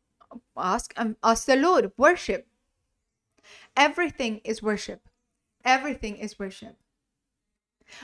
ask 0.55 0.93
um, 0.95 1.17
ask 1.23 1.45
the 1.45 1.55
Lord. 1.55 1.91
Worship. 1.97 2.47
Everything 3.75 4.41
is 4.43 4.63
worship. 4.63 5.01
Everything 5.65 6.17
is 6.17 6.39
worship. 6.39 6.77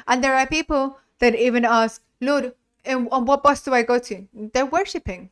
And 0.08 0.24
there 0.24 0.36
are 0.36 0.48
people 0.48 0.98
that 1.20 1.36
even 1.36 1.66
ask, 1.66 2.02
Lord, 2.20 2.54
and 2.84 3.08
on 3.12 3.26
what 3.26 3.44
bus 3.44 3.62
do 3.62 3.74
I 3.74 3.84
go 3.84 4.00
to? 4.00 4.28
They're 4.34 4.66
worshiping. 4.66 5.30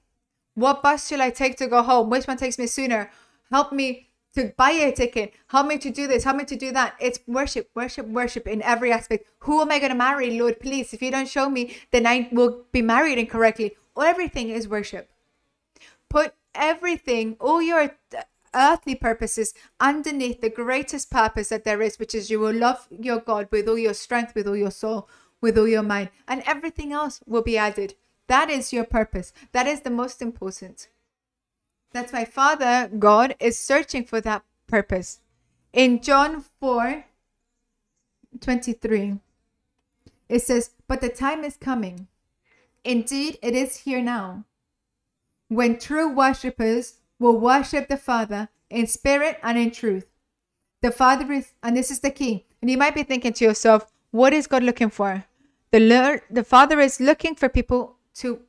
What 0.54 0.84
bus 0.84 1.08
shall 1.08 1.22
I 1.22 1.32
take 1.32 1.58
to 1.58 1.68
go 1.68 1.82
home? 1.82 2.10
Which 2.10 2.28
one 2.28 2.38
takes 2.38 2.60
me 2.60 2.68
sooner? 2.68 3.12
Help 3.52 3.72
me 3.72 4.09
to 4.36 4.54
buy 4.58 4.72
a 4.72 4.92
ticket. 4.92 5.34
Help 5.48 5.68
me 5.68 5.78
to 5.78 5.90
do 5.90 6.08
this. 6.08 6.24
Help 6.24 6.38
me 6.38 6.46
to 6.46 6.56
do 6.56 6.72
that. 6.72 6.96
It's 7.00 7.20
worship, 7.28 7.70
worship, 7.76 8.08
worship 8.08 8.48
in 8.48 8.62
every 8.62 8.92
aspect. 8.92 9.26
Who 9.40 9.62
am 9.62 9.72
I 9.72 9.80
going 9.80 9.92
to 9.92 9.98
marry, 9.98 10.40
Lord? 10.40 10.60
Please, 10.60 10.94
if 10.94 11.02
you 11.02 11.12
don't 11.12 11.28
show 11.28 11.50
me, 11.50 11.78
then 11.92 12.06
I 12.06 12.30
will 12.32 12.64
be 12.72 12.82
married 12.82 13.18
incorrectly. 13.18 13.76
Everything 14.00 14.50
is 14.50 14.68
worship. 14.68 15.10
Put 16.10 16.34
everything, 16.56 17.36
all 17.40 17.62
your 17.62 17.92
earthly 18.54 18.96
purposes 18.96 19.54
underneath 19.80 20.42
the 20.42 20.50
greatest 20.50 21.12
purpose 21.12 21.50
that 21.50 21.64
there 21.64 21.82
is, 21.82 22.00
which 22.00 22.16
is 22.16 22.30
you 22.30 22.40
will 22.40 22.54
love 22.54 22.88
your 22.90 23.20
God 23.20 23.48
with 23.52 23.68
all 23.68 23.78
your 23.78 23.94
strength, 23.94 24.34
with 24.36 24.48
all 24.48 24.58
your 24.58 24.72
soul, 24.72 25.08
with 25.42 25.58
all 25.58 25.68
your 25.68 25.84
mind, 25.84 26.10
and 26.28 26.44
everything 26.46 26.92
else 26.92 27.22
will 27.28 27.44
be 27.44 27.58
added. 27.58 27.96
That 28.28 28.50
is 28.50 28.74
your 28.74 28.86
purpose. 28.86 29.34
That 29.52 29.68
is 29.68 29.82
the 29.82 29.90
most 29.90 30.22
important. 30.22 30.88
That's 31.92 32.14
why 32.14 32.26
Father 32.26 32.88
God 32.88 33.36
is 33.40 33.58
searching 33.58 34.06
for 34.06 34.22
that 34.22 34.44
purpose. 34.68 35.20
In 35.74 36.02
John 36.02 36.42
4 36.60 37.06
23, 38.40 39.20
it 40.30 40.42
says, 40.42 40.72
But 40.88 41.02
the 41.02 41.10
time 41.10 41.44
is 41.44 41.58
coming. 41.58 42.08
Indeed, 42.84 43.40
it 43.42 43.56
is 43.56 43.78
here 43.78 44.02
now. 44.02 44.46
When 45.48 45.80
true 45.80 46.14
worshippers 46.14 47.00
will 47.18 47.40
worship 47.40 47.88
the 47.88 47.98
Father 47.98 48.50
in 48.70 48.86
spirit 48.88 49.40
and 49.42 49.58
in 49.58 49.72
truth. 49.72 50.06
The 50.82 50.92
Father 50.92 51.32
is, 51.34 51.54
and 51.64 51.76
this 51.76 51.92
is 51.92 52.00
the 52.00 52.12
key. 52.12 52.46
And 52.62 52.70
you 52.70 52.78
might 52.78 52.96
be 52.96 53.04
thinking 53.04 53.34
to 53.34 53.46
yourself, 53.46 53.92
what 54.12 54.32
is 54.32 54.48
God 54.48 54.64
looking 54.64 54.90
for? 54.90 55.26
The 55.72 55.80
Lord, 55.80 56.22
the 56.30 56.44
Father 56.44 56.80
is 56.80 57.00
looking 57.00 57.36
for 57.36 57.50
people 57.50 57.98
to 58.16 58.40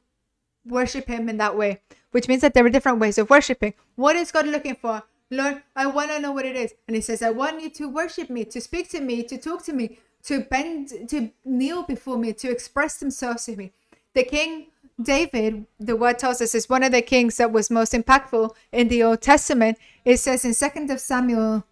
worship 0.65 1.07
Him 1.09 1.29
in 1.29 1.39
that 1.39 1.57
way 1.57 1.81
which 2.11 2.29
means 2.29 2.41
that 2.43 2.55
there 2.55 2.65
are 2.65 2.71
different 2.71 2.99
ways 2.99 3.19
of 3.19 3.31
worshiping. 3.31 3.75
What 3.97 4.17
is 4.17 4.33
God 4.33 4.47
looking 4.47 4.77
for? 4.77 5.03
Lord, 5.31 5.63
I 5.77 5.87
want 5.87 6.11
to 6.11 6.21
know 6.21 6.33
what 6.33 6.45
it 6.45 6.57
is. 6.57 6.75
And 6.89 6.97
he 6.97 7.01
says, 7.01 7.23
I 7.23 7.31
want 7.31 7.63
you 7.63 7.71
to 7.71 7.89
worship 7.89 8.31
me, 8.31 8.45
to 8.47 8.61
speak 8.61 8.91
to 8.91 9.01
me, 9.01 9.23
to 9.25 9.39
talk 9.39 9.65
to 9.67 9.73
me, 9.73 9.99
to 10.25 10.41
bend, 10.41 11.09
to 11.09 11.31
kneel 11.45 11.85
before 11.85 12.19
me, 12.19 12.33
to 12.33 12.51
express 12.51 12.99
themselves 12.99 13.45
to 13.47 13.57
me. 13.57 13.73
The 14.15 14.25
king 14.25 14.67
David, 15.03 15.67
the 15.79 15.97
word 15.97 16.19
tells 16.19 16.41
us, 16.41 16.55
is 16.55 16.69
one 16.69 16.83
of 16.83 16.93
the 16.93 17.03
kings 17.03 17.37
that 17.39 17.53
was 17.53 17.71
most 17.71 17.93
impactful 17.93 18.55
in 18.73 18.89
the 18.89 19.03
Old 19.03 19.23
Testament. 19.23 19.79
It 20.05 20.19
says 20.19 20.45
in 20.45 20.55
Second 20.55 20.91
of 20.91 21.01
Samuel 21.01 21.65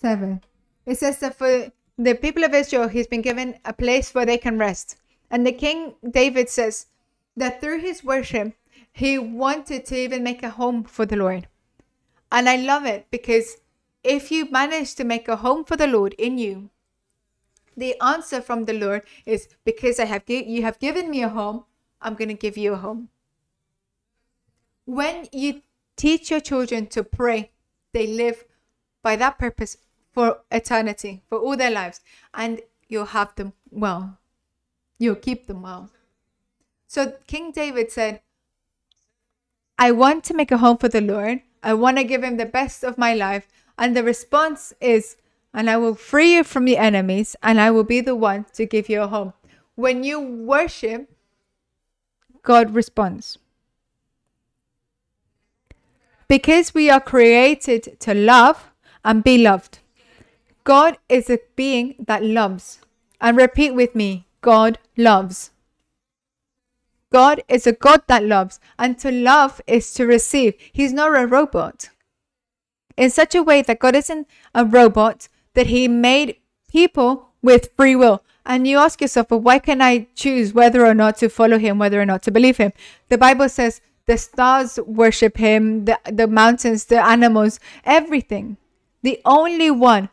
7, 0.00 0.40
it 0.86 0.98
says 0.98 1.18
that 1.18 1.36
for 1.36 1.70
the 1.98 2.14
people 2.14 2.44
of 2.44 2.54
Israel, 2.54 2.88
he's 2.88 3.06
been 3.06 3.22
given 3.22 3.58
a 3.64 3.72
place 3.72 4.14
where 4.14 4.24
they 4.24 4.38
can 4.38 4.58
rest. 4.58 4.96
And 5.30 5.46
the 5.46 5.52
King 5.52 5.94
David 6.08 6.48
says 6.48 6.86
that 7.36 7.60
through 7.60 7.80
his 7.80 8.02
worship, 8.02 8.54
he 8.92 9.18
wanted 9.18 9.86
to 9.86 9.96
even 9.96 10.24
make 10.24 10.42
a 10.42 10.50
home 10.50 10.84
for 10.84 11.06
the 11.06 11.16
Lord. 11.16 11.48
And 12.32 12.48
I 12.48 12.56
love 12.56 12.86
it 12.86 13.06
because 13.10 13.58
if 14.02 14.30
you 14.30 14.50
manage 14.50 14.94
to 14.96 15.04
make 15.04 15.28
a 15.28 15.36
home 15.36 15.64
for 15.64 15.76
the 15.76 15.86
Lord 15.86 16.14
in 16.14 16.38
you, 16.38 16.70
the 17.76 17.94
answer 18.00 18.40
from 18.40 18.64
the 18.64 18.72
Lord 18.72 19.02
is 19.24 19.48
because 19.64 19.98
I 20.00 20.04
have 20.06 20.24
you 20.28 20.62
have 20.62 20.78
given 20.78 21.10
me 21.10 21.22
a 21.22 21.28
home, 21.28 21.64
I'm 22.00 22.14
going 22.14 22.28
to 22.28 22.34
give 22.34 22.56
you 22.56 22.74
a 22.74 22.76
home. 22.76 23.08
When 24.84 25.28
you 25.32 25.62
teach 25.96 26.30
your 26.30 26.40
children 26.40 26.86
to 26.88 27.04
pray, 27.04 27.52
they 27.92 28.06
live 28.06 28.44
by 29.02 29.16
that 29.16 29.38
purpose 29.38 29.76
for 30.12 30.40
eternity, 30.50 31.22
for 31.28 31.38
all 31.38 31.56
their 31.56 31.70
lives, 31.70 32.00
and 32.34 32.60
you'll 32.88 33.06
have 33.06 33.34
them 33.36 33.52
well. 33.70 34.19
You'll 35.00 35.16
keep 35.16 35.46
them 35.46 35.62
well. 35.62 35.90
So 36.86 37.14
King 37.26 37.52
David 37.52 37.90
said, 37.90 38.20
I 39.78 39.92
want 39.92 40.24
to 40.24 40.34
make 40.34 40.52
a 40.52 40.58
home 40.58 40.76
for 40.76 40.90
the 40.90 41.00
Lord. 41.00 41.40
I 41.62 41.72
want 41.72 41.96
to 41.96 42.04
give 42.04 42.22
him 42.22 42.36
the 42.36 42.44
best 42.44 42.84
of 42.84 42.98
my 42.98 43.14
life. 43.14 43.48
And 43.78 43.96
the 43.96 44.04
response 44.04 44.74
is, 44.78 45.16
and 45.54 45.70
I 45.70 45.78
will 45.78 45.94
free 45.94 46.34
you 46.34 46.44
from 46.44 46.68
your 46.68 46.78
enemies, 46.78 47.34
and 47.42 47.58
I 47.58 47.70
will 47.70 47.82
be 47.82 48.02
the 48.02 48.14
one 48.14 48.44
to 48.52 48.66
give 48.66 48.90
you 48.90 49.00
a 49.00 49.08
home. 49.08 49.32
When 49.74 50.04
you 50.04 50.20
worship, 50.20 51.10
God 52.42 52.74
responds. 52.74 53.38
Because 56.28 56.74
we 56.74 56.90
are 56.90 57.00
created 57.00 57.98
to 58.00 58.12
love 58.12 58.70
and 59.02 59.24
be 59.24 59.38
loved. 59.38 59.78
God 60.64 60.98
is 61.08 61.30
a 61.30 61.38
being 61.56 61.94
that 62.06 62.22
loves. 62.22 62.80
And 63.18 63.38
repeat 63.38 63.70
with 63.74 63.94
me 63.94 64.26
God 64.40 64.78
loves. 64.96 65.50
God 67.12 67.42
is 67.48 67.66
a 67.66 67.72
God 67.72 68.02
that 68.06 68.24
loves, 68.24 68.60
and 68.78 68.98
to 69.00 69.10
love 69.10 69.60
is 69.66 69.92
to 69.94 70.06
receive. 70.06 70.54
He's 70.72 70.92
not 70.92 71.18
a 71.18 71.26
robot. 71.26 71.90
In 72.96 73.10
such 73.10 73.34
a 73.34 73.42
way 73.42 73.62
that 73.62 73.80
God 73.80 73.96
isn't 73.96 74.28
a 74.54 74.64
robot, 74.64 75.28
that 75.54 75.66
He 75.66 75.88
made 75.88 76.36
people 76.70 77.30
with 77.42 77.70
free 77.76 77.96
will. 77.96 78.22
And 78.46 78.66
you 78.66 78.78
ask 78.78 79.00
yourself, 79.00 79.30
well, 79.30 79.40
why 79.40 79.58
can 79.58 79.82
I 79.82 80.06
choose 80.14 80.54
whether 80.54 80.86
or 80.86 80.94
not 80.94 81.16
to 81.18 81.28
follow 81.28 81.58
him, 81.58 81.78
whether 81.78 82.00
or 82.00 82.06
not 82.06 82.22
to 82.22 82.30
believe 82.30 82.56
him? 82.56 82.72
The 83.08 83.18
Bible 83.18 83.48
says 83.48 83.80
the 84.06 84.16
stars 84.16 84.78
worship 84.86 85.36
him, 85.36 85.84
the, 85.84 85.98
the 86.10 86.26
mountains, 86.26 86.86
the 86.86 87.00
animals, 87.00 87.60
everything. 87.84 88.56
The 89.02 89.20
only 89.24 89.70
one 89.70 90.08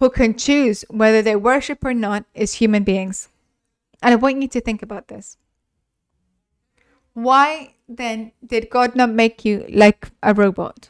who 0.00 0.08
can 0.08 0.34
choose 0.34 0.84
whether 0.88 1.20
they 1.20 1.36
worship 1.36 1.84
or 1.84 1.94
not 1.94 2.24
is 2.34 2.54
human 2.54 2.82
beings. 2.82 3.28
And 4.02 4.12
I 4.12 4.16
want 4.16 4.40
you 4.40 4.48
to 4.48 4.60
think 4.60 4.82
about 4.82 5.08
this. 5.08 5.36
Why 7.12 7.74
then 7.86 8.32
did 8.44 8.70
God 8.70 8.96
not 8.96 9.10
make 9.10 9.44
you 9.44 9.66
like 9.68 10.10
a 10.22 10.32
robot? 10.32 10.88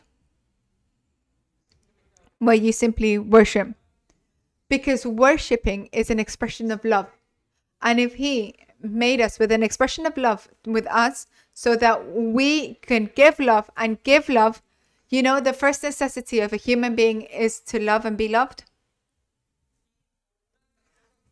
Where 2.38 2.54
you 2.54 2.72
simply 2.72 3.18
worship. 3.18 3.74
Because 4.68 5.04
worshipping 5.04 5.88
is 5.92 6.08
an 6.10 6.20
expression 6.20 6.70
of 6.70 6.84
love. 6.84 7.08
And 7.82 7.98
if 7.98 8.14
He 8.14 8.54
made 8.80 9.20
us 9.20 9.40
with 9.40 9.50
an 9.50 9.64
expression 9.64 10.06
of 10.06 10.16
love 10.16 10.48
with 10.64 10.86
us 10.86 11.26
so 11.52 11.74
that 11.76 12.12
we 12.12 12.74
can 12.74 13.10
give 13.16 13.40
love 13.40 13.70
and 13.76 14.02
give 14.04 14.28
love, 14.28 14.62
you 15.08 15.20
know, 15.20 15.40
the 15.40 15.52
first 15.52 15.82
necessity 15.82 16.38
of 16.38 16.52
a 16.52 16.56
human 16.56 16.94
being 16.94 17.22
is 17.22 17.58
to 17.62 17.80
love 17.80 18.04
and 18.04 18.16
be 18.16 18.28
loved. 18.28 18.64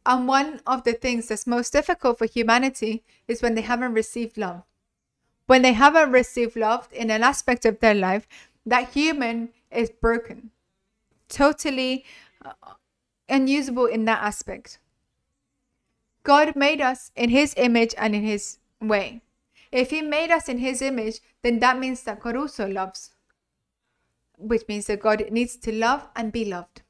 And 0.08 0.26
one 0.26 0.60
of 0.66 0.82
the 0.82 0.94
things 0.94 1.28
that's 1.28 1.46
most 1.46 1.72
difficult 1.72 2.18
for 2.18 2.26
humanity 2.26 3.04
is 3.28 3.42
when 3.42 3.54
they 3.54 3.60
haven't 3.60 3.92
received 3.92 4.36
love 4.36 4.64
when 5.48 5.62
they 5.62 5.72
haven't 5.72 6.12
received 6.12 6.56
love 6.56 6.88
in 6.92 7.10
an 7.10 7.22
aspect 7.22 7.64
of 7.64 7.80
their 7.80 7.94
life, 7.94 8.28
that 8.66 8.90
human 8.90 9.48
is 9.72 9.90
broken, 9.90 10.50
totally 11.30 12.04
uh, 12.44 12.52
unusable 13.30 13.86
in 13.86 14.04
that 14.04 14.22
aspect. 14.22 14.78
God 16.22 16.54
made 16.54 16.82
us 16.82 17.10
in 17.16 17.30
His 17.30 17.54
image 17.56 17.94
and 17.96 18.14
in 18.14 18.22
His 18.22 18.58
way. 18.78 19.22
If 19.72 19.88
He 19.88 20.02
made 20.02 20.30
us 20.30 20.50
in 20.50 20.58
His 20.58 20.82
image, 20.82 21.20
then 21.42 21.60
that 21.60 21.78
means 21.78 22.02
that 22.02 22.20
God 22.20 22.36
also 22.36 22.68
loves, 22.68 23.12
which 24.36 24.68
means 24.68 24.86
that 24.88 25.00
God 25.00 25.24
needs 25.30 25.56
to 25.56 25.72
love 25.72 26.08
and 26.14 26.30
be 26.30 26.44
loved. 26.44 26.82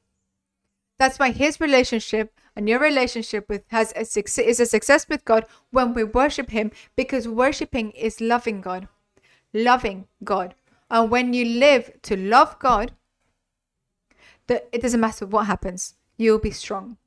That's 0.97 1.17
why 1.17 1.31
His 1.31 1.61
relationship 1.61 2.33
and 2.59 2.67
your 2.67 2.79
relationship 2.79 3.47
with 3.47 3.63
has 3.69 3.93
a 3.95 4.03
success, 4.03 4.45
is 4.45 4.59
a 4.59 4.65
success 4.65 5.07
with 5.07 5.23
God 5.23 5.45
when 5.71 5.93
we 5.93 6.03
worship 6.03 6.49
Him 6.49 6.71
because 6.97 7.25
worshiping 7.25 7.91
is 7.91 8.19
loving 8.19 8.59
God, 8.59 8.89
loving 9.53 10.07
God. 10.25 10.55
And 10.91 11.09
when 11.09 11.33
you 11.33 11.45
live 11.45 11.89
to 12.01 12.17
love 12.17 12.59
God, 12.59 12.91
the, 14.47 14.61
it 14.75 14.81
doesn't 14.81 14.99
matter 14.99 15.25
what 15.25 15.45
happens, 15.45 15.93
you'll 16.17 16.37
be 16.37 16.51
strong. 16.51 16.97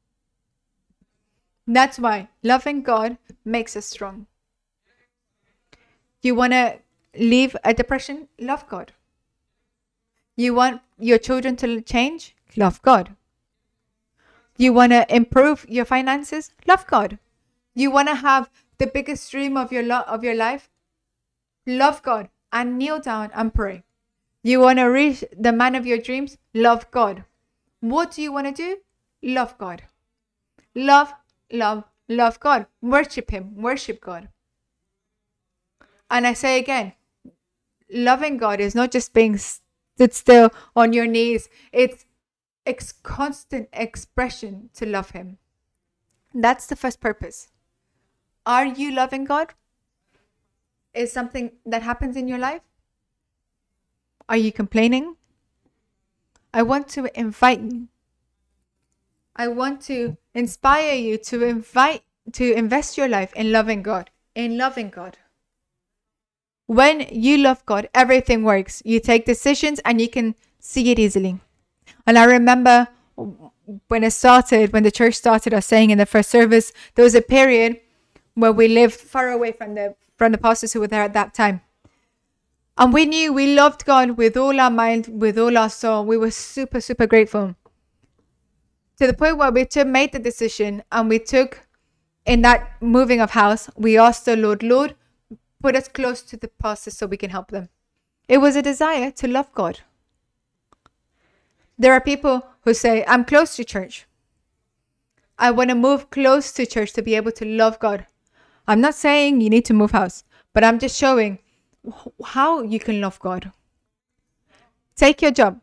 That's 1.67 1.99
why 1.99 2.31
loving 2.43 2.83
God 2.83 3.19
makes 3.45 3.77
us 3.77 3.85
strong. 3.85 4.29
You 6.23 6.35
want 6.35 6.55
to 6.55 6.79
leave 7.15 7.55
a 7.63 7.75
depression? 7.75 8.29
Love 8.39 8.67
God. 8.71 8.93
You 10.35 10.55
want 10.55 10.81
your 10.99 11.19
children 11.19 11.57
to 11.57 11.83
change? 11.83 12.35
Love 12.57 12.81
God. 12.81 13.15
You 14.63 14.73
want 14.73 14.93
to 14.93 15.05
improve 15.13 15.67
your 15.69 15.85
finances? 15.85 16.53
Love 16.69 16.87
God. 16.87 17.19
You 17.75 17.91
want 17.91 18.07
to 18.07 18.15
have 18.15 18.49
the 18.79 18.87
biggest 18.87 19.29
dream 19.29 19.57
of 19.57 19.73
your 19.73 19.83
lo- 19.83 20.05
of 20.07 20.23
your 20.23 20.37
life? 20.37 20.71
Love 21.67 22.01
God 22.05 22.29
and 22.53 22.79
kneel 22.79 23.01
down 23.01 23.33
and 23.35 23.53
pray. 23.53 23.83
You 24.45 24.61
want 24.61 24.79
to 24.79 24.85
reach 24.85 25.25
the 25.37 25.51
man 25.51 25.75
of 25.75 25.85
your 25.85 25.99
dreams? 25.99 26.39
Love 26.55 26.89
God. 26.93 27.25
What 27.81 28.13
do 28.13 28.23
you 28.23 28.31
want 28.31 28.47
to 28.47 28.53
do? 28.53 28.77
Love 29.21 29.59
God. 29.59 29.83
Love, 30.77 31.13
love, 31.51 31.83
love 32.09 32.39
God. 32.39 32.67
Worship 32.81 33.33
Him. 33.33 33.57
Worship 33.57 34.01
God. 34.01 34.29
And 36.09 36.25
I 36.25 36.35
say 36.35 36.61
again, 36.61 36.93
loving 37.91 38.37
God 38.37 38.61
is 38.61 38.77
not 38.77 38.93
just 38.93 39.13
being 39.13 39.39
stood 39.39 40.15
still 40.15 40.51
on 40.77 40.93
your 40.93 41.09
knees. 41.09 41.49
It's 41.73 42.07
ex- 42.67 42.93
constant 42.93 43.69
expression 43.73 44.71
to 44.75 44.87
love 44.87 45.11
Him. 45.11 45.39
That's 46.35 46.67
the 46.67 46.77
first 46.77 47.01
purpose. 47.01 47.49
Are 48.47 48.67
you 48.67 48.93
loving 48.93 49.25
God? 49.25 49.55
Is 50.95 51.13
something 51.13 51.53
that 51.65 51.83
happens 51.83 52.17
in 52.17 52.29
your 52.29 52.39
life? 52.39 52.63
Are 54.29 54.37
you 54.37 54.53
complaining? 54.53 55.17
I 56.53 56.63
want 56.63 56.89
to 56.89 57.09
invite 57.19 57.61
you. 57.61 57.89
I 59.35 59.49
want 59.49 59.81
to 59.83 60.17
inspire 60.35 60.95
you 60.95 61.17
to 61.19 61.45
invite 61.45 62.03
to 62.33 62.53
invest 62.53 62.97
your 62.97 63.09
life 63.09 63.33
in 63.35 63.51
loving 63.51 63.83
God, 63.83 64.11
in 64.35 64.57
loving 64.57 64.91
God. 64.91 65.19
When 66.67 67.07
you 67.11 67.39
love 67.39 67.65
God, 67.67 67.89
everything 67.95 68.45
works. 68.45 68.83
You 68.85 69.01
take 69.01 69.27
decisions 69.27 69.81
and 69.81 70.01
you 70.01 70.09
can 70.09 70.35
see 70.61 70.91
it 70.91 70.99
easily. 70.99 71.41
And 72.07 72.19
I 72.19 72.25
remember 72.25 72.89
when 73.89 74.05
it 74.05 74.13
started, 74.13 74.73
when 74.73 74.83
the 74.83 74.91
church 74.91 75.15
started, 75.15 75.55
us 75.55 75.67
saying 75.67 75.91
in 75.91 75.99
the 75.99 76.07
first 76.07 76.31
service, 76.31 76.73
there 76.95 77.05
was 77.05 77.15
a 77.15 77.23
period 77.23 77.81
where 78.35 78.53
we 78.53 78.69
lived 78.69 78.95
far 78.95 79.31
away 79.31 79.53
from 79.53 79.75
the 79.75 79.95
from 80.17 80.31
the 80.33 80.39
pastors 80.39 80.73
who 80.73 80.81
were 80.81 80.87
there 80.87 81.03
at 81.03 81.15
that 81.15 81.35
time. 81.35 81.61
And 82.79 82.93
we 82.93 83.07
knew 83.07 83.33
we 83.33 83.55
loved 83.55 83.85
God 83.85 84.13
with 84.13 84.37
all 84.37 84.61
our 84.61 84.71
mind, 84.71 85.09
with 85.09 85.37
all 85.37 85.59
our 85.59 85.69
soul. 85.69 86.05
We 86.05 86.17
were 86.17 86.31
super, 86.31 86.81
super 86.81 87.07
grateful. 87.07 87.57
To 88.99 89.07
the 89.07 89.15
point 89.15 89.37
where 89.37 89.51
we 89.51 89.65
took, 89.65 89.89
made 89.89 90.13
the 90.13 90.21
decision 90.21 90.85
and 90.93 91.09
we 91.09 91.19
took 91.19 91.67
in 92.25 92.43
that 92.43 92.81
moving 92.81 93.21
of 93.21 93.33
house, 93.33 93.69
we 93.77 93.99
asked 93.99 94.27
the 94.27 94.37
Lord, 94.37 94.63
Lord, 94.63 94.95
put 95.61 95.75
us 95.75 95.89
close 95.89 96.23
to 96.23 96.37
the 96.37 96.49
pastors 96.49 96.97
so 96.97 97.07
we 97.07 97.17
can 97.17 97.31
help 97.31 97.51
them. 97.51 97.69
It 98.29 98.39
was 98.39 98.55
a 98.55 98.63
desire 98.63 99.11
to 99.11 99.27
love 99.27 99.53
God. 99.55 99.81
There 101.83 101.93
are 101.93 102.01
people 102.01 102.47
who 102.61 102.75
say, 102.75 103.05
I'm 103.09 103.25
close 103.25 103.57
to 103.57 103.65
church. 103.65 104.07
I 105.37 105.51
want 105.51 105.71
to 105.71 105.75
move 105.75 106.11
close 106.11 106.53
to 106.53 106.65
church 106.65 106.93
to 106.93 107.03
be 107.03 107.17
able 107.17 107.33
to 107.33 107.45
love 107.45 107.81
God. 107.81 108.07
I'm 108.69 108.81
not 108.81 108.95
saying 108.95 109.41
you 109.41 109.51
need 109.51 109.65
to 109.65 109.75
move 109.75 109.91
house, 109.91 110.23
but 110.53 110.63
I'm 110.63 110.79
just 110.79 110.97
showing 110.97 111.41
how 112.25 112.63
you 112.63 112.79
can 112.79 113.01
love 113.01 113.19
God. 113.19 113.51
Take 114.95 115.23
your 115.23 115.33
job 115.33 115.61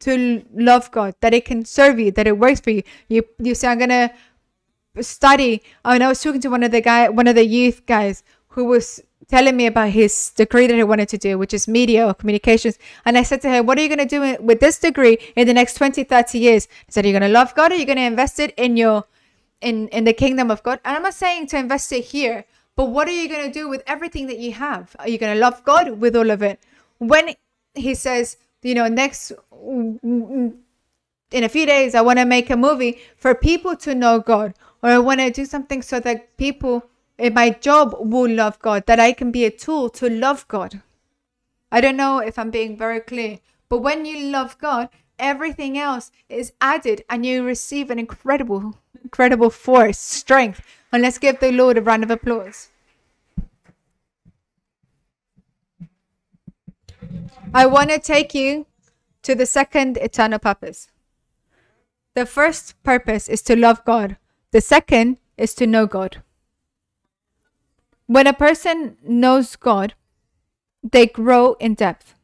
to 0.00 0.44
love 0.52 0.90
God, 0.90 1.14
that 1.20 1.32
it 1.32 1.46
can 1.46 1.64
serve 1.64 1.98
you, 1.98 2.10
that 2.10 2.26
it 2.26 2.36
works 2.36 2.60
for 2.60 2.68
you. 2.68 2.82
You 3.08 3.22
you 3.38 3.54
say 3.54 3.68
I'm 3.68 3.78
gonna 3.78 4.12
study. 5.00 5.62
Oh, 5.86 5.92
and 5.92 6.04
I 6.04 6.08
was 6.08 6.22
talking 6.22 6.42
to 6.42 6.50
one 6.50 6.64
of 6.64 6.70
the 6.70 6.82
guy, 6.82 7.08
one 7.08 7.28
of 7.28 7.34
the 7.34 7.46
youth 7.46 7.86
guys 7.86 8.22
who 8.48 8.66
was 8.66 9.00
telling 9.28 9.56
me 9.56 9.66
about 9.66 9.90
his 9.90 10.30
degree 10.30 10.66
that 10.66 10.74
he 10.74 10.82
wanted 10.82 11.08
to 11.10 11.18
do, 11.18 11.38
which 11.38 11.54
is 11.54 11.68
media 11.68 12.06
or 12.06 12.14
communications. 12.14 12.78
And 13.04 13.16
I 13.16 13.22
said 13.22 13.42
to 13.42 13.48
him, 13.48 13.66
What 13.66 13.78
are 13.78 13.82
you 13.82 13.88
going 13.88 14.06
to 14.06 14.36
do 14.36 14.42
with 14.42 14.60
this 14.60 14.78
degree 14.78 15.18
in 15.36 15.46
the 15.46 15.54
next 15.54 15.74
20, 15.74 16.04
30 16.04 16.38
years? 16.38 16.68
He 16.86 16.92
said, 16.92 17.04
You're 17.04 17.18
going 17.18 17.30
to 17.30 17.36
love 17.36 17.54
God 17.54 17.72
or 17.72 17.74
you're 17.74 17.80
you 17.80 17.86
going 17.86 17.98
to 17.98 18.04
invest 18.04 18.38
it 18.38 18.54
in 18.56 18.76
your 18.76 19.04
in, 19.60 19.88
in 19.88 20.04
the 20.04 20.12
kingdom 20.12 20.50
of 20.50 20.62
God? 20.62 20.80
And 20.84 20.96
I'm 20.96 21.02
not 21.02 21.14
saying 21.14 21.46
to 21.48 21.58
invest 21.58 21.92
it 21.92 22.04
here, 22.04 22.44
but 22.76 22.86
what 22.86 23.08
are 23.08 23.12
you 23.12 23.28
going 23.28 23.46
to 23.46 23.52
do 23.52 23.68
with 23.68 23.82
everything 23.86 24.26
that 24.26 24.38
you 24.38 24.52
have? 24.52 24.94
Are 24.98 25.08
you 25.08 25.18
going 25.18 25.34
to 25.34 25.40
love 25.40 25.64
God 25.64 26.00
with 26.00 26.16
all 26.16 26.30
of 26.30 26.42
it? 26.42 26.60
When 26.98 27.34
he 27.74 27.94
says, 27.94 28.36
you 28.62 28.74
know, 28.74 28.88
next 28.88 29.32
in 31.32 31.44
a 31.44 31.48
few 31.48 31.66
days, 31.66 31.94
I 31.94 32.00
want 32.00 32.18
to 32.18 32.24
make 32.24 32.50
a 32.50 32.56
movie 32.56 32.98
for 33.16 33.34
people 33.34 33.76
to 33.76 33.94
know 33.94 34.20
God, 34.20 34.54
or 34.82 34.90
I 34.90 34.98
want 34.98 35.20
to 35.20 35.30
do 35.30 35.44
something 35.44 35.82
so 35.82 35.98
that 36.00 36.36
people 36.36 36.84
in 37.18 37.34
my 37.34 37.50
job 37.50 37.94
will 37.98 38.30
love 38.30 38.58
God, 38.58 38.86
that 38.86 39.00
I 39.00 39.12
can 39.12 39.30
be 39.30 39.44
a 39.44 39.50
tool 39.50 39.88
to 39.90 40.08
love 40.08 40.46
God. 40.48 40.82
I 41.70 41.80
don't 41.80 41.96
know 41.96 42.18
if 42.18 42.38
I'm 42.38 42.50
being 42.50 42.76
very 42.76 43.00
clear, 43.00 43.38
but 43.68 43.78
when 43.78 44.04
you 44.04 44.30
love 44.30 44.58
God, 44.58 44.88
everything 45.18 45.78
else 45.78 46.10
is 46.28 46.52
added 46.60 47.04
and 47.08 47.24
you 47.24 47.44
receive 47.44 47.90
an 47.90 47.98
incredible, 47.98 48.78
incredible 49.02 49.50
force, 49.50 49.98
strength. 49.98 50.60
And 50.92 51.02
let's 51.02 51.18
give 51.18 51.40
the 51.40 51.52
Lord 51.52 51.78
a 51.78 51.82
round 51.82 52.02
of 52.02 52.10
applause. 52.10 52.68
I 57.54 57.66
want 57.66 57.90
to 57.90 57.98
take 57.98 58.34
you 58.34 58.66
to 59.22 59.34
the 59.34 59.46
second 59.46 59.96
eternal 59.98 60.38
purpose. 60.38 60.88
The 62.14 62.26
first 62.26 62.82
purpose 62.82 63.28
is 63.28 63.42
to 63.42 63.56
love 63.56 63.84
God, 63.84 64.16
the 64.50 64.60
second 64.60 65.18
is 65.38 65.54
to 65.54 65.66
know 65.66 65.86
God. 65.86 66.22
When 68.12 68.26
a 68.26 68.34
person 68.34 68.98
knows 69.02 69.56
God, 69.56 69.94
they 70.82 71.06
grow 71.06 71.54
in 71.54 71.72
depth. 71.72 72.14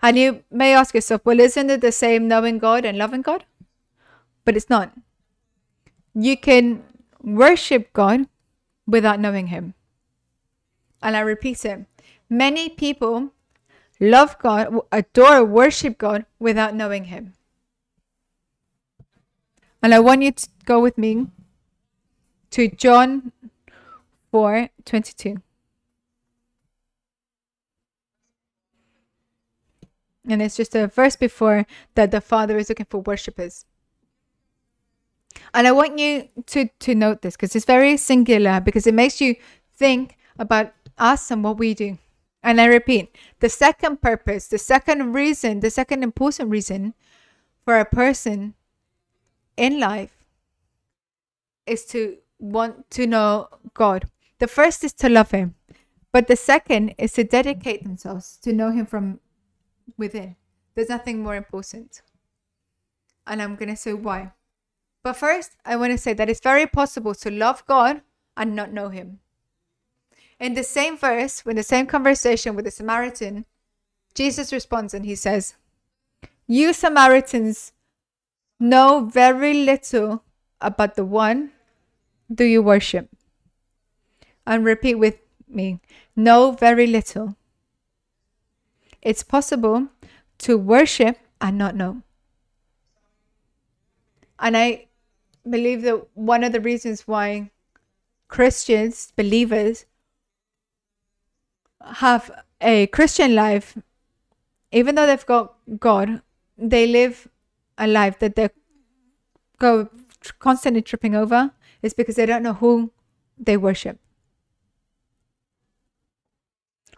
And 0.00 0.16
you 0.16 0.44
may 0.50 0.72
ask 0.72 0.94
yourself, 0.94 1.20
well, 1.26 1.40
isn't 1.40 1.68
it 1.68 1.82
the 1.82 1.92
same 1.92 2.26
knowing 2.26 2.56
God 2.58 2.86
and 2.86 2.96
loving 2.96 3.20
God? 3.20 3.44
But 4.46 4.56
it's 4.56 4.70
not. 4.70 4.94
You 6.14 6.38
can 6.38 6.82
worship 7.22 7.92
God 7.92 8.28
without 8.86 9.20
knowing 9.20 9.48
Him. 9.48 9.74
And 11.02 11.18
I 11.18 11.20
repeat 11.20 11.62
it 11.66 11.84
many 12.30 12.70
people 12.70 13.32
love 14.00 14.38
God, 14.38 14.74
adore, 14.90 15.44
worship 15.44 15.98
God 15.98 16.24
without 16.38 16.74
knowing 16.74 17.12
Him. 17.12 17.34
And 19.82 19.92
I 19.92 20.00
want 20.00 20.22
you 20.22 20.32
to 20.32 20.48
go 20.64 20.80
with 20.80 20.96
me 20.96 21.26
to 22.52 22.68
John 22.68 23.32
4 24.30 24.68
22. 24.84 25.36
And 30.28 30.42
it's 30.42 30.56
just 30.56 30.74
a 30.74 30.86
verse 30.86 31.16
before 31.16 31.66
that 31.94 32.10
the 32.10 32.20
Father 32.20 32.58
is 32.58 32.68
looking 32.68 32.86
for 32.88 33.00
worshippers. 33.00 33.64
And 35.54 35.66
I 35.66 35.72
want 35.72 35.98
you 35.98 36.28
to, 36.46 36.68
to 36.80 36.94
note 36.94 37.22
this 37.22 37.36
because 37.36 37.56
it's 37.56 37.64
very 37.64 37.96
singular 37.96 38.60
because 38.60 38.86
it 38.86 38.94
makes 38.94 39.20
you 39.20 39.36
think 39.74 40.16
about 40.38 40.72
us 40.98 41.30
and 41.30 41.42
what 41.42 41.58
we 41.58 41.74
do. 41.74 41.98
And 42.42 42.60
I 42.60 42.66
repeat, 42.66 43.16
the 43.40 43.48
second 43.48 44.00
purpose, 44.00 44.46
the 44.46 44.58
second 44.58 45.12
reason, 45.12 45.60
the 45.60 45.70
second 45.70 46.02
important 46.02 46.50
reason 46.50 46.94
for 47.64 47.78
a 47.78 47.84
person 47.84 48.54
in 49.56 49.78
life 49.78 50.24
is 51.66 51.84
to 51.86 52.16
want 52.38 52.90
to 52.92 53.06
know 53.06 53.48
God. 53.74 54.06
The 54.40 54.48
first 54.48 54.82
is 54.82 54.94
to 54.94 55.08
love 55.08 55.30
Him, 55.30 55.54
but 56.12 56.26
the 56.26 56.34
second 56.34 56.94
is 56.98 57.12
to 57.12 57.24
dedicate 57.24 57.84
themselves 57.84 58.38
to 58.42 58.52
know 58.52 58.70
Him 58.70 58.86
from 58.86 59.20
within. 59.96 60.36
There's 60.74 60.88
nothing 60.88 61.22
more 61.22 61.36
important. 61.36 62.00
And 63.26 63.42
I'm 63.42 63.54
going 63.54 63.68
to 63.68 63.76
say 63.76 63.92
why. 63.92 64.32
But 65.04 65.16
first, 65.16 65.52
I 65.64 65.76
want 65.76 65.92
to 65.92 65.98
say 65.98 66.14
that 66.14 66.28
it's 66.30 66.40
very 66.40 66.66
possible 66.66 67.14
to 67.16 67.30
love 67.30 67.64
God 67.66 68.00
and 68.34 68.56
not 68.56 68.72
know 68.72 68.88
Him. 68.88 69.20
In 70.38 70.54
the 70.54 70.64
same 70.64 70.96
verse, 70.96 71.42
in 71.44 71.56
the 71.56 71.62
same 71.62 71.86
conversation 71.86 72.56
with 72.56 72.64
the 72.64 72.70
Samaritan, 72.70 73.44
Jesus 74.14 74.54
responds 74.54 74.94
and 74.94 75.04
he 75.04 75.14
says, 75.14 75.54
You 76.46 76.72
Samaritans 76.72 77.72
know 78.58 79.04
very 79.12 79.52
little 79.52 80.24
about 80.60 80.96
the 80.96 81.04
one 81.04 81.52
do 82.32 82.44
you 82.44 82.62
worship? 82.62 83.08
And 84.46 84.64
repeat 84.64 84.96
with 84.96 85.18
me 85.48 85.80
know 86.16 86.52
very 86.52 86.86
little. 86.86 87.36
It's 89.02 89.22
possible 89.22 89.88
to 90.38 90.58
worship 90.58 91.18
and 91.40 91.56
not 91.56 91.76
know. 91.76 92.02
And 94.38 94.56
I 94.56 94.86
believe 95.48 95.82
that 95.82 96.06
one 96.14 96.44
of 96.44 96.52
the 96.52 96.60
reasons 96.60 97.06
why 97.06 97.50
Christians, 98.28 99.12
believers, 99.16 99.84
have 101.82 102.30
a 102.60 102.86
Christian 102.88 103.34
life, 103.34 103.76
even 104.72 104.94
though 104.94 105.06
they've 105.06 105.26
got 105.26 105.54
God, 105.78 106.22
they 106.56 106.86
live 106.86 107.28
a 107.78 107.86
life 107.86 108.18
that 108.18 108.36
they 108.36 108.50
go 109.58 109.88
constantly 110.38 110.82
tripping 110.82 111.14
over, 111.14 111.52
is 111.82 111.94
because 111.94 112.16
they 112.16 112.26
don't 112.26 112.42
know 112.42 112.54
who 112.54 112.92
they 113.38 113.56
worship. 113.56 113.98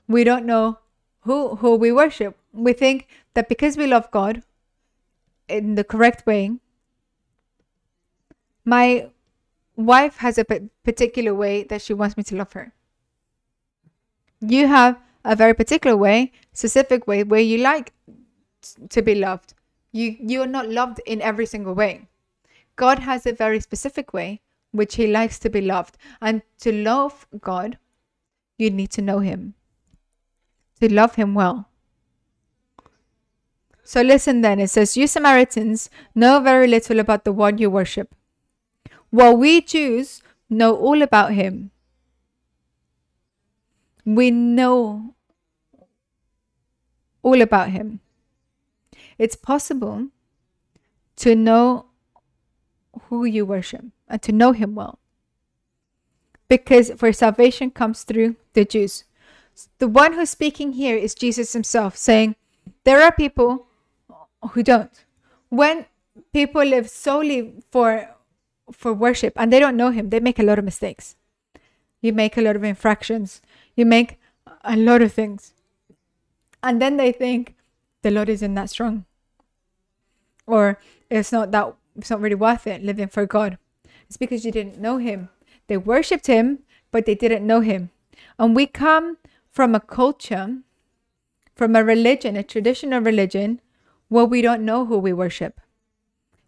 We 0.09 0.25
don't 0.25 0.47
know 0.47 0.79
who 1.21 1.57
who 1.57 1.77
we 1.77 1.93
worship. 1.93 2.37
We 2.53 2.73
think 2.73 3.09
that 3.35 3.49
because 3.49 3.77
we 3.77 3.87
love 3.87 4.11
God 4.11 4.43
in 5.49 5.75
the 5.75 5.85
correct 5.85 6.27
way, 6.27 6.59
my 8.65 9.11
wife 9.77 10.19
has 10.19 10.39
a 10.39 10.45
particular 10.45 11.35
way 11.35 11.65
that 11.65 11.83
she 11.83 11.95
wants 11.95 12.17
me 12.17 12.23
to 12.25 12.37
love 12.37 12.53
her. 12.53 12.73
You 14.41 14.67
have 14.67 14.99
a 15.25 15.37
very 15.37 15.55
particular 15.55 15.97
way, 15.97 16.33
specific 16.53 17.07
way 17.07 17.23
where 17.23 17.41
you 17.41 17.59
like 17.59 17.93
to 18.91 19.03
be 19.03 19.15
loved. 19.15 19.55
You 19.93 20.17
you're 20.19 20.47
not 20.47 20.69
loved 20.69 21.01
in 21.07 21.23
every 21.23 21.47
single 21.47 21.75
way. 21.75 22.09
God 22.77 22.99
has 23.01 23.27
a 23.27 23.33
very 23.33 23.61
specific 23.61 24.13
way 24.13 24.41
which 24.73 24.95
he 24.97 25.07
likes 25.07 25.39
to 25.39 25.51
be 25.51 25.61
loved. 25.61 25.97
And 26.21 26.43
to 26.61 26.73
love 26.73 27.27
God, 27.41 27.79
you 28.59 28.71
need 28.71 28.91
to 28.93 29.03
know 29.03 29.19
him. 29.21 29.55
To 30.83 30.93
love 30.93 31.14
him 31.14 31.35
well. 31.35 31.68
So 33.85 34.03
listen 34.03 34.41
then, 34.41 34.59
it 34.59 34.66
says, 34.66 34.97
You 34.97 35.07
Samaritans 35.07 35.89
know 36.12 36.41
very 36.41 36.66
little 36.66 36.99
about 36.99 37.22
the 37.22 37.30
one 37.30 37.59
you 37.59 37.70
worship 37.70 38.16
while 39.11 39.37
we 39.37 39.61
Jews 39.61 40.22
know 40.51 40.74
all 40.74 41.01
about 41.01 41.35
him. 41.35 41.70
We 44.05 44.33
know 44.33 45.14
all 47.22 47.41
about 47.41 47.70
him. 47.70 48.01
It's 49.18 49.37
possible 49.37 50.09
to 51.18 51.37
know 51.37 51.87
who 53.05 53.24
you 53.24 53.47
worship 53.47 53.85
and 54.09 54.20
to 54.22 54.33
know 54.33 54.51
him 54.51 54.74
well. 54.74 54.99
Because 56.49 56.91
for 56.97 57.12
salvation 57.12 57.70
comes 57.70 58.03
through 58.03 58.35
the 58.55 58.64
Jews. 58.64 59.05
The 59.79 59.89
one 59.89 60.15
who's 60.15 60.31
speaking 60.31 60.73
here 60.73 60.97
is 60.97 61.15
Jesus 61.15 61.53
himself 61.53 61.97
saying, 61.97 62.37
There 62.85 63.03
are 63.03 63.13
people 63.13 63.67
who 64.53 64.63
don't. 64.63 65.05
When 65.49 65.87
people 66.33 66.65
live 66.65 66.89
solely 66.89 67.63
for 67.71 68.09
for 68.71 68.93
worship 68.95 69.35
and 69.37 69.53
they 69.53 69.61
don't 69.61 69.77
know 69.77 69.91
him, 69.91 70.11
they 70.11 70.21
make 70.21 70.39
a 70.39 70.43
lot 70.43 70.59
of 70.59 70.65
mistakes. 70.65 71.17
You 72.01 72.13
make 72.13 72.37
a 72.37 72.43
lot 72.43 72.57
of 72.57 72.65
infractions. 72.65 73.43
You 73.77 73.85
make 73.87 74.19
a 74.65 74.77
lot 74.77 75.03
of 75.03 75.13
things. 75.13 75.55
And 76.63 76.81
then 76.81 76.97
they 76.97 77.13
think 77.13 77.55
the 78.03 78.11
Lord 78.11 78.29
isn't 78.29 78.55
that 78.55 78.71
strong. 78.71 79.05
Or 80.47 80.79
it's 81.11 81.33
not 81.33 81.51
that 81.53 81.75
it's 81.97 82.11
not 82.11 82.21
really 82.21 82.35
worth 82.35 82.67
it 82.67 82.83
living 82.83 83.09
for 83.09 83.27
God. 83.27 83.59
It's 84.07 84.17
because 84.17 84.45
you 84.45 84.53
didn't 84.53 84.79
know 84.79 84.97
him. 84.97 85.29
They 85.67 85.77
worshipped 85.77 86.27
him, 86.27 86.61
but 86.91 87.07
they 87.07 87.15
didn't 87.15 87.47
know 87.47 87.61
him. 87.61 87.91
And 88.39 88.57
we 88.57 88.67
come 88.67 89.19
from 89.53 89.75
a 89.75 89.81
culture, 89.81 90.57
from 91.55 91.77
a 91.77 91.85
religion, 91.85 92.37
a 92.37 92.43
traditional 92.43 93.01
religion, 93.01 93.61
where 94.09 94.25
we 94.25 94.43
don't 94.43 94.65
know 94.65 94.87
who 94.87 94.99
we 94.99 95.13
worship. 95.13 95.61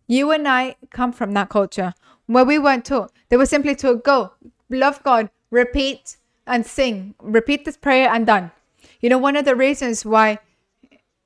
You 0.06 0.32
and 0.32 0.48
I 0.48 0.76
come 0.90 1.12
from 1.12 1.32
that 1.34 1.50
culture 1.50 1.94
where 2.26 2.44
we 2.44 2.58
weren't 2.58 2.86
taught. 2.86 3.12
They 3.28 3.36
were 3.36 3.46
simply 3.46 3.74
taught, 3.74 4.04
go, 4.04 4.32
love 4.70 5.02
God, 5.02 5.30
repeat 5.50 6.16
and 6.46 6.66
sing. 6.66 7.14
Repeat 7.20 7.64
this 7.64 7.76
prayer 7.76 8.08
and 8.10 8.26
done. 8.26 8.50
You 9.00 9.10
know, 9.10 9.18
one 9.18 9.36
of 9.36 9.44
the 9.44 9.54
reasons 9.54 10.04
why 10.04 10.38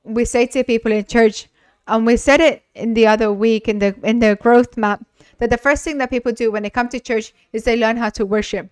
we 0.03 0.25
say 0.25 0.45
to 0.47 0.63
people 0.63 0.91
in 0.91 1.05
church, 1.05 1.47
and 1.87 2.05
we 2.05 2.17
said 2.17 2.39
it 2.39 2.63
in 2.75 2.93
the 2.93 3.07
other 3.07 3.31
week 3.33 3.67
in 3.67 3.79
the 3.79 3.95
in 4.03 4.19
the 4.19 4.37
growth 4.41 4.77
map, 4.77 5.03
that 5.39 5.49
the 5.49 5.57
first 5.57 5.83
thing 5.83 5.97
that 5.97 6.09
people 6.09 6.31
do 6.31 6.51
when 6.51 6.63
they 6.63 6.69
come 6.69 6.89
to 6.89 6.99
church 6.99 7.33
is 7.51 7.63
they 7.63 7.77
learn 7.77 7.97
how 7.97 8.09
to 8.09 8.25
worship. 8.25 8.69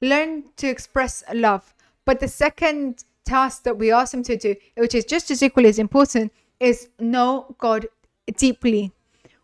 Learn 0.00 0.44
to 0.56 0.68
express 0.68 1.22
love. 1.34 1.74
But 2.04 2.20
the 2.20 2.28
second 2.28 3.04
task 3.24 3.62
that 3.64 3.78
we 3.78 3.92
ask 3.92 4.12
them 4.12 4.22
to 4.24 4.36
do, 4.36 4.56
which 4.76 4.94
is 4.94 5.04
just 5.04 5.30
as 5.30 5.42
equally 5.42 5.68
as 5.68 5.78
important, 5.78 6.32
is 6.58 6.88
know 6.98 7.54
God 7.58 7.86
deeply 8.36 8.92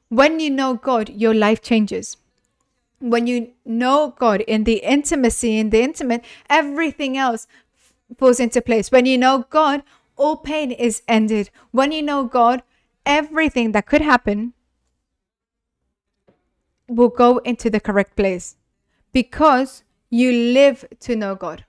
when 0.09 0.39
you 0.39 0.51
know 0.51 0.75
God, 0.75 1.09
your 1.09 1.35
life 1.35 1.61
changes. 1.63 2.17
When 3.01 3.27
you 3.27 3.53
know 3.65 4.15
God 4.19 4.41
in 4.43 4.65
the 4.65 4.77
intimacy, 4.77 5.59
in 5.59 5.71
the 5.71 5.83
intimate, 5.83 6.25
everything 6.49 7.17
else 7.17 7.47
falls 8.17 8.41
into 8.41 8.63
place. 8.63 8.91
When 8.91 9.07
you 9.07 9.19
know 9.19 9.47
God, 9.51 9.83
all 10.17 10.37
pain 10.37 10.71
is 10.71 11.03
ended. 11.09 11.51
When 11.73 11.93
you 11.93 12.03
know 12.03 12.25
God, 12.25 12.63
everything 13.05 13.73
that 13.73 13.87
could 13.87 14.01
happen 14.01 14.55
will 16.89 17.09
go 17.09 17.39
into 17.39 17.69
the 17.69 17.81
correct 17.81 18.17
place 18.17 18.57
because 19.13 19.83
you 20.09 20.31
live 20.31 20.85
to 21.01 21.17
know 21.17 21.35
God. 21.35 21.65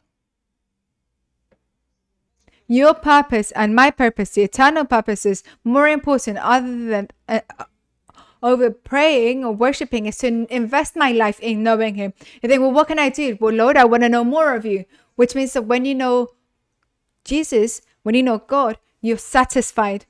Your 2.68 2.94
purpose 2.94 3.52
and 3.52 3.74
my 3.74 3.92
purpose, 3.92 4.32
the 4.32 4.44
eternal 4.44 4.86
purpose, 4.86 5.26
is 5.26 5.44
more 5.64 5.88
important 5.88 6.38
other 6.40 6.86
than 6.86 7.08
uh, 7.30 7.40
over 8.44 8.70
praying 8.72 9.44
or 9.44 9.52
worshiping 9.54 10.06
is 10.06 10.18
to 10.20 10.46
invest 10.54 10.96
my 10.96 11.12
life 11.12 11.40
in 11.40 11.64
knowing 11.64 11.96
Him. 11.96 12.14
You 12.42 12.50
think, 12.50 12.62
well, 12.62 12.72
what 12.72 12.88
can 12.88 13.00
I 13.00 13.10
do? 13.10 13.38
Well, 13.40 13.54
Lord, 13.54 13.78
I 13.78 13.86
want 13.86 14.04
to 14.04 14.10
know 14.10 14.24
more 14.24 14.54
of 14.56 14.66
you, 14.66 14.86
which 15.16 15.34
means 15.34 15.54
that 15.54 15.64
when 15.64 15.86
you 15.86 15.96
know 15.96 16.30
Jesus, 17.24 17.82
when 18.04 18.16
you 18.16 18.24
know 18.24 18.40
God, 18.40 18.78
you're 19.02 19.18
satisfied. 19.18 20.06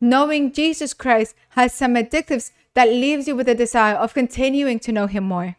Knowing 0.00 0.52
Jesus 0.52 0.94
Christ 0.94 1.34
has 1.50 1.74
some 1.74 1.94
addictives 1.94 2.52
that 2.74 2.88
leaves 2.88 3.28
you 3.28 3.36
with 3.36 3.48
a 3.48 3.54
desire 3.54 3.96
of 3.96 4.14
continuing 4.14 4.78
to 4.80 4.92
know 4.92 5.06
Him 5.06 5.24
more. 5.24 5.56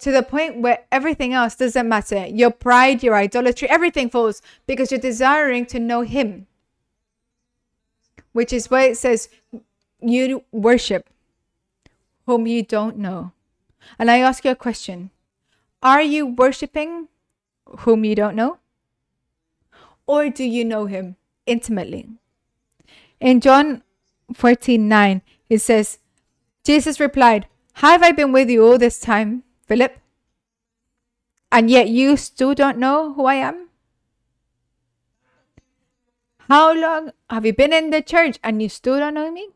To 0.00 0.12
the 0.12 0.22
point 0.22 0.60
where 0.60 0.84
everything 0.92 1.32
else 1.32 1.56
doesn't 1.56 1.88
matter. 1.88 2.26
Your 2.26 2.50
pride, 2.50 3.02
your 3.02 3.16
idolatry, 3.16 3.68
everything 3.68 4.10
falls 4.10 4.40
because 4.66 4.90
you're 4.90 5.00
desiring 5.00 5.66
to 5.66 5.80
know 5.80 6.02
Him. 6.02 6.46
Which 8.32 8.52
is 8.52 8.70
why 8.70 8.84
it 8.84 8.96
says, 8.96 9.28
you 10.00 10.44
worship 10.52 11.08
whom 12.26 12.46
you 12.46 12.62
don't 12.62 12.98
know. 12.98 13.32
And 13.98 14.10
I 14.10 14.18
ask 14.18 14.44
you 14.44 14.50
a 14.50 14.56
question 14.56 15.10
Are 15.82 16.02
you 16.02 16.26
worshiping 16.26 17.08
whom 17.80 18.04
you 18.04 18.14
don't 18.14 18.36
know? 18.36 18.58
Or 20.06 20.30
do 20.30 20.44
you 20.44 20.64
know 20.64 20.86
him 20.86 21.16
intimately? 21.46 22.08
In 23.20 23.40
John 23.40 23.82
14 24.34 24.88
9, 24.88 25.22
it 25.48 25.58
says, 25.58 25.98
Jesus 26.64 27.00
replied, 27.00 27.46
Have 27.74 28.02
I 28.02 28.12
been 28.12 28.32
with 28.32 28.48
you 28.48 28.64
all 28.64 28.78
this 28.78 29.00
time, 29.00 29.42
Philip? 29.68 29.98
And 31.52 31.70
yet 31.70 31.88
you 31.88 32.16
still 32.16 32.54
don't 32.54 32.78
know 32.78 33.12
who 33.14 33.26
I 33.26 33.34
am? 33.34 33.68
How 36.48 36.74
long 36.74 37.12
have 37.28 37.44
you 37.44 37.52
been 37.52 37.74
in 37.74 37.90
the 37.90 38.00
church 38.00 38.38
and 38.42 38.62
you 38.62 38.70
still 38.70 38.98
don't 38.98 39.14
know 39.14 39.30
me? 39.30 39.50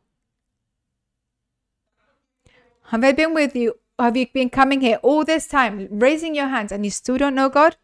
Have 2.91 3.03
I 3.03 3.13
been 3.13 3.33
with 3.33 3.57
you? 3.57 3.79
Have 3.99 4.17
you 4.17 4.27
been 4.33 4.51
coming 4.51 4.83
here 4.83 4.99
all 5.03 5.25
this 5.25 5.47
time, 5.47 5.89
raising 5.91 6.35
your 6.35 6.49
hands, 6.49 6.73
and 6.73 6.85
you 6.85 6.91
still 6.91 7.17
don't 7.17 7.35
know 7.35 7.49
God? 7.49 7.77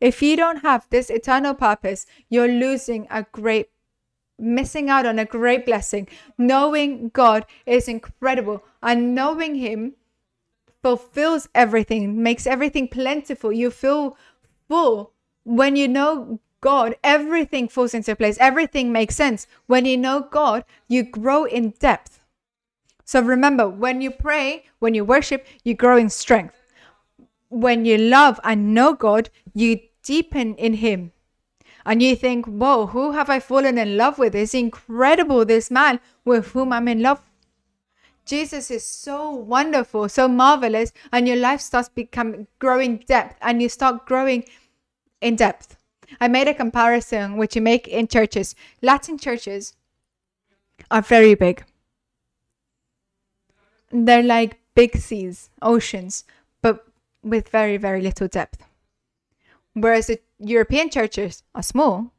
If 0.00 0.22
you 0.22 0.36
don't 0.36 0.62
have 0.62 0.86
this 0.88 1.10
eternal 1.10 1.54
purpose, 1.54 2.06
you're 2.30 2.48
losing 2.48 3.06
a 3.10 3.26
great, 3.32 3.68
missing 4.38 4.88
out 4.88 5.04
on 5.04 5.18
a 5.18 5.24
great 5.24 5.66
blessing. 5.66 6.08
Knowing 6.38 7.10
God 7.10 7.44
is 7.66 7.88
incredible, 7.88 8.64
and 8.82 9.14
knowing 9.14 9.56
Him 9.56 9.94
fulfills 10.82 11.48
everything, 11.54 12.22
makes 12.22 12.46
everything 12.46 12.88
plentiful. 12.88 13.52
You 13.52 13.70
feel 13.70 14.16
full. 14.68 15.12
When 15.44 15.76
you 15.76 15.88
know 15.88 16.40
God, 16.60 16.96
everything 17.02 17.68
falls 17.68 17.94
into 17.94 18.14
place, 18.14 18.36
everything 18.38 18.92
makes 18.92 19.16
sense. 19.16 19.46
When 19.66 19.84
you 19.84 19.96
know 19.96 20.28
God, 20.30 20.64
you 20.88 21.02
grow 21.02 21.44
in 21.44 21.70
depth. 21.78 22.20
So 23.04 23.20
remember, 23.20 23.68
when 23.68 24.00
you 24.00 24.10
pray, 24.10 24.64
when 24.78 24.94
you 24.94 25.04
worship, 25.04 25.46
you 25.64 25.74
grow 25.74 25.96
in 25.96 26.08
strength. 26.08 26.54
When 27.48 27.84
you 27.84 27.98
love 27.98 28.40
and 28.44 28.74
know 28.74 28.94
God, 28.94 29.28
you 29.54 29.80
deepen 30.02 30.54
in 30.54 30.74
Him. 30.74 31.12
And 31.84 32.00
you 32.00 32.14
think, 32.14 32.46
whoa, 32.46 32.86
who 32.86 33.10
have 33.10 33.28
I 33.28 33.40
fallen 33.40 33.76
in 33.76 33.96
love 33.96 34.18
with? 34.18 34.36
It's 34.36 34.54
incredible, 34.54 35.44
this 35.44 35.68
man 35.70 35.98
with 36.24 36.52
whom 36.52 36.72
I'm 36.72 36.86
in 36.86 37.02
love 37.02 37.20
Jesus 38.24 38.70
is 38.70 38.86
so 38.86 39.30
wonderful, 39.30 40.08
so 40.08 40.28
marvelous, 40.28 40.92
and 41.12 41.26
your 41.26 41.36
life 41.36 41.60
starts 41.60 41.88
becoming 41.88 42.46
growing 42.58 42.98
depth, 42.98 43.36
and 43.42 43.60
you 43.60 43.68
start 43.68 44.06
growing 44.06 44.44
in 45.20 45.36
depth. 45.36 45.76
I 46.20 46.28
made 46.28 46.48
a 46.48 46.54
comparison 46.54 47.36
which 47.36 47.56
you 47.56 47.62
make 47.62 47.88
in 47.88 48.06
churches. 48.06 48.54
Latin 48.80 49.18
churches 49.18 49.74
are 50.90 51.02
very 51.02 51.34
big. 51.34 51.64
They're 53.90 54.22
like 54.22 54.58
big 54.74 54.96
seas, 54.96 55.50
oceans, 55.60 56.24
but 56.60 56.86
with 57.22 57.48
very, 57.48 57.76
very 57.76 58.00
little 58.00 58.28
depth. 58.28 58.62
Whereas 59.74 60.06
the 60.06 60.20
European 60.38 60.90
churches 60.90 61.42
are 61.54 61.62
small, 61.62 62.12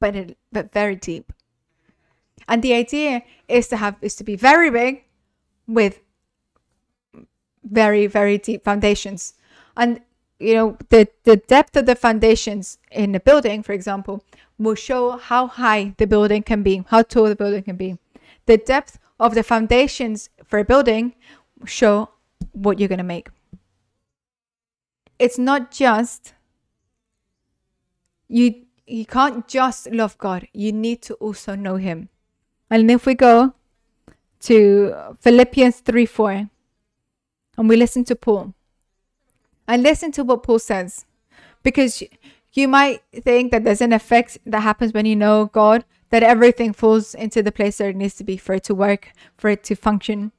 but, 0.00 0.16
it, 0.16 0.38
but 0.50 0.72
very 0.72 0.96
deep. 0.96 1.32
And 2.48 2.62
the 2.62 2.74
idea 2.74 3.22
is 3.48 3.68
to 3.68 3.76
have 3.76 3.96
is 4.00 4.14
to 4.16 4.24
be 4.24 4.36
very 4.36 4.70
big 4.70 5.04
with 5.66 6.00
very 7.64 8.06
very 8.06 8.38
deep 8.38 8.64
foundations. 8.64 9.34
And 9.76 10.00
you 10.38 10.54
know 10.54 10.76
the 10.88 11.08
the 11.24 11.36
depth 11.36 11.76
of 11.76 11.86
the 11.86 11.94
foundations 11.94 12.78
in 12.90 13.14
a 13.14 13.20
building, 13.20 13.62
for 13.62 13.72
example, 13.72 14.24
will 14.58 14.74
show 14.74 15.16
how 15.16 15.46
high 15.46 15.94
the 15.98 16.06
building 16.06 16.42
can 16.42 16.62
be, 16.62 16.84
how 16.88 17.02
tall 17.02 17.28
the 17.28 17.36
building 17.36 17.62
can 17.62 17.76
be. 17.76 17.98
The 18.46 18.58
depth 18.58 18.98
of 19.20 19.34
the 19.34 19.42
foundations 19.42 20.30
for 20.44 20.58
a 20.58 20.64
building 20.64 21.14
show 21.64 22.10
what 22.52 22.78
you're 22.78 22.88
going 22.88 22.98
to 22.98 23.04
make. 23.04 23.28
It's 25.18 25.38
not 25.38 25.70
just 25.70 26.34
you 28.28 28.66
you 28.86 29.06
can't 29.06 29.46
just 29.46 29.90
love 29.90 30.18
God. 30.18 30.48
You 30.52 30.72
need 30.72 31.02
to 31.02 31.14
also 31.14 31.54
know 31.54 31.76
him. 31.76 32.08
And 32.72 32.90
if 32.90 33.04
we 33.04 33.14
go 33.14 33.52
to 34.40 34.94
Philippians 35.20 35.80
3 35.80 36.06
4, 36.06 36.48
and 37.58 37.68
we 37.68 37.76
listen 37.76 38.02
to 38.04 38.16
Paul, 38.16 38.54
and 39.68 39.82
listen 39.82 40.10
to 40.12 40.24
what 40.24 40.42
Paul 40.42 40.58
says, 40.58 41.04
because 41.62 42.02
you 42.54 42.68
might 42.68 43.02
think 43.12 43.50
that 43.50 43.64
there's 43.64 43.82
an 43.82 43.92
effect 43.92 44.38
that 44.46 44.60
happens 44.60 44.94
when 44.94 45.04
you 45.04 45.14
know 45.14 45.50
God, 45.52 45.84
that 46.08 46.22
everything 46.22 46.72
falls 46.72 47.14
into 47.14 47.42
the 47.42 47.52
place 47.52 47.76
that 47.76 47.90
it 47.90 47.96
needs 47.96 48.14
to 48.14 48.24
be 48.24 48.38
for 48.38 48.54
it 48.54 48.64
to 48.64 48.74
work, 48.74 49.12
for 49.36 49.50
it 49.50 49.62
to 49.64 49.74
function. 49.74 50.32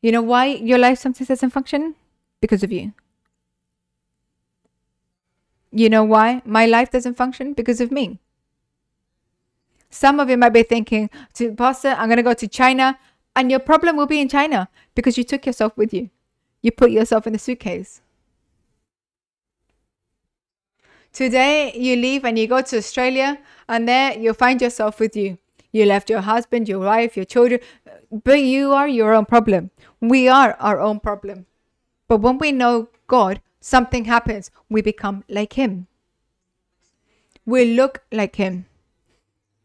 You 0.00 0.12
know 0.12 0.22
why 0.22 0.46
your 0.46 0.78
life 0.78 1.00
sometimes 1.00 1.26
doesn't 1.26 1.50
function? 1.50 1.96
Because 2.40 2.62
of 2.62 2.70
you. 2.70 2.92
You 5.72 5.90
know 5.90 6.04
why 6.04 6.40
my 6.44 6.66
life 6.66 6.92
doesn't 6.92 7.14
function? 7.14 7.52
Because 7.52 7.80
of 7.80 7.90
me. 7.90 8.20
Some 9.90 10.20
of 10.20 10.28
you 10.28 10.36
might 10.36 10.52
be 10.52 10.62
thinking, 10.62 11.10
to 11.34 11.54
Pastor, 11.54 11.88
I'm 11.88 12.08
going 12.08 12.18
to 12.18 12.22
go 12.22 12.34
to 12.34 12.48
China. 12.48 12.98
And 13.34 13.50
your 13.50 13.60
problem 13.60 13.96
will 13.96 14.06
be 14.06 14.20
in 14.20 14.28
China 14.28 14.68
because 14.94 15.16
you 15.16 15.24
took 15.24 15.46
yourself 15.46 15.76
with 15.76 15.94
you. 15.94 16.10
You 16.60 16.72
put 16.72 16.90
yourself 16.90 17.26
in 17.26 17.32
the 17.32 17.38
suitcase. 17.38 18.00
Today, 21.12 21.72
you 21.74 21.96
leave 21.96 22.24
and 22.24 22.38
you 22.38 22.46
go 22.46 22.60
to 22.60 22.76
Australia, 22.76 23.38
and 23.68 23.88
there 23.88 24.16
you'll 24.18 24.34
find 24.34 24.60
yourself 24.60 25.00
with 25.00 25.16
you. 25.16 25.38
You 25.72 25.84
left 25.84 26.10
your 26.10 26.20
husband, 26.20 26.68
your 26.68 26.80
wife, 26.80 27.16
your 27.16 27.24
children, 27.24 27.60
but 28.10 28.40
you 28.40 28.72
are 28.72 28.88
your 28.88 29.14
own 29.14 29.26
problem. 29.26 29.70
We 30.00 30.28
are 30.28 30.56
our 30.60 30.80
own 30.80 31.00
problem. 31.00 31.46
But 32.08 32.18
when 32.18 32.38
we 32.38 32.52
know 32.52 32.88
God, 33.06 33.40
something 33.60 34.04
happens. 34.04 34.50
We 34.68 34.82
become 34.82 35.24
like 35.28 35.54
Him. 35.54 35.86
We 37.44 37.74
look 37.74 38.02
like 38.12 38.36
Him. 38.36 38.66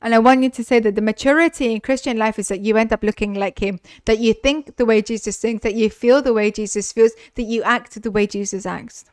And 0.04 0.14
I 0.14 0.20
want 0.20 0.44
you 0.44 0.50
to 0.50 0.64
say 0.66 0.80
that 0.82 0.96
the 0.96 1.02
maturity 1.02 1.72
in 1.72 1.80
Christian 1.80 2.18
life 2.18 2.38
is 2.38 2.50
that 2.50 2.60
you 2.60 2.76
end 2.76 2.92
up 2.92 3.04
looking 3.04 3.34
like 3.34 3.60
Him, 3.60 3.80
that 4.04 4.20
you 4.20 4.34
think 4.34 4.76
the 4.76 4.86
way 4.86 5.02
Jesus 5.02 5.38
thinks, 5.38 5.64
that 5.64 5.76
you 5.76 5.90
feel 5.90 6.22
the 6.22 6.34
way 6.34 6.52
Jesus 6.52 6.92
feels, 6.92 7.14
that 7.36 7.44
you 7.44 7.64
act 7.64 8.04
the 8.04 8.12
way 8.12 8.28
Jesus 8.28 8.66
acts. 8.66 9.06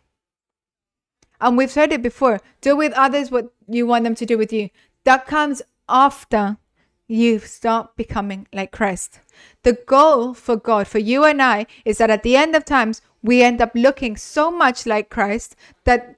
And 1.40 1.56
we've 1.56 1.70
said 1.70 1.92
it 1.92 2.02
before 2.02 2.40
do 2.60 2.76
with 2.76 2.92
others 2.94 3.30
what 3.30 3.52
you 3.68 3.86
want 3.86 4.02
them 4.02 4.16
to 4.16 4.26
do 4.26 4.36
with 4.36 4.52
you. 4.52 4.68
That 5.04 5.26
comes 5.26 5.62
after 5.88 6.58
you 7.06 7.38
start 7.38 7.96
becoming 7.96 8.48
like 8.52 8.72
Christ. 8.72 9.20
The 9.62 9.74
goal 9.86 10.34
for 10.34 10.56
God, 10.56 10.88
for 10.88 10.98
you 10.98 11.24
and 11.24 11.40
I, 11.40 11.66
is 11.84 11.98
that 11.98 12.10
at 12.10 12.24
the 12.24 12.36
end 12.36 12.56
of 12.56 12.64
times, 12.64 13.00
we 13.22 13.42
end 13.42 13.60
up 13.60 13.70
looking 13.74 14.16
so 14.16 14.50
much 14.50 14.86
like 14.86 15.08
Christ 15.08 15.54
that 15.84 16.16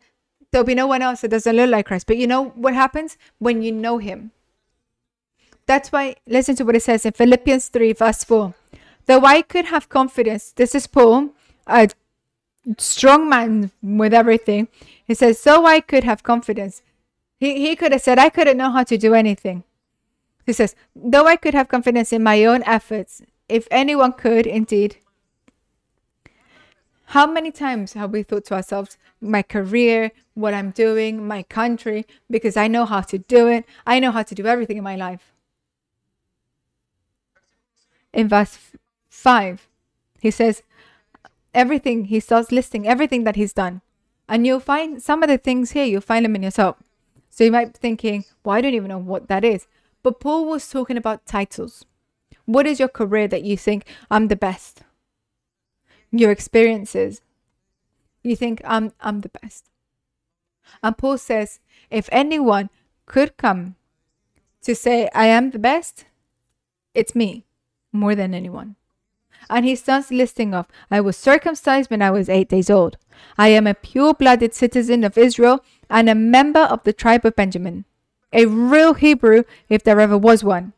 there'll 0.51 0.65
be 0.65 0.75
no 0.75 0.87
one 0.87 1.03
else 1.03 1.21
that 1.21 1.31
doesn't 1.31 1.57
look 1.57 1.71
like 1.71 1.87
Christ. 1.87 2.07
But 2.07 2.17
you 2.17 2.27
know 2.27 2.47
what 2.51 2.75
happens 2.75 3.19
when 3.39 3.63
you 3.63 3.71
know 3.71 3.99
Him? 3.99 4.33
That's 5.67 5.93
why, 5.93 6.17
listen 6.27 6.57
to 6.57 6.65
what 6.65 6.77
it 6.77 6.83
says 6.83 7.07
in 7.07 7.13
Philippians 7.13 7.69
3, 7.69 7.93
verse 7.93 8.25
4. 8.25 8.55
Though 9.07 9.25
I 9.25 9.43
could 9.43 9.67
have 9.67 9.89
confidence, 9.89 10.53
this 10.53 10.75
is 10.75 10.87
Paul, 10.87 11.31
a 11.67 11.89
strong 12.79 13.29
man 13.29 13.71
with 13.83 14.15
everything. 14.15 14.69
He 15.05 15.15
says, 15.15 15.39
So 15.39 15.67
I 15.67 15.81
could 15.81 16.05
have 16.05 16.23
confidence. 16.23 16.83
He, 17.39 17.67
he 17.67 17.77
could 17.77 17.93
have 17.93 18.03
said, 18.03 18.19
I 18.19 18.29
couldn't 18.29 18.57
know 18.57 18.71
how 18.71 18.85
to 18.85 18.99
do 18.99 19.15
anything. 19.15 19.65
He 20.47 20.53
says, 20.53 20.75
Though 20.95 21.27
I 21.27 21.37
could 21.37 21.55
have 21.55 21.69
confidence 21.69 22.13
in 22.13 22.23
my 22.23 22.45
own 22.45 22.63
efforts, 22.65 23.23
if 23.49 23.69
anyone 23.71 24.13
could 24.13 24.47
indeed. 24.47 24.97
How 27.07 27.27
many 27.27 27.51
times 27.51 27.93
have 27.93 28.11
we 28.11 28.23
thought 28.23 28.47
to 28.47 28.55
ourselves, 28.55 28.97
my 29.21 29.43
career, 29.43 30.13
what 30.35 30.55
I'm 30.55 30.71
doing, 30.71 31.27
my 31.27 31.43
country, 31.43 32.07
because 32.31 32.57
I 32.57 32.69
know 32.69 32.87
how 32.87 33.03
to 33.03 33.19
do 33.19 33.49
it, 33.49 33.67
I 33.87 33.99
know 33.99 34.11
how 34.11 34.23
to 34.23 34.35
do 34.35 34.47
everything 34.47 34.79
in 34.79 34.85
my 34.85 34.97
life 34.97 35.32
in 38.13 38.29
verse 38.29 38.59
5, 39.11 39.69
he 40.21 40.31
says, 40.31 40.63
everything, 41.55 42.07
he 42.07 42.21
starts 42.21 42.53
listing 42.53 42.87
everything 42.87 43.25
that 43.25 43.37
he's 43.37 43.53
done. 43.53 43.83
And 44.29 44.47
you'll 44.47 44.61
find 44.61 45.03
some 45.03 45.23
of 45.23 45.29
the 45.29 45.39
things 45.39 45.73
here, 45.73 45.85
you'll 45.85 46.01
find 46.01 46.25
them 46.25 46.37
in 46.37 46.43
yourself. 46.43 46.77
So 47.31 47.45
you 47.45 47.53
might 47.53 47.73
be 47.73 47.79
thinking, 47.79 48.25
well, 48.45 48.57
I 48.57 48.61
don't 48.61 48.75
even 48.75 48.89
know 48.89 48.99
what 48.99 49.29
that 49.29 49.45
is. 49.45 49.67
But 50.03 50.21
Paul 50.21 50.47
was 50.47 50.69
talking 50.69 50.97
about 50.97 51.27
titles. 51.27 51.85
What 52.45 52.67
is 52.67 52.79
your 52.79 52.89
career 52.89 53.29
that 53.29 53.45
you 53.45 53.57
think 53.57 53.85
I'm 54.11 54.29
the 54.29 54.37
best? 54.37 54.83
Your 56.11 56.31
experiences. 56.31 57.23
You 58.23 58.37
think 58.37 58.61
I'm 58.65 58.93
I'm 59.01 59.21
the 59.21 59.31
best. 59.31 59.71
And 60.83 60.97
Paul 60.97 61.19
says, 61.19 61.61
if 61.91 62.09
anyone 62.13 62.71
could 63.07 63.37
come 63.37 63.77
to 64.63 64.75
say 64.75 65.09
I 65.15 65.27
am 65.27 65.51
the 65.51 65.59
best, 65.59 66.05
it's 66.95 67.15
me 67.15 67.45
more 67.93 68.15
than 68.15 68.35
anyone. 68.35 68.77
And 69.51 69.65
he 69.65 69.77
starts 69.77 70.11
listing 70.11 70.55
off 70.55 70.69
I 70.91 71.01
was 71.01 71.17
circumcised 71.17 71.91
when 71.91 72.03
I 72.03 72.11
was 72.11 72.29
eight 72.29 72.49
days 72.49 72.71
old. 72.71 72.97
I 73.37 73.49
am 73.49 73.67
a 73.67 73.75
pure 73.75 74.15
blooded 74.15 74.55
citizen 74.55 75.05
of 75.05 75.19
Israel 75.19 75.65
and 75.91 76.09
a 76.09 76.15
member 76.15 76.61
of 76.61 76.83
the 76.85 76.93
tribe 76.93 77.25
of 77.25 77.37
Benjamin. 77.37 77.85
A 78.33 78.47
real 78.47 78.95
Hebrew, 78.95 79.45
if 79.69 79.83
there 79.83 80.01
ever 80.01 80.17
was 80.17 80.43
one. 80.43 80.73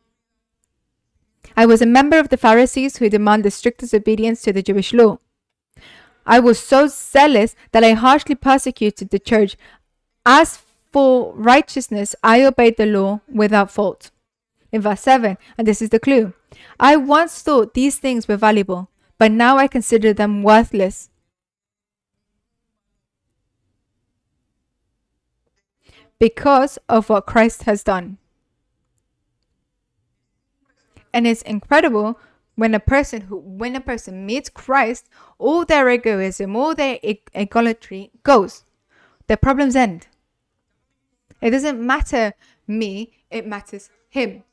I 1.56 1.66
was 1.66 1.80
a 1.80 1.86
member 1.86 2.18
of 2.18 2.30
the 2.30 2.36
Pharisees 2.36 2.96
who 2.96 3.08
demand 3.08 3.44
the 3.44 3.50
strictest 3.50 3.94
obedience 3.94 4.42
to 4.42 4.52
the 4.52 4.62
Jewish 4.62 4.92
law. 4.92 5.18
I 6.26 6.40
was 6.40 6.58
so 6.58 6.88
zealous 6.88 7.54
that 7.72 7.84
I 7.84 7.92
harshly 7.92 8.34
persecuted 8.34 9.10
the 9.10 9.18
church. 9.18 9.56
As 10.26 10.62
for 10.90 11.32
righteousness, 11.34 12.16
I 12.24 12.44
obeyed 12.44 12.76
the 12.76 12.86
law 12.86 13.20
without 13.32 13.70
fault. 13.70 14.10
In 14.72 14.80
verse 14.80 15.02
7, 15.02 15.36
and 15.56 15.68
this 15.68 15.80
is 15.80 15.90
the 15.90 16.00
clue 16.00 16.32
I 16.78 16.96
once 16.96 17.42
thought 17.42 17.74
these 17.74 17.98
things 17.98 18.28
were 18.28 18.36
valuable, 18.36 18.90
but 19.18 19.32
now 19.32 19.56
I 19.56 19.66
consider 19.66 20.12
them 20.12 20.42
worthless. 20.42 21.10
Because 26.18 26.78
of 26.88 27.08
what 27.08 27.26
Christ 27.26 27.64
has 27.64 27.82
done. 27.82 28.18
And 31.12 31.26
it's 31.26 31.42
incredible 31.42 32.18
when 32.56 32.74
a 32.74 32.80
person 32.80 33.22
who 33.22 33.38
when 33.38 33.76
a 33.76 33.80
person 33.80 34.26
meets 34.26 34.48
Christ, 34.48 35.08
all 35.38 35.64
their 35.64 35.88
egoism, 35.90 36.56
all 36.56 36.74
their 36.74 36.98
egolatry 37.02 38.10
goes. 38.22 38.64
Their 39.26 39.36
problems 39.36 39.76
end. 39.76 40.06
It 41.40 41.50
doesn't 41.50 41.84
matter 41.84 42.34
me, 42.66 43.12
it 43.30 43.46
matters 43.46 43.90
him. 44.08 44.44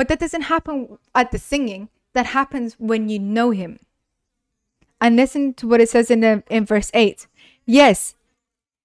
But 0.00 0.08
that 0.08 0.18
doesn't 0.18 0.48
happen 0.48 0.96
at 1.14 1.30
the 1.30 1.38
singing, 1.38 1.90
that 2.14 2.24
happens 2.24 2.74
when 2.78 3.10
you 3.10 3.18
know 3.18 3.50
him. 3.50 3.80
And 4.98 5.14
listen 5.14 5.52
to 5.52 5.68
what 5.68 5.82
it 5.82 5.90
says 5.90 6.10
in 6.10 6.20
the, 6.20 6.42
in 6.48 6.64
verse 6.64 6.90
8. 6.94 7.26
Yes, 7.66 8.14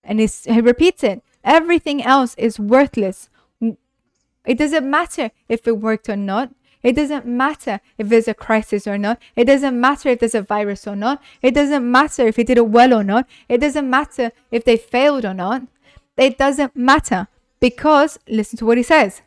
and 0.03 0.19
he 0.19 0.59
repeats 0.59 1.05
it. 1.05 1.23
Everything 1.41 2.03
else 2.03 2.35
is 2.37 2.59
worthless. 2.59 3.29
It 3.61 4.57
doesn't 4.57 4.89
matter 4.89 5.31
if 5.47 5.65
it 5.65 5.79
worked 5.79 6.09
or 6.09 6.17
not. 6.17 6.53
It 6.83 6.97
doesn't 6.97 7.25
matter 7.25 7.79
if 7.97 8.09
there's 8.09 8.27
a 8.27 8.33
crisis 8.33 8.85
or 8.85 8.97
not. 8.97 9.17
It 9.37 9.45
doesn't 9.45 9.79
matter 9.79 10.09
if 10.09 10.19
there's 10.19 10.35
a 10.35 10.41
virus 10.41 10.85
or 10.85 10.97
not. 10.97 11.23
It 11.41 11.53
doesn't 11.53 11.89
matter 11.89 12.27
if 12.27 12.35
he 12.35 12.43
did 12.43 12.57
it 12.57 12.67
well 12.67 12.93
or 12.93 13.05
not. 13.05 13.25
It 13.47 13.61
doesn't 13.61 13.89
matter 13.89 14.33
if 14.51 14.65
they 14.65 14.75
failed 14.75 15.23
or 15.23 15.33
not. 15.33 15.61
It 16.17 16.37
doesn't 16.37 16.75
matter 16.75 17.29
because 17.61 18.19
listen 18.27 18.57
to 18.57 18.65
what 18.65 18.75
he 18.75 18.83
says. 18.83 19.21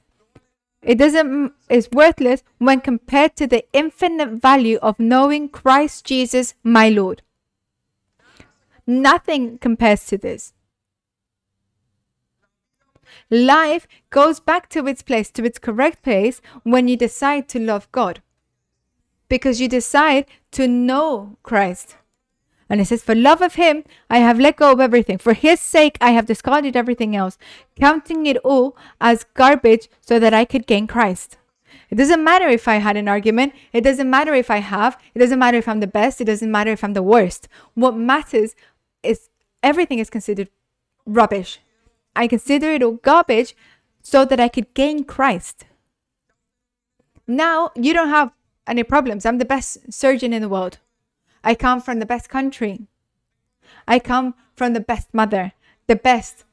It 0.83 0.99
doesn't 0.99 1.53
is 1.69 1.89
worthless 1.93 2.43
when 2.59 2.81
compared 2.81 3.37
to 3.37 3.47
the 3.47 3.65
infinite 3.73 4.41
value 4.41 4.79
of 4.81 4.99
knowing 4.99 5.49
Christ 5.49 6.05
Jesus 6.05 6.55
my 6.63 6.89
Lord. 6.89 7.23
Nothing 8.87 9.59
compares 9.59 10.07
to 10.07 10.17
this. 10.17 10.53
Life 13.31 13.87
goes 14.11 14.41
back 14.41 14.69
to 14.71 14.87
its 14.87 15.03
place, 15.03 15.31
to 15.33 15.45
its 15.45 15.59
correct 15.59 16.03
place, 16.03 16.41
when 16.63 16.89
you 16.89 16.97
decide 16.97 17.49
to 17.49 17.59
love 17.59 17.91
God. 17.93 18.23
Because 19.29 19.61
you 19.61 19.69
decide 19.69 20.25
to 20.53 20.67
know 20.67 21.37
Christ. 21.43 21.97
And 22.69 22.81
it 22.81 22.87
says, 22.87 23.03
For 23.03 23.15
love 23.15 23.41
of 23.41 23.55
him, 23.55 23.85
I 24.11 24.19
have 24.19 24.39
let 24.39 24.57
go 24.57 24.73
of 24.73 24.81
everything. 24.81 25.19
For 25.19 25.33
his 25.33 25.61
sake, 25.61 25.97
I 26.01 26.11
have 26.11 26.27
discarded 26.27 26.77
everything 26.77 27.17
else, 27.17 27.39
counting 27.81 28.27
it 28.27 28.37
all 28.39 28.77
as 29.01 29.25
garbage 29.35 29.89
so 30.01 30.19
that 30.19 30.35
I 30.35 30.45
could 30.45 30.67
gain 30.67 30.87
Christ. 30.87 31.39
It 31.91 31.97
doesn't 31.97 32.23
matter 32.23 32.49
if 32.49 32.69
I 32.69 32.77
had 32.77 32.97
an 32.97 33.09
argument. 33.09 33.55
It 33.73 33.83
doesn't 33.83 34.11
matter 34.11 34.35
if 34.35 34.51
I 34.51 34.59
have. 34.59 34.99
It 35.15 35.21
doesn't 35.21 35.39
matter 35.39 35.57
if 35.57 35.67
I'm 35.67 35.81
the 35.81 35.87
best. 35.87 36.21
It 36.21 36.27
doesn't 36.27 36.51
matter 36.51 36.71
if 36.71 36.85
I'm 36.85 36.93
the 36.93 37.03
worst. 37.03 37.49
What 37.75 37.97
matters 37.97 38.55
is 39.03 39.31
everything 39.63 39.99
is 39.99 40.11
considered 40.11 40.51
rubbish. 41.07 41.61
I 42.15 42.27
consider 42.27 42.73
it 42.73 42.83
all 42.83 42.93
garbage 42.93 43.57
so 44.03 44.25
that 44.27 44.41
I 44.41 44.49
could 44.49 44.75
gain 44.75 45.05
Christ. 45.05 45.65
Now 47.27 47.71
you 47.75 47.95
don't 47.95 48.09
have 48.09 48.33
any 48.67 48.83
problems. 48.83 49.25
I'm 49.25 49.39
the 49.39 49.45
best 49.45 49.93
surgeon 49.93 50.33
in 50.33 50.43
the 50.43 50.49
world. 50.49 50.79
I 51.43 51.55
come 51.55 51.81
from 51.81 51.99
the 51.99 52.07
best 52.07 52.29
country. 52.29 52.87
I 53.87 53.99
come 53.99 54.35
from 54.55 54.73
the 54.73 54.81
best 54.81 55.13
mother, 55.13 55.53
the 55.87 55.97
best. 55.97 56.45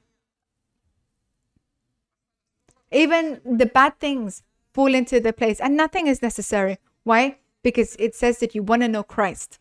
Even 2.92 3.42
the 3.46 3.66
bad 3.66 4.00
things 4.00 4.44
fall 4.74 4.94
into 4.94 5.20
the 5.20 5.34
place, 5.34 5.60
and 5.60 5.76
nothing 5.76 6.08
is 6.08 6.22
necessary. 6.22 6.78
Why? 7.04 7.38
Because 7.64 7.96
it 7.98 8.16
says 8.16 8.40
that 8.40 8.56
you 8.56 8.64
want 8.64 8.84
to 8.84 8.88
know 8.88 9.04
Christ. 9.04 9.60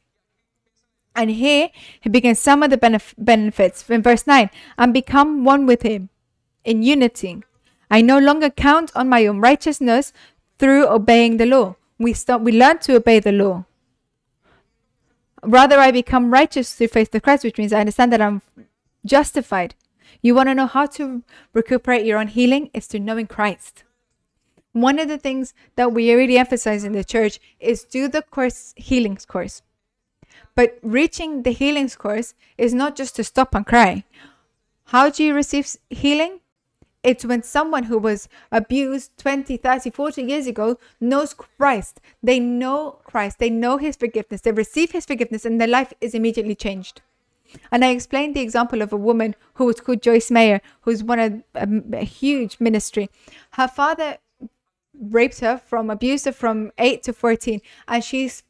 And 1.16 1.30
here 1.30 1.70
he 2.00 2.08
begins 2.08 2.40
some 2.40 2.62
of 2.62 2.70
the 2.70 2.76
benef- 2.76 3.14
benefits 3.16 3.88
in 3.88 4.02
verse 4.02 4.26
9 4.26 4.50
and 4.76 4.92
become 4.92 5.44
one 5.44 5.64
with 5.64 5.82
him 5.82 6.10
in 6.64 6.82
unity. 6.82 7.42
I 7.90 8.02
no 8.02 8.18
longer 8.18 8.50
count 8.50 8.90
on 8.96 9.08
my 9.08 9.26
own 9.26 9.40
righteousness 9.40 10.12
through 10.58 10.88
obeying 10.88 11.36
the 11.36 11.46
law. 11.46 11.76
We 11.98 12.12
start 12.12 12.42
we 12.42 12.52
learn 12.52 12.78
to 12.80 12.96
obey 12.96 13.20
the 13.20 13.32
law. 13.32 13.66
Rather, 15.46 15.78
I 15.78 15.90
become 15.90 16.32
righteous 16.32 16.74
through 16.74 16.88
faith 16.88 17.10
to 17.10 17.20
Christ, 17.20 17.44
which 17.44 17.58
means 17.58 17.72
I 17.72 17.80
understand 17.80 18.12
that 18.12 18.20
I'm 18.20 18.42
justified. 19.04 19.74
You 20.22 20.34
want 20.34 20.48
to 20.48 20.54
know 20.54 20.66
how 20.66 20.86
to 20.86 21.22
recuperate 21.52 22.06
your 22.06 22.18
own 22.18 22.28
healing? 22.28 22.70
It's 22.72 22.86
to 22.88 22.98
knowing 22.98 23.26
Christ. 23.26 23.84
One 24.72 24.98
of 24.98 25.08
the 25.08 25.18
things 25.18 25.54
that 25.76 25.92
we 25.92 26.12
really 26.14 26.38
emphasize 26.38 26.82
in 26.82 26.92
the 26.92 27.04
church 27.04 27.38
is 27.60 27.84
do 27.84 28.08
the 28.08 28.22
course 28.22 28.74
healings 28.76 29.24
course. 29.24 29.62
But 30.54 30.78
reaching 30.82 31.42
the 31.42 31.52
healings 31.52 31.96
course 31.96 32.34
is 32.56 32.74
not 32.74 32.96
just 32.96 33.16
to 33.16 33.24
stop 33.24 33.54
and 33.54 33.66
cry. 33.66 34.04
How 34.86 35.10
do 35.10 35.22
you 35.24 35.34
receive 35.34 35.68
healing? 35.90 36.40
It's 37.04 37.24
when 37.24 37.42
someone 37.42 37.84
who 37.84 37.98
was 37.98 38.28
abused 38.50 39.18
20, 39.18 39.58
30, 39.58 39.90
40 39.90 40.22
years 40.22 40.46
ago 40.46 40.78
knows 41.00 41.34
Christ. 41.34 42.00
They 42.22 42.40
know 42.40 42.98
Christ. 43.04 43.38
They 43.38 43.50
know 43.50 43.76
his 43.76 43.94
forgiveness. 43.94 44.40
They 44.40 44.52
receive 44.52 44.92
his 44.92 45.04
forgiveness 45.04 45.44
and 45.44 45.60
their 45.60 45.68
life 45.68 45.92
is 46.00 46.14
immediately 46.14 46.54
changed. 46.54 47.02
And 47.70 47.84
I 47.84 47.90
explained 47.90 48.34
the 48.34 48.40
example 48.40 48.80
of 48.80 48.92
a 48.92 48.96
woman 48.96 49.36
who 49.54 49.66
was 49.66 49.80
called 49.80 50.02
Joyce 50.02 50.30
Meyer, 50.30 50.62
who's 50.80 51.04
one 51.04 51.20
of 51.20 51.42
a, 51.54 51.68
a 51.92 52.04
huge 52.04 52.58
ministry. 52.58 53.10
Her 53.52 53.68
father 53.68 54.16
raped 54.98 55.40
her 55.40 55.58
from 55.58 55.90
abused 55.90 56.24
her 56.24 56.32
from 56.32 56.72
8 56.78 57.02
to 57.02 57.12
14 57.12 57.60
and 57.88 58.02
she's 58.02 58.44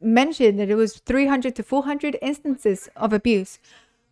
mentioned 0.00 0.58
that 0.58 0.70
it 0.70 0.74
was 0.74 0.96
300 0.96 1.54
to 1.54 1.62
400 1.62 2.18
instances 2.20 2.88
of 2.96 3.12
abuse 3.12 3.58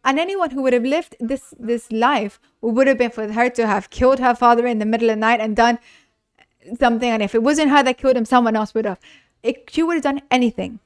and 0.04 0.18
anyone 0.18 0.50
who 0.50 0.62
would 0.62 0.72
have 0.72 0.84
lived 0.84 1.16
this 1.20 1.54
this 1.58 1.90
life 1.92 2.40
would 2.60 2.86
have 2.86 2.98
been 2.98 3.10
for 3.10 3.32
her 3.32 3.50
to 3.50 3.66
have 3.66 3.90
killed 3.90 4.18
her 4.18 4.34
father 4.34 4.66
in 4.66 4.78
the 4.78 4.86
middle 4.86 5.10
of 5.10 5.16
the 5.16 5.20
night 5.20 5.40
and 5.40 5.56
done 5.56 5.78
something. 6.78 7.10
And 7.10 7.22
if 7.22 7.34
it 7.34 7.42
wasn't 7.42 7.70
her 7.70 7.82
that 7.82 7.98
killed 7.98 8.16
him 8.16 8.24
someone 8.24 8.56
else 8.56 8.74
would 8.74 8.84
have. 8.84 9.00
It, 9.42 9.70
she 9.70 9.82
would 9.82 9.94
have 9.94 10.02
done 10.02 10.22
anything. 10.30 10.80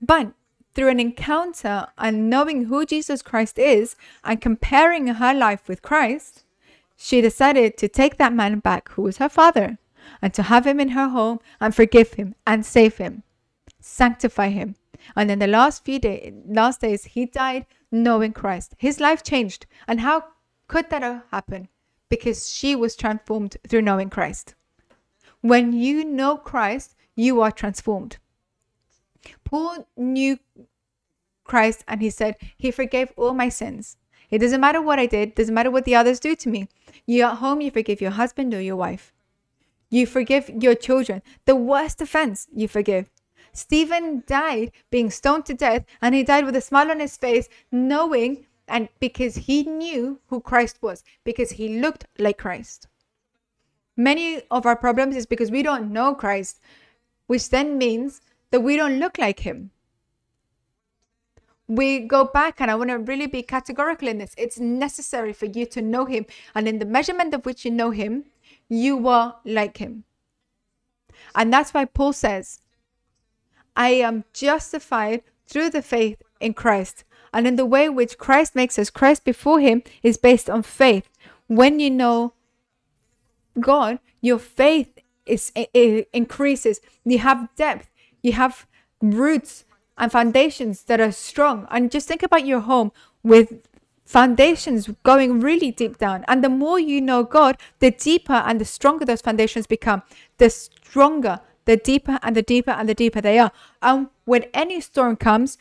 But 0.00 0.32
through 0.74 0.88
an 0.88 1.00
encounter 1.00 1.88
and 1.98 2.30
knowing 2.30 2.66
who 2.66 2.86
jesus 2.86 3.22
christ 3.22 3.58
is 3.58 3.96
and 4.22 4.40
comparing 4.40 5.08
her 5.08 5.34
life 5.34 5.68
with 5.68 5.82
christ 5.82 6.44
she 6.96 7.20
decided 7.20 7.76
to 7.76 7.88
take 7.88 8.18
that 8.18 8.32
man 8.32 8.60
back 8.60 8.88
who 8.90 9.02
was 9.02 9.16
her 9.16 9.28
father 9.28 9.78
and 10.22 10.32
to 10.32 10.44
have 10.44 10.68
him 10.68 10.78
in 10.78 10.90
her 10.90 11.08
home 11.08 11.40
and 11.60 11.74
forgive 11.74 12.14
him 12.14 12.36
and 12.46 12.64
save 12.64 12.98
him 12.98 13.24
sanctify 13.80 14.48
him. 14.48 14.76
And 15.16 15.30
in 15.30 15.38
the 15.38 15.46
last 15.46 15.84
few 15.84 15.98
days 15.98 16.32
last 16.46 16.80
days 16.82 17.04
he 17.04 17.26
died 17.26 17.66
knowing 17.90 18.32
Christ. 18.32 18.74
His 18.78 19.00
life 19.00 19.22
changed. 19.22 19.66
And 19.86 20.00
how 20.00 20.24
could 20.68 20.90
that 20.90 21.24
happen? 21.30 21.68
Because 22.08 22.50
she 22.50 22.74
was 22.74 22.96
transformed 22.96 23.56
through 23.66 23.82
knowing 23.82 24.10
Christ. 24.10 24.54
When 25.40 25.72
you 25.72 26.04
know 26.04 26.36
Christ, 26.36 26.94
you 27.14 27.40
are 27.40 27.50
transformed. 27.50 28.18
Paul 29.44 29.86
knew 29.96 30.38
Christ 31.44 31.84
and 31.88 32.00
he 32.00 32.10
said, 32.10 32.36
He 32.56 32.70
forgave 32.70 33.12
all 33.16 33.34
my 33.34 33.48
sins. 33.48 33.96
It 34.30 34.38
doesn't 34.38 34.60
matter 34.60 34.80
what 34.80 34.98
I 34.98 35.06
did, 35.06 35.34
doesn't 35.34 35.54
matter 35.54 35.70
what 35.70 35.84
the 35.84 35.96
others 35.96 36.20
do 36.20 36.36
to 36.36 36.48
me. 36.48 36.68
You 37.06 37.24
at 37.24 37.38
home, 37.38 37.60
you 37.60 37.70
forgive 37.70 38.00
your 38.00 38.12
husband 38.12 38.54
or 38.54 38.60
your 38.60 38.76
wife. 38.76 39.12
You 39.90 40.06
forgive 40.06 40.48
your 40.48 40.76
children. 40.76 41.22
The 41.46 41.56
worst 41.56 42.00
offense, 42.00 42.46
you 42.54 42.68
forgive. 42.68 43.10
Stephen 43.52 44.22
died 44.26 44.72
being 44.90 45.10
stoned 45.10 45.46
to 45.46 45.54
death, 45.54 45.84
and 46.00 46.14
he 46.14 46.22
died 46.22 46.44
with 46.44 46.56
a 46.56 46.60
smile 46.60 46.90
on 46.90 47.00
his 47.00 47.16
face, 47.16 47.48
knowing 47.70 48.46
and 48.68 48.88
because 49.00 49.34
he 49.34 49.64
knew 49.64 50.20
who 50.28 50.40
Christ 50.40 50.78
was, 50.80 51.02
because 51.24 51.50
he 51.52 51.80
looked 51.80 52.06
like 52.18 52.38
Christ. 52.38 52.86
Many 53.96 54.42
of 54.50 54.64
our 54.64 54.76
problems 54.76 55.16
is 55.16 55.26
because 55.26 55.50
we 55.50 55.62
don't 55.62 55.92
know 55.92 56.14
Christ, 56.14 56.60
which 57.26 57.50
then 57.50 57.76
means 57.76 58.22
that 58.50 58.60
we 58.60 58.76
don't 58.76 58.98
look 58.98 59.18
like 59.18 59.40
him. 59.40 59.72
We 61.66 62.00
go 62.00 62.24
back, 62.24 62.60
and 62.60 62.70
I 62.70 62.76
want 62.76 62.90
to 62.90 62.98
really 62.98 63.26
be 63.26 63.42
categorical 63.42 64.08
in 64.08 64.18
this. 64.18 64.34
It's 64.38 64.58
necessary 64.58 65.32
for 65.32 65.46
you 65.46 65.66
to 65.66 65.82
know 65.82 66.04
him, 66.04 66.26
and 66.54 66.66
in 66.66 66.78
the 66.78 66.86
measurement 66.86 67.34
of 67.34 67.44
which 67.44 67.64
you 67.64 67.70
know 67.70 67.90
him, 67.90 68.24
you 68.68 69.06
are 69.08 69.36
like 69.44 69.76
him. 69.76 70.04
And 71.34 71.52
that's 71.52 71.74
why 71.74 71.84
Paul 71.84 72.12
says, 72.12 72.60
I 73.80 73.92
am 73.92 74.24
justified 74.34 75.22
through 75.46 75.70
the 75.70 75.80
faith 75.80 76.20
in 76.38 76.52
Christ. 76.52 77.02
And 77.32 77.46
in 77.46 77.56
the 77.56 77.64
way 77.64 77.88
which 77.88 78.18
Christ 78.18 78.54
makes 78.54 78.78
us 78.78 78.90
Christ 78.90 79.24
before 79.24 79.58
Him 79.58 79.82
is 80.02 80.18
based 80.18 80.50
on 80.50 80.62
faith. 80.62 81.08
When 81.46 81.80
you 81.80 81.90
know 81.90 82.34
God, 83.58 83.98
your 84.20 84.38
faith 84.38 84.98
is 85.24 85.50
increases. 86.12 86.82
You 87.06 87.20
have 87.20 87.48
depth. 87.56 87.88
You 88.20 88.32
have 88.32 88.66
roots 89.00 89.64
and 89.96 90.12
foundations 90.12 90.82
that 90.82 91.00
are 91.00 91.12
strong. 91.12 91.66
And 91.70 91.90
just 91.90 92.06
think 92.06 92.22
about 92.22 92.44
your 92.44 92.60
home 92.60 92.92
with 93.22 93.66
foundations 94.04 94.90
going 95.04 95.40
really 95.40 95.70
deep 95.70 95.96
down. 95.96 96.26
And 96.28 96.44
the 96.44 96.50
more 96.50 96.78
you 96.78 97.00
know 97.00 97.22
God, 97.22 97.56
the 97.78 97.92
deeper 97.92 98.42
and 98.44 98.60
the 98.60 98.66
stronger 98.66 99.06
those 99.06 99.22
foundations 99.22 99.66
become, 99.66 100.02
the 100.36 100.50
stronger 100.50 101.40
the 101.70 101.76
deeper 101.76 102.18
and 102.24 102.34
the 102.34 102.42
deeper 102.42 102.72
and 102.72 102.88
the 102.88 102.94
deeper 102.94 103.20
they 103.20 103.38
are. 103.38 103.52
And 103.80 104.08
when 104.24 104.42
any 104.52 104.80
storm 104.80 105.14
comes, 105.14 105.56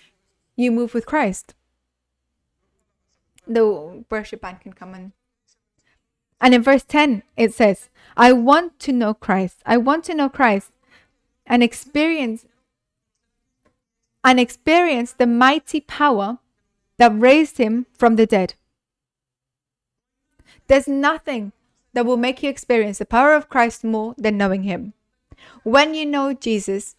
you 0.55 0.71
move 0.71 0.95
with 0.95 1.05
Christ. 1.05 1.53
The 3.45 4.03
worship 4.09 4.41
band 4.41 4.61
can 4.61 4.73
come 4.73 4.95
in. 4.95 5.13
And 6.41 6.55
in 6.55 6.63
verse 6.63 6.83
10, 6.83 7.21
it 7.37 7.53
says, 7.53 7.89
I 8.17 8.31
want 8.33 8.79
to 8.79 8.91
know 8.91 9.13
Christ. 9.13 9.57
I 9.67 9.77
want 9.77 10.03
to 10.05 10.15
know 10.15 10.29
Christ 10.29 10.71
and 11.45 11.61
experience 11.61 12.47
and 14.23 14.39
experience 14.39 15.13
the 15.13 15.27
mighty 15.27 15.79
power 15.79 16.39
that 16.97 17.19
raised 17.19 17.59
him 17.59 17.85
from 17.93 18.15
the 18.15 18.25
dead. 18.25 18.55
There's 20.65 20.87
nothing 20.87 21.51
that 21.93 22.07
will 22.07 22.17
make 22.17 22.41
you 22.41 22.49
experience 22.49 22.97
the 22.97 23.05
power 23.05 23.35
of 23.35 23.47
Christ 23.47 23.83
more 23.83 24.15
than 24.17 24.37
knowing 24.37 24.63
him. 24.63 24.93
When 25.63 25.93
you 25.93 26.05
know 26.05 26.33
Jesus, 26.33 26.95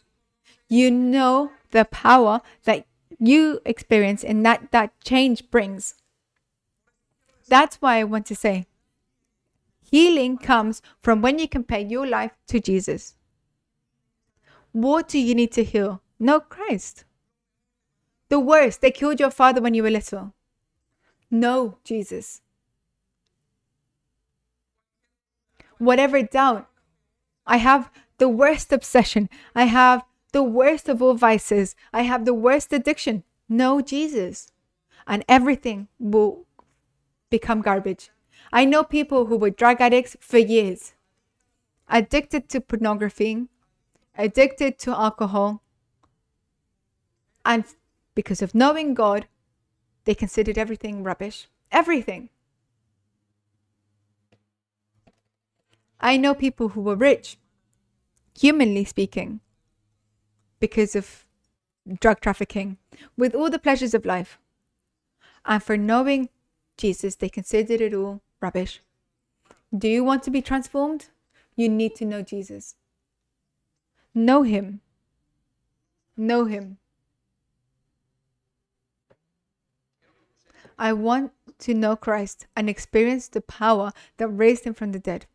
you 0.68 0.90
know 0.90 1.52
the 1.70 1.84
power 1.84 2.40
that 2.64 2.86
you 3.18 3.60
experience 3.64 4.24
and 4.24 4.44
that 4.46 4.70
that 4.72 4.92
change 5.04 5.50
brings. 5.50 5.94
That's 7.48 7.76
why 7.76 7.98
I 7.98 8.04
want 8.04 8.26
to 8.26 8.34
say 8.34 8.66
healing 9.90 10.38
comes 10.38 10.80
from 11.02 11.20
when 11.20 11.38
you 11.38 11.48
compare 11.48 11.80
your 11.80 12.06
life 12.06 12.32
to 12.46 12.60
Jesus. 12.60 13.14
What 14.72 15.08
do 15.08 15.18
you 15.18 15.34
need 15.34 15.52
to 15.52 15.64
heal? 15.64 16.00
Know 16.18 16.40
Christ. 16.40 17.04
The 18.28 18.38
worst, 18.38 18.80
they 18.80 18.92
killed 18.92 19.18
your 19.18 19.30
father 19.30 19.60
when 19.60 19.74
you 19.74 19.82
were 19.82 19.90
little. 19.90 20.32
Know, 21.30 21.78
Jesus. 21.82 22.40
Whatever 25.78 26.22
doubt, 26.22 26.68
I 27.46 27.56
have 27.56 27.90
the 28.20 28.28
worst 28.28 28.72
obsession. 28.72 29.28
I 29.56 29.64
have 29.64 30.04
the 30.32 30.44
worst 30.44 30.88
of 30.88 31.02
all 31.02 31.14
vices. 31.14 31.74
I 31.92 32.02
have 32.02 32.24
the 32.24 32.34
worst 32.34 32.72
addiction. 32.72 33.24
Know, 33.48 33.80
Jesus. 33.80 34.52
And 35.08 35.24
everything 35.28 35.88
will 35.98 36.44
become 37.30 37.62
garbage. 37.62 38.10
I 38.52 38.64
know 38.64 38.84
people 38.84 39.26
who 39.26 39.36
were 39.36 39.50
drug 39.50 39.80
addicts 39.80 40.16
for 40.20 40.38
years, 40.38 40.94
addicted 41.88 42.48
to 42.50 42.60
pornography, 42.60 43.46
addicted 44.16 44.78
to 44.80 44.90
alcohol, 44.90 45.62
and 47.44 47.64
because 48.14 48.42
of 48.42 48.54
knowing 48.54 48.94
God, 48.94 49.26
they 50.04 50.14
considered 50.14 50.58
everything 50.58 51.02
rubbish. 51.02 51.48
Everything. 51.72 52.28
I 56.00 56.16
know 56.16 56.34
people 56.34 56.70
who 56.70 56.80
were 56.80 56.96
rich, 56.96 57.38
humanly 58.38 58.84
speaking, 58.84 59.40
because 60.58 60.94
of 60.94 61.26
drug 62.00 62.20
trafficking, 62.20 62.78
with 63.16 63.34
all 63.34 63.50
the 63.50 63.58
pleasures 63.58 63.94
of 63.94 64.04
life. 64.04 64.38
And 65.44 65.62
for 65.62 65.76
knowing 65.76 66.28
Jesus, 66.76 67.16
they 67.16 67.28
considered 67.28 67.80
it 67.80 67.94
all 67.94 68.20
rubbish. 68.40 68.80
Do 69.76 69.88
you 69.88 70.04
want 70.04 70.22
to 70.24 70.30
be 70.30 70.42
transformed? 70.42 71.08
You 71.56 71.68
need 71.68 71.94
to 71.96 72.04
know 72.04 72.22
Jesus. 72.22 72.76
Know 74.14 74.42
Him. 74.42 74.80
Know 76.16 76.44
Him. 76.44 76.78
I 80.78 80.94
want 80.94 81.32
to 81.58 81.74
know 81.74 81.94
Christ 81.94 82.46
and 82.56 82.70
experience 82.70 83.28
the 83.28 83.42
power 83.42 83.92
that 84.16 84.28
raised 84.28 84.64
him 84.64 84.72
from 84.72 84.92
the 84.92 84.98
dead. 84.98 85.26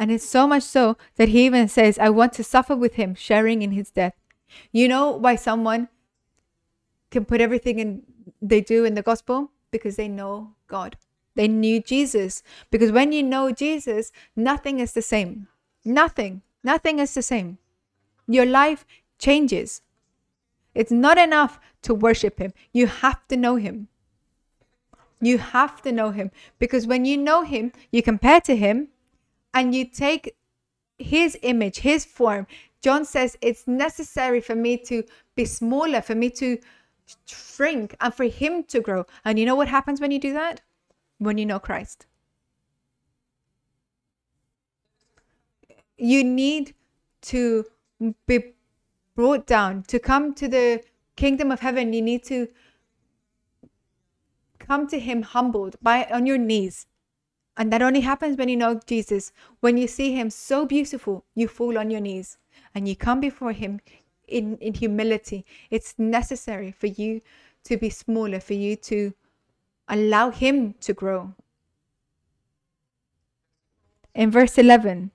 And 0.00 0.10
it's 0.10 0.26
so 0.26 0.46
much 0.46 0.62
so 0.62 0.96
that 1.16 1.28
he 1.28 1.44
even 1.44 1.68
says, 1.68 1.98
I 1.98 2.08
want 2.08 2.32
to 2.32 2.42
suffer 2.42 2.74
with 2.74 2.94
him, 2.94 3.14
sharing 3.14 3.60
in 3.60 3.72
his 3.72 3.90
death. 3.90 4.14
You 4.72 4.88
know 4.88 5.10
why 5.10 5.36
someone 5.36 5.90
can 7.10 7.26
put 7.26 7.42
everything 7.42 7.78
in 7.78 8.02
they 8.40 8.62
do 8.62 8.86
in 8.86 8.94
the 8.94 9.02
gospel? 9.02 9.50
Because 9.70 9.96
they 9.96 10.08
know 10.08 10.54
God. 10.68 10.96
They 11.34 11.48
knew 11.48 11.82
Jesus. 11.82 12.42
Because 12.70 12.90
when 12.90 13.12
you 13.12 13.22
know 13.22 13.52
Jesus, 13.52 14.10
nothing 14.34 14.80
is 14.80 14.94
the 14.94 15.02
same. 15.02 15.48
Nothing. 15.84 16.40
Nothing 16.64 16.98
is 16.98 17.12
the 17.12 17.22
same. 17.22 17.58
Your 18.26 18.46
life 18.46 18.86
changes. 19.18 19.82
It's 20.74 20.90
not 20.90 21.18
enough 21.18 21.60
to 21.82 21.92
worship 21.92 22.38
him. 22.38 22.54
You 22.72 22.86
have 22.86 23.28
to 23.28 23.36
know 23.36 23.56
him. 23.56 23.88
You 25.20 25.36
have 25.36 25.82
to 25.82 25.92
know 25.92 26.10
him 26.10 26.30
because 26.58 26.86
when 26.86 27.04
you 27.04 27.18
know 27.18 27.42
him, 27.42 27.72
you 27.90 28.02
compare 28.02 28.40
to 28.40 28.56
him 28.56 28.88
and 29.54 29.74
you 29.74 29.84
take 29.84 30.36
his 30.98 31.36
image, 31.42 31.78
his 31.78 32.04
form. 32.04 32.46
John 32.82 33.04
says 33.04 33.36
it's 33.40 33.66
necessary 33.66 34.40
for 34.40 34.54
me 34.54 34.76
to 34.84 35.02
be 35.34 35.44
smaller, 35.44 36.00
for 36.00 36.14
me 36.14 36.30
to 36.30 36.58
shrink, 37.26 37.94
and 38.00 38.14
for 38.14 38.24
him 38.24 38.64
to 38.64 38.80
grow. 38.80 39.04
And 39.24 39.38
you 39.38 39.46
know 39.46 39.54
what 39.54 39.68
happens 39.68 40.00
when 40.00 40.10
you 40.10 40.18
do 40.18 40.32
that? 40.32 40.60
When 41.18 41.38
you 41.38 41.46
know 41.46 41.58
Christ. 41.58 42.06
You 45.96 46.24
need 46.24 46.74
to 47.22 47.66
be 48.26 48.54
brought 49.14 49.46
down 49.46 49.82
to 49.84 49.98
come 49.98 50.32
to 50.34 50.48
the 50.48 50.82
kingdom 51.16 51.50
of 51.50 51.60
heaven. 51.60 51.92
You 51.92 52.00
need 52.00 52.24
to 52.24 52.48
come 54.58 54.86
to 54.86 54.98
him 54.98 55.22
humbled 55.22 55.76
by 55.82 56.04
on 56.04 56.24
your 56.24 56.38
knees 56.38 56.86
and 57.60 57.70
that 57.70 57.82
only 57.82 58.00
happens 58.00 58.38
when 58.38 58.48
you 58.48 58.56
know 58.56 58.80
Jesus. 58.86 59.32
When 59.60 59.76
you 59.76 59.86
see 59.86 60.14
him 60.14 60.30
so 60.30 60.64
beautiful, 60.64 61.26
you 61.34 61.46
fall 61.46 61.76
on 61.76 61.90
your 61.90 62.00
knees 62.00 62.38
and 62.74 62.88
you 62.88 62.96
come 62.96 63.20
before 63.20 63.52
him 63.52 63.80
in, 64.26 64.56
in 64.62 64.72
humility. 64.72 65.44
It's 65.70 65.94
necessary 65.98 66.72
for 66.72 66.86
you 66.86 67.20
to 67.64 67.76
be 67.76 67.90
smaller, 67.90 68.40
for 68.40 68.54
you 68.54 68.76
to 68.76 69.12
allow 69.88 70.30
him 70.30 70.72
to 70.80 70.94
grow. 70.94 71.34
In 74.14 74.30
verse 74.30 74.56
11, 74.56 75.10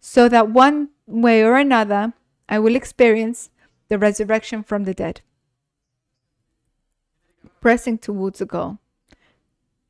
so 0.00 0.28
that 0.28 0.50
one 0.50 0.88
way 1.06 1.44
or 1.44 1.56
another 1.56 2.14
I 2.48 2.58
will 2.58 2.74
experience 2.74 3.50
the 3.86 3.96
resurrection 3.96 4.64
from 4.64 4.82
the 4.82 4.92
dead. 4.92 5.20
Pressing 7.60 7.98
towards 7.98 8.40
the 8.40 8.46
goal. 8.46 8.80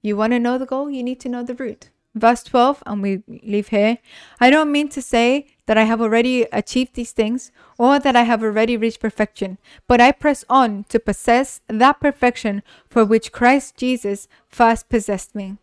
You 0.04 0.18
want 0.18 0.34
to 0.34 0.38
know 0.38 0.58
the 0.58 0.66
goal? 0.66 0.90
You 0.90 1.02
need 1.02 1.18
to 1.20 1.30
know 1.30 1.42
the 1.42 1.54
route. 1.54 1.88
Verse 2.14 2.42
12, 2.42 2.82
and 2.84 3.02
we 3.02 3.22
leave 3.26 3.68
here. 3.68 3.96
I 4.38 4.50
don't 4.50 4.70
mean 4.70 4.88
to 4.90 5.00
say 5.00 5.46
that 5.64 5.78
I 5.78 5.84
have 5.84 6.02
already 6.02 6.42
achieved 6.52 6.94
these 6.94 7.12
things 7.12 7.50
or 7.78 7.98
that 7.98 8.14
I 8.14 8.24
have 8.24 8.42
already 8.42 8.76
reached 8.76 9.00
perfection, 9.00 9.56
but 9.88 10.02
I 10.02 10.12
press 10.12 10.44
on 10.50 10.84
to 10.90 11.00
possess 11.00 11.62
that 11.68 12.00
perfection 12.00 12.62
for 12.86 13.04
which 13.06 13.32
Christ 13.32 13.78
Jesus 13.78 14.28
first 14.46 14.90
possessed 14.90 15.34
me. 15.34 15.56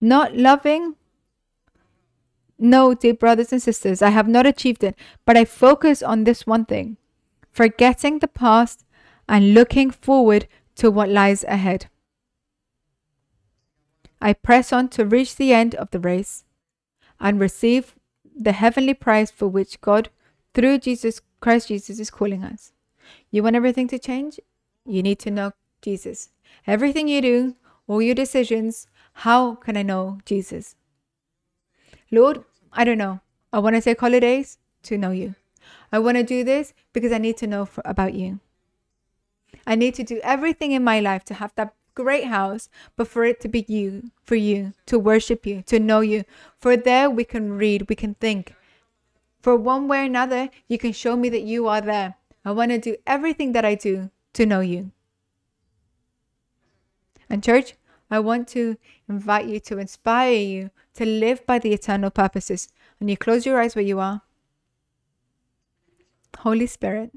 Not 0.00 0.36
loving? 0.36 0.96
No, 2.58 2.94
dear 2.94 3.14
brothers 3.14 3.52
and 3.52 3.62
sisters, 3.62 4.02
I 4.02 4.10
have 4.10 4.26
not 4.26 4.44
achieved 4.44 4.82
it, 4.82 4.96
but 5.24 5.36
I 5.36 5.44
focus 5.44 6.02
on 6.02 6.24
this 6.24 6.48
one 6.48 6.64
thing 6.64 6.96
forgetting 7.54 8.18
the 8.18 8.28
past 8.28 8.83
and 9.28 9.54
looking 9.54 9.90
forward 9.90 10.46
to 10.76 10.90
what 10.90 11.08
lies 11.08 11.44
ahead. 11.44 11.86
I 14.20 14.32
press 14.32 14.72
on 14.72 14.88
to 14.90 15.04
reach 15.04 15.36
the 15.36 15.52
end 15.52 15.74
of 15.74 15.90
the 15.90 16.00
race 16.00 16.44
and 17.20 17.38
receive 17.38 17.94
the 18.34 18.52
heavenly 18.52 18.94
prize 18.94 19.30
for 19.30 19.48
which 19.48 19.80
God, 19.80 20.08
through 20.54 20.78
Jesus 20.78 21.20
Christ 21.40 21.68
Jesus, 21.68 22.00
is 22.00 22.10
calling 22.10 22.42
us. 22.42 22.72
You 23.30 23.42
want 23.42 23.56
everything 23.56 23.88
to 23.88 23.98
change? 23.98 24.40
You 24.86 25.02
need 25.02 25.18
to 25.20 25.30
know 25.30 25.52
Jesus. 25.82 26.30
Everything 26.66 27.08
you 27.08 27.20
do, 27.20 27.56
all 27.86 28.00
your 28.00 28.14
decisions, 28.14 28.86
how 29.12 29.54
can 29.56 29.76
I 29.76 29.82
know 29.82 30.18
Jesus? 30.24 30.74
Lord, 32.10 32.44
I 32.72 32.84
don't 32.84 32.98
know. 32.98 33.20
I 33.52 33.58
want 33.58 33.76
to 33.76 33.82
take 33.82 34.00
holidays 34.00 34.58
to 34.84 34.98
know 34.98 35.10
you. 35.10 35.34
I 35.92 35.98
want 35.98 36.16
to 36.16 36.22
do 36.22 36.44
this 36.44 36.72
because 36.92 37.12
I 37.12 37.18
need 37.18 37.36
to 37.38 37.46
know 37.46 37.64
for, 37.64 37.82
about 37.84 38.14
you. 38.14 38.40
I 39.66 39.74
need 39.74 39.94
to 39.94 40.04
do 40.04 40.20
everything 40.22 40.72
in 40.72 40.84
my 40.84 41.00
life 41.00 41.24
to 41.26 41.34
have 41.34 41.54
that 41.56 41.74
great 41.94 42.26
house, 42.26 42.68
but 42.96 43.08
for 43.08 43.24
it 43.24 43.40
to 43.40 43.48
be 43.48 43.64
you, 43.68 44.10
for 44.22 44.34
you, 44.34 44.72
to 44.86 44.98
worship 44.98 45.46
you, 45.46 45.62
to 45.62 45.78
know 45.78 46.00
you. 46.00 46.24
For 46.58 46.76
there 46.76 47.08
we 47.08 47.24
can 47.24 47.52
read, 47.52 47.88
we 47.88 47.94
can 47.94 48.14
think. 48.14 48.54
For 49.40 49.56
one 49.56 49.88
way 49.88 50.00
or 50.00 50.04
another, 50.04 50.50
you 50.68 50.78
can 50.78 50.92
show 50.92 51.16
me 51.16 51.28
that 51.28 51.42
you 51.42 51.68
are 51.68 51.80
there. 51.80 52.16
I 52.44 52.52
want 52.52 52.70
to 52.72 52.78
do 52.78 52.96
everything 53.06 53.52
that 53.52 53.64
I 53.64 53.74
do 53.74 54.10
to 54.34 54.46
know 54.46 54.60
you. 54.60 54.90
And, 57.30 57.42
church, 57.42 57.74
I 58.10 58.20
want 58.20 58.48
to 58.48 58.76
invite 59.08 59.46
you 59.46 59.60
to 59.60 59.78
inspire 59.78 60.34
you 60.34 60.70
to 60.94 61.04
live 61.04 61.46
by 61.46 61.58
the 61.58 61.72
eternal 61.72 62.10
purposes. 62.10 62.68
And 63.00 63.08
you 63.08 63.16
close 63.16 63.46
your 63.46 63.60
eyes 63.60 63.74
where 63.74 63.84
you 63.84 63.98
are. 63.98 64.22
Holy 66.38 66.66
Spirit, 66.66 67.12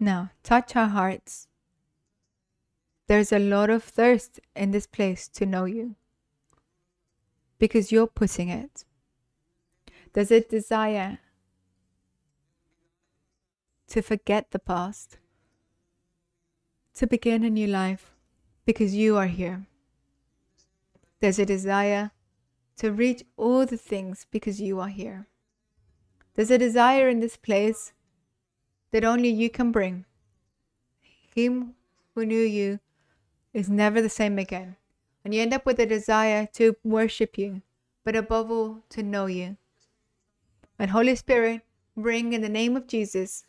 Now, 0.00 0.30
touch 0.42 0.76
our 0.76 0.88
hearts. 0.88 1.48
There's 3.08 3.32
a 3.32 3.38
lot 3.38 3.70
of 3.70 3.82
thirst 3.82 4.38
in 4.54 4.70
this 4.70 4.86
place 4.86 5.28
to 5.28 5.46
know 5.46 5.64
you 5.64 5.96
because 7.58 7.90
you're 7.90 8.06
putting 8.06 8.48
it. 8.48 8.84
There's 10.12 10.30
a 10.30 10.40
desire 10.40 11.18
to 13.88 14.02
forget 14.02 14.50
the 14.50 14.58
past, 14.58 15.18
to 16.94 17.06
begin 17.06 17.42
a 17.42 17.50
new 17.50 17.66
life 17.66 18.12
because 18.66 18.94
you 18.94 19.16
are 19.16 19.26
here. 19.26 19.66
There's 21.20 21.38
a 21.38 21.46
desire 21.46 22.12
to 22.76 22.92
reach 22.92 23.24
all 23.36 23.66
the 23.66 23.76
things 23.76 24.26
because 24.30 24.60
you 24.60 24.78
are 24.78 24.88
here. 24.88 25.26
There's 26.34 26.50
a 26.50 26.58
desire 26.58 27.08
in 27.08 27.20
this 27.20 27.36
place 27.36 27.92
that 28.90 29.04
only 29.04 29.28
you 29.28 29.50
can 29.50 29.72
bring. 29.72 30.04
Him 31.34 31.74
who 32.14 32.26
knew 32.26 32.42
you 32.42 32.80
is 33.52 33.68
never 33.68 34.00
the 34.00 34.08
same 34.08 34.38
again. 34.38 34.76
And 35.24 35.34
you 35.34 35.42
end 35.42 35.52
up 35.52 35.66
with 35.66 35.78
a 35.78 35.86
desire 35.86 36.48
to 36.54 36.76
worship 36.82 37.36
you, 37.36 37.62
but 38.04 38.16
above 38.16 38.50
all, 38.50 38.84
to 38.90 39.02
know 39.02 39.26
you. 39.26 39.56
And 40.78 40.90
Holy 40.90 41.16
Spirit, 41.16 41.62
bring 41.96 42.32
in 42.32 42.40
the 42.40 42.48
name 42.48 42.76
of 42.76 42.86
Jesus 42.86 43.44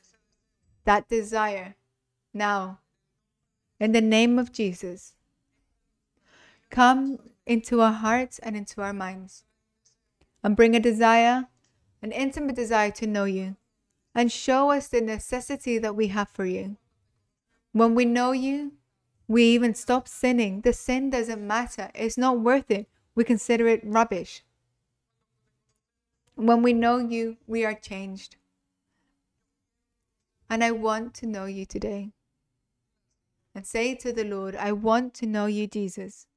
that 0.86 1.08
desire 1.08 1.76
now. 2.34 2.80
In 3.80 3.92
the 3.92 4.02
name 4.02 4.38
of 4.38 4.52
Jesus, 4.52 5.14
come 6.70 7.20
into 7.46 7.82
our 7.82 7.94
hearts 7.94 8.40
and 8.40 8.58
into 8.58 8.82
our 8.82 8.94
minds 8.94 9.44
and 10.44 10.56
bring 10.56 10.76
a 10.76 10.80
desire, 10.80 11.48
an 12.02 12.12
intimate 12.12 12.56
desire 12.56 12.92
to 12.92 13.08
know 13.08 13.26
you 13.26 13.56
and 14.14 14.32
show 14.32 14.72
us 14.72 14.88
the 14.88 15.02
necessity 15.02 15.78
that 15.78 15.96
we 15.96 16.08
have 16.08 16.30
for 16.30 16.46
you. 16.46 16.78
When 17.72 17.96
we 17.96 18.06
know 18.06 18.32
you, 18.32 18.74
we 19.28 19.44
even 19.44 19.76
stop 19.76 20.08
sinning. 20.08 20.62
The 20.62 20.74
sin 20.74 21.10
doesn't 21.12 21.46
matter, 21.46 21.92
it's 21.94 22.18
not 22.18 22.40
worth 22.40 22.72
it. 22.72 22.88
We 23.16 23.24
consider 23.24 23.68
it 23.68 23.82
rubbish. 23.84 24.44
When 26.36 26.62
we 26.62 26.74
know 26.74 26.98
you, 26.98 27.38
we 27.48 27.66
are 27.66 27.74
changed. 27.74 28.38
And 30.50 30.64
I 30.64 30.72
want 30.72 31.14
to 31.16 31.28
know 31.28 31.46
you 31.46 31.66
today. 31.66 32.12
And 33.54 33.68
say 33.68 33.94
to 33.96 34.14
the 34.14 34.24
Lord, 34.24 34.56
I 34.56 34.72
want 34.72 35.14
to 35.16 35.26
know 35.26 35.48
you, 35.48 35.68
Jesus. 35.68 36.28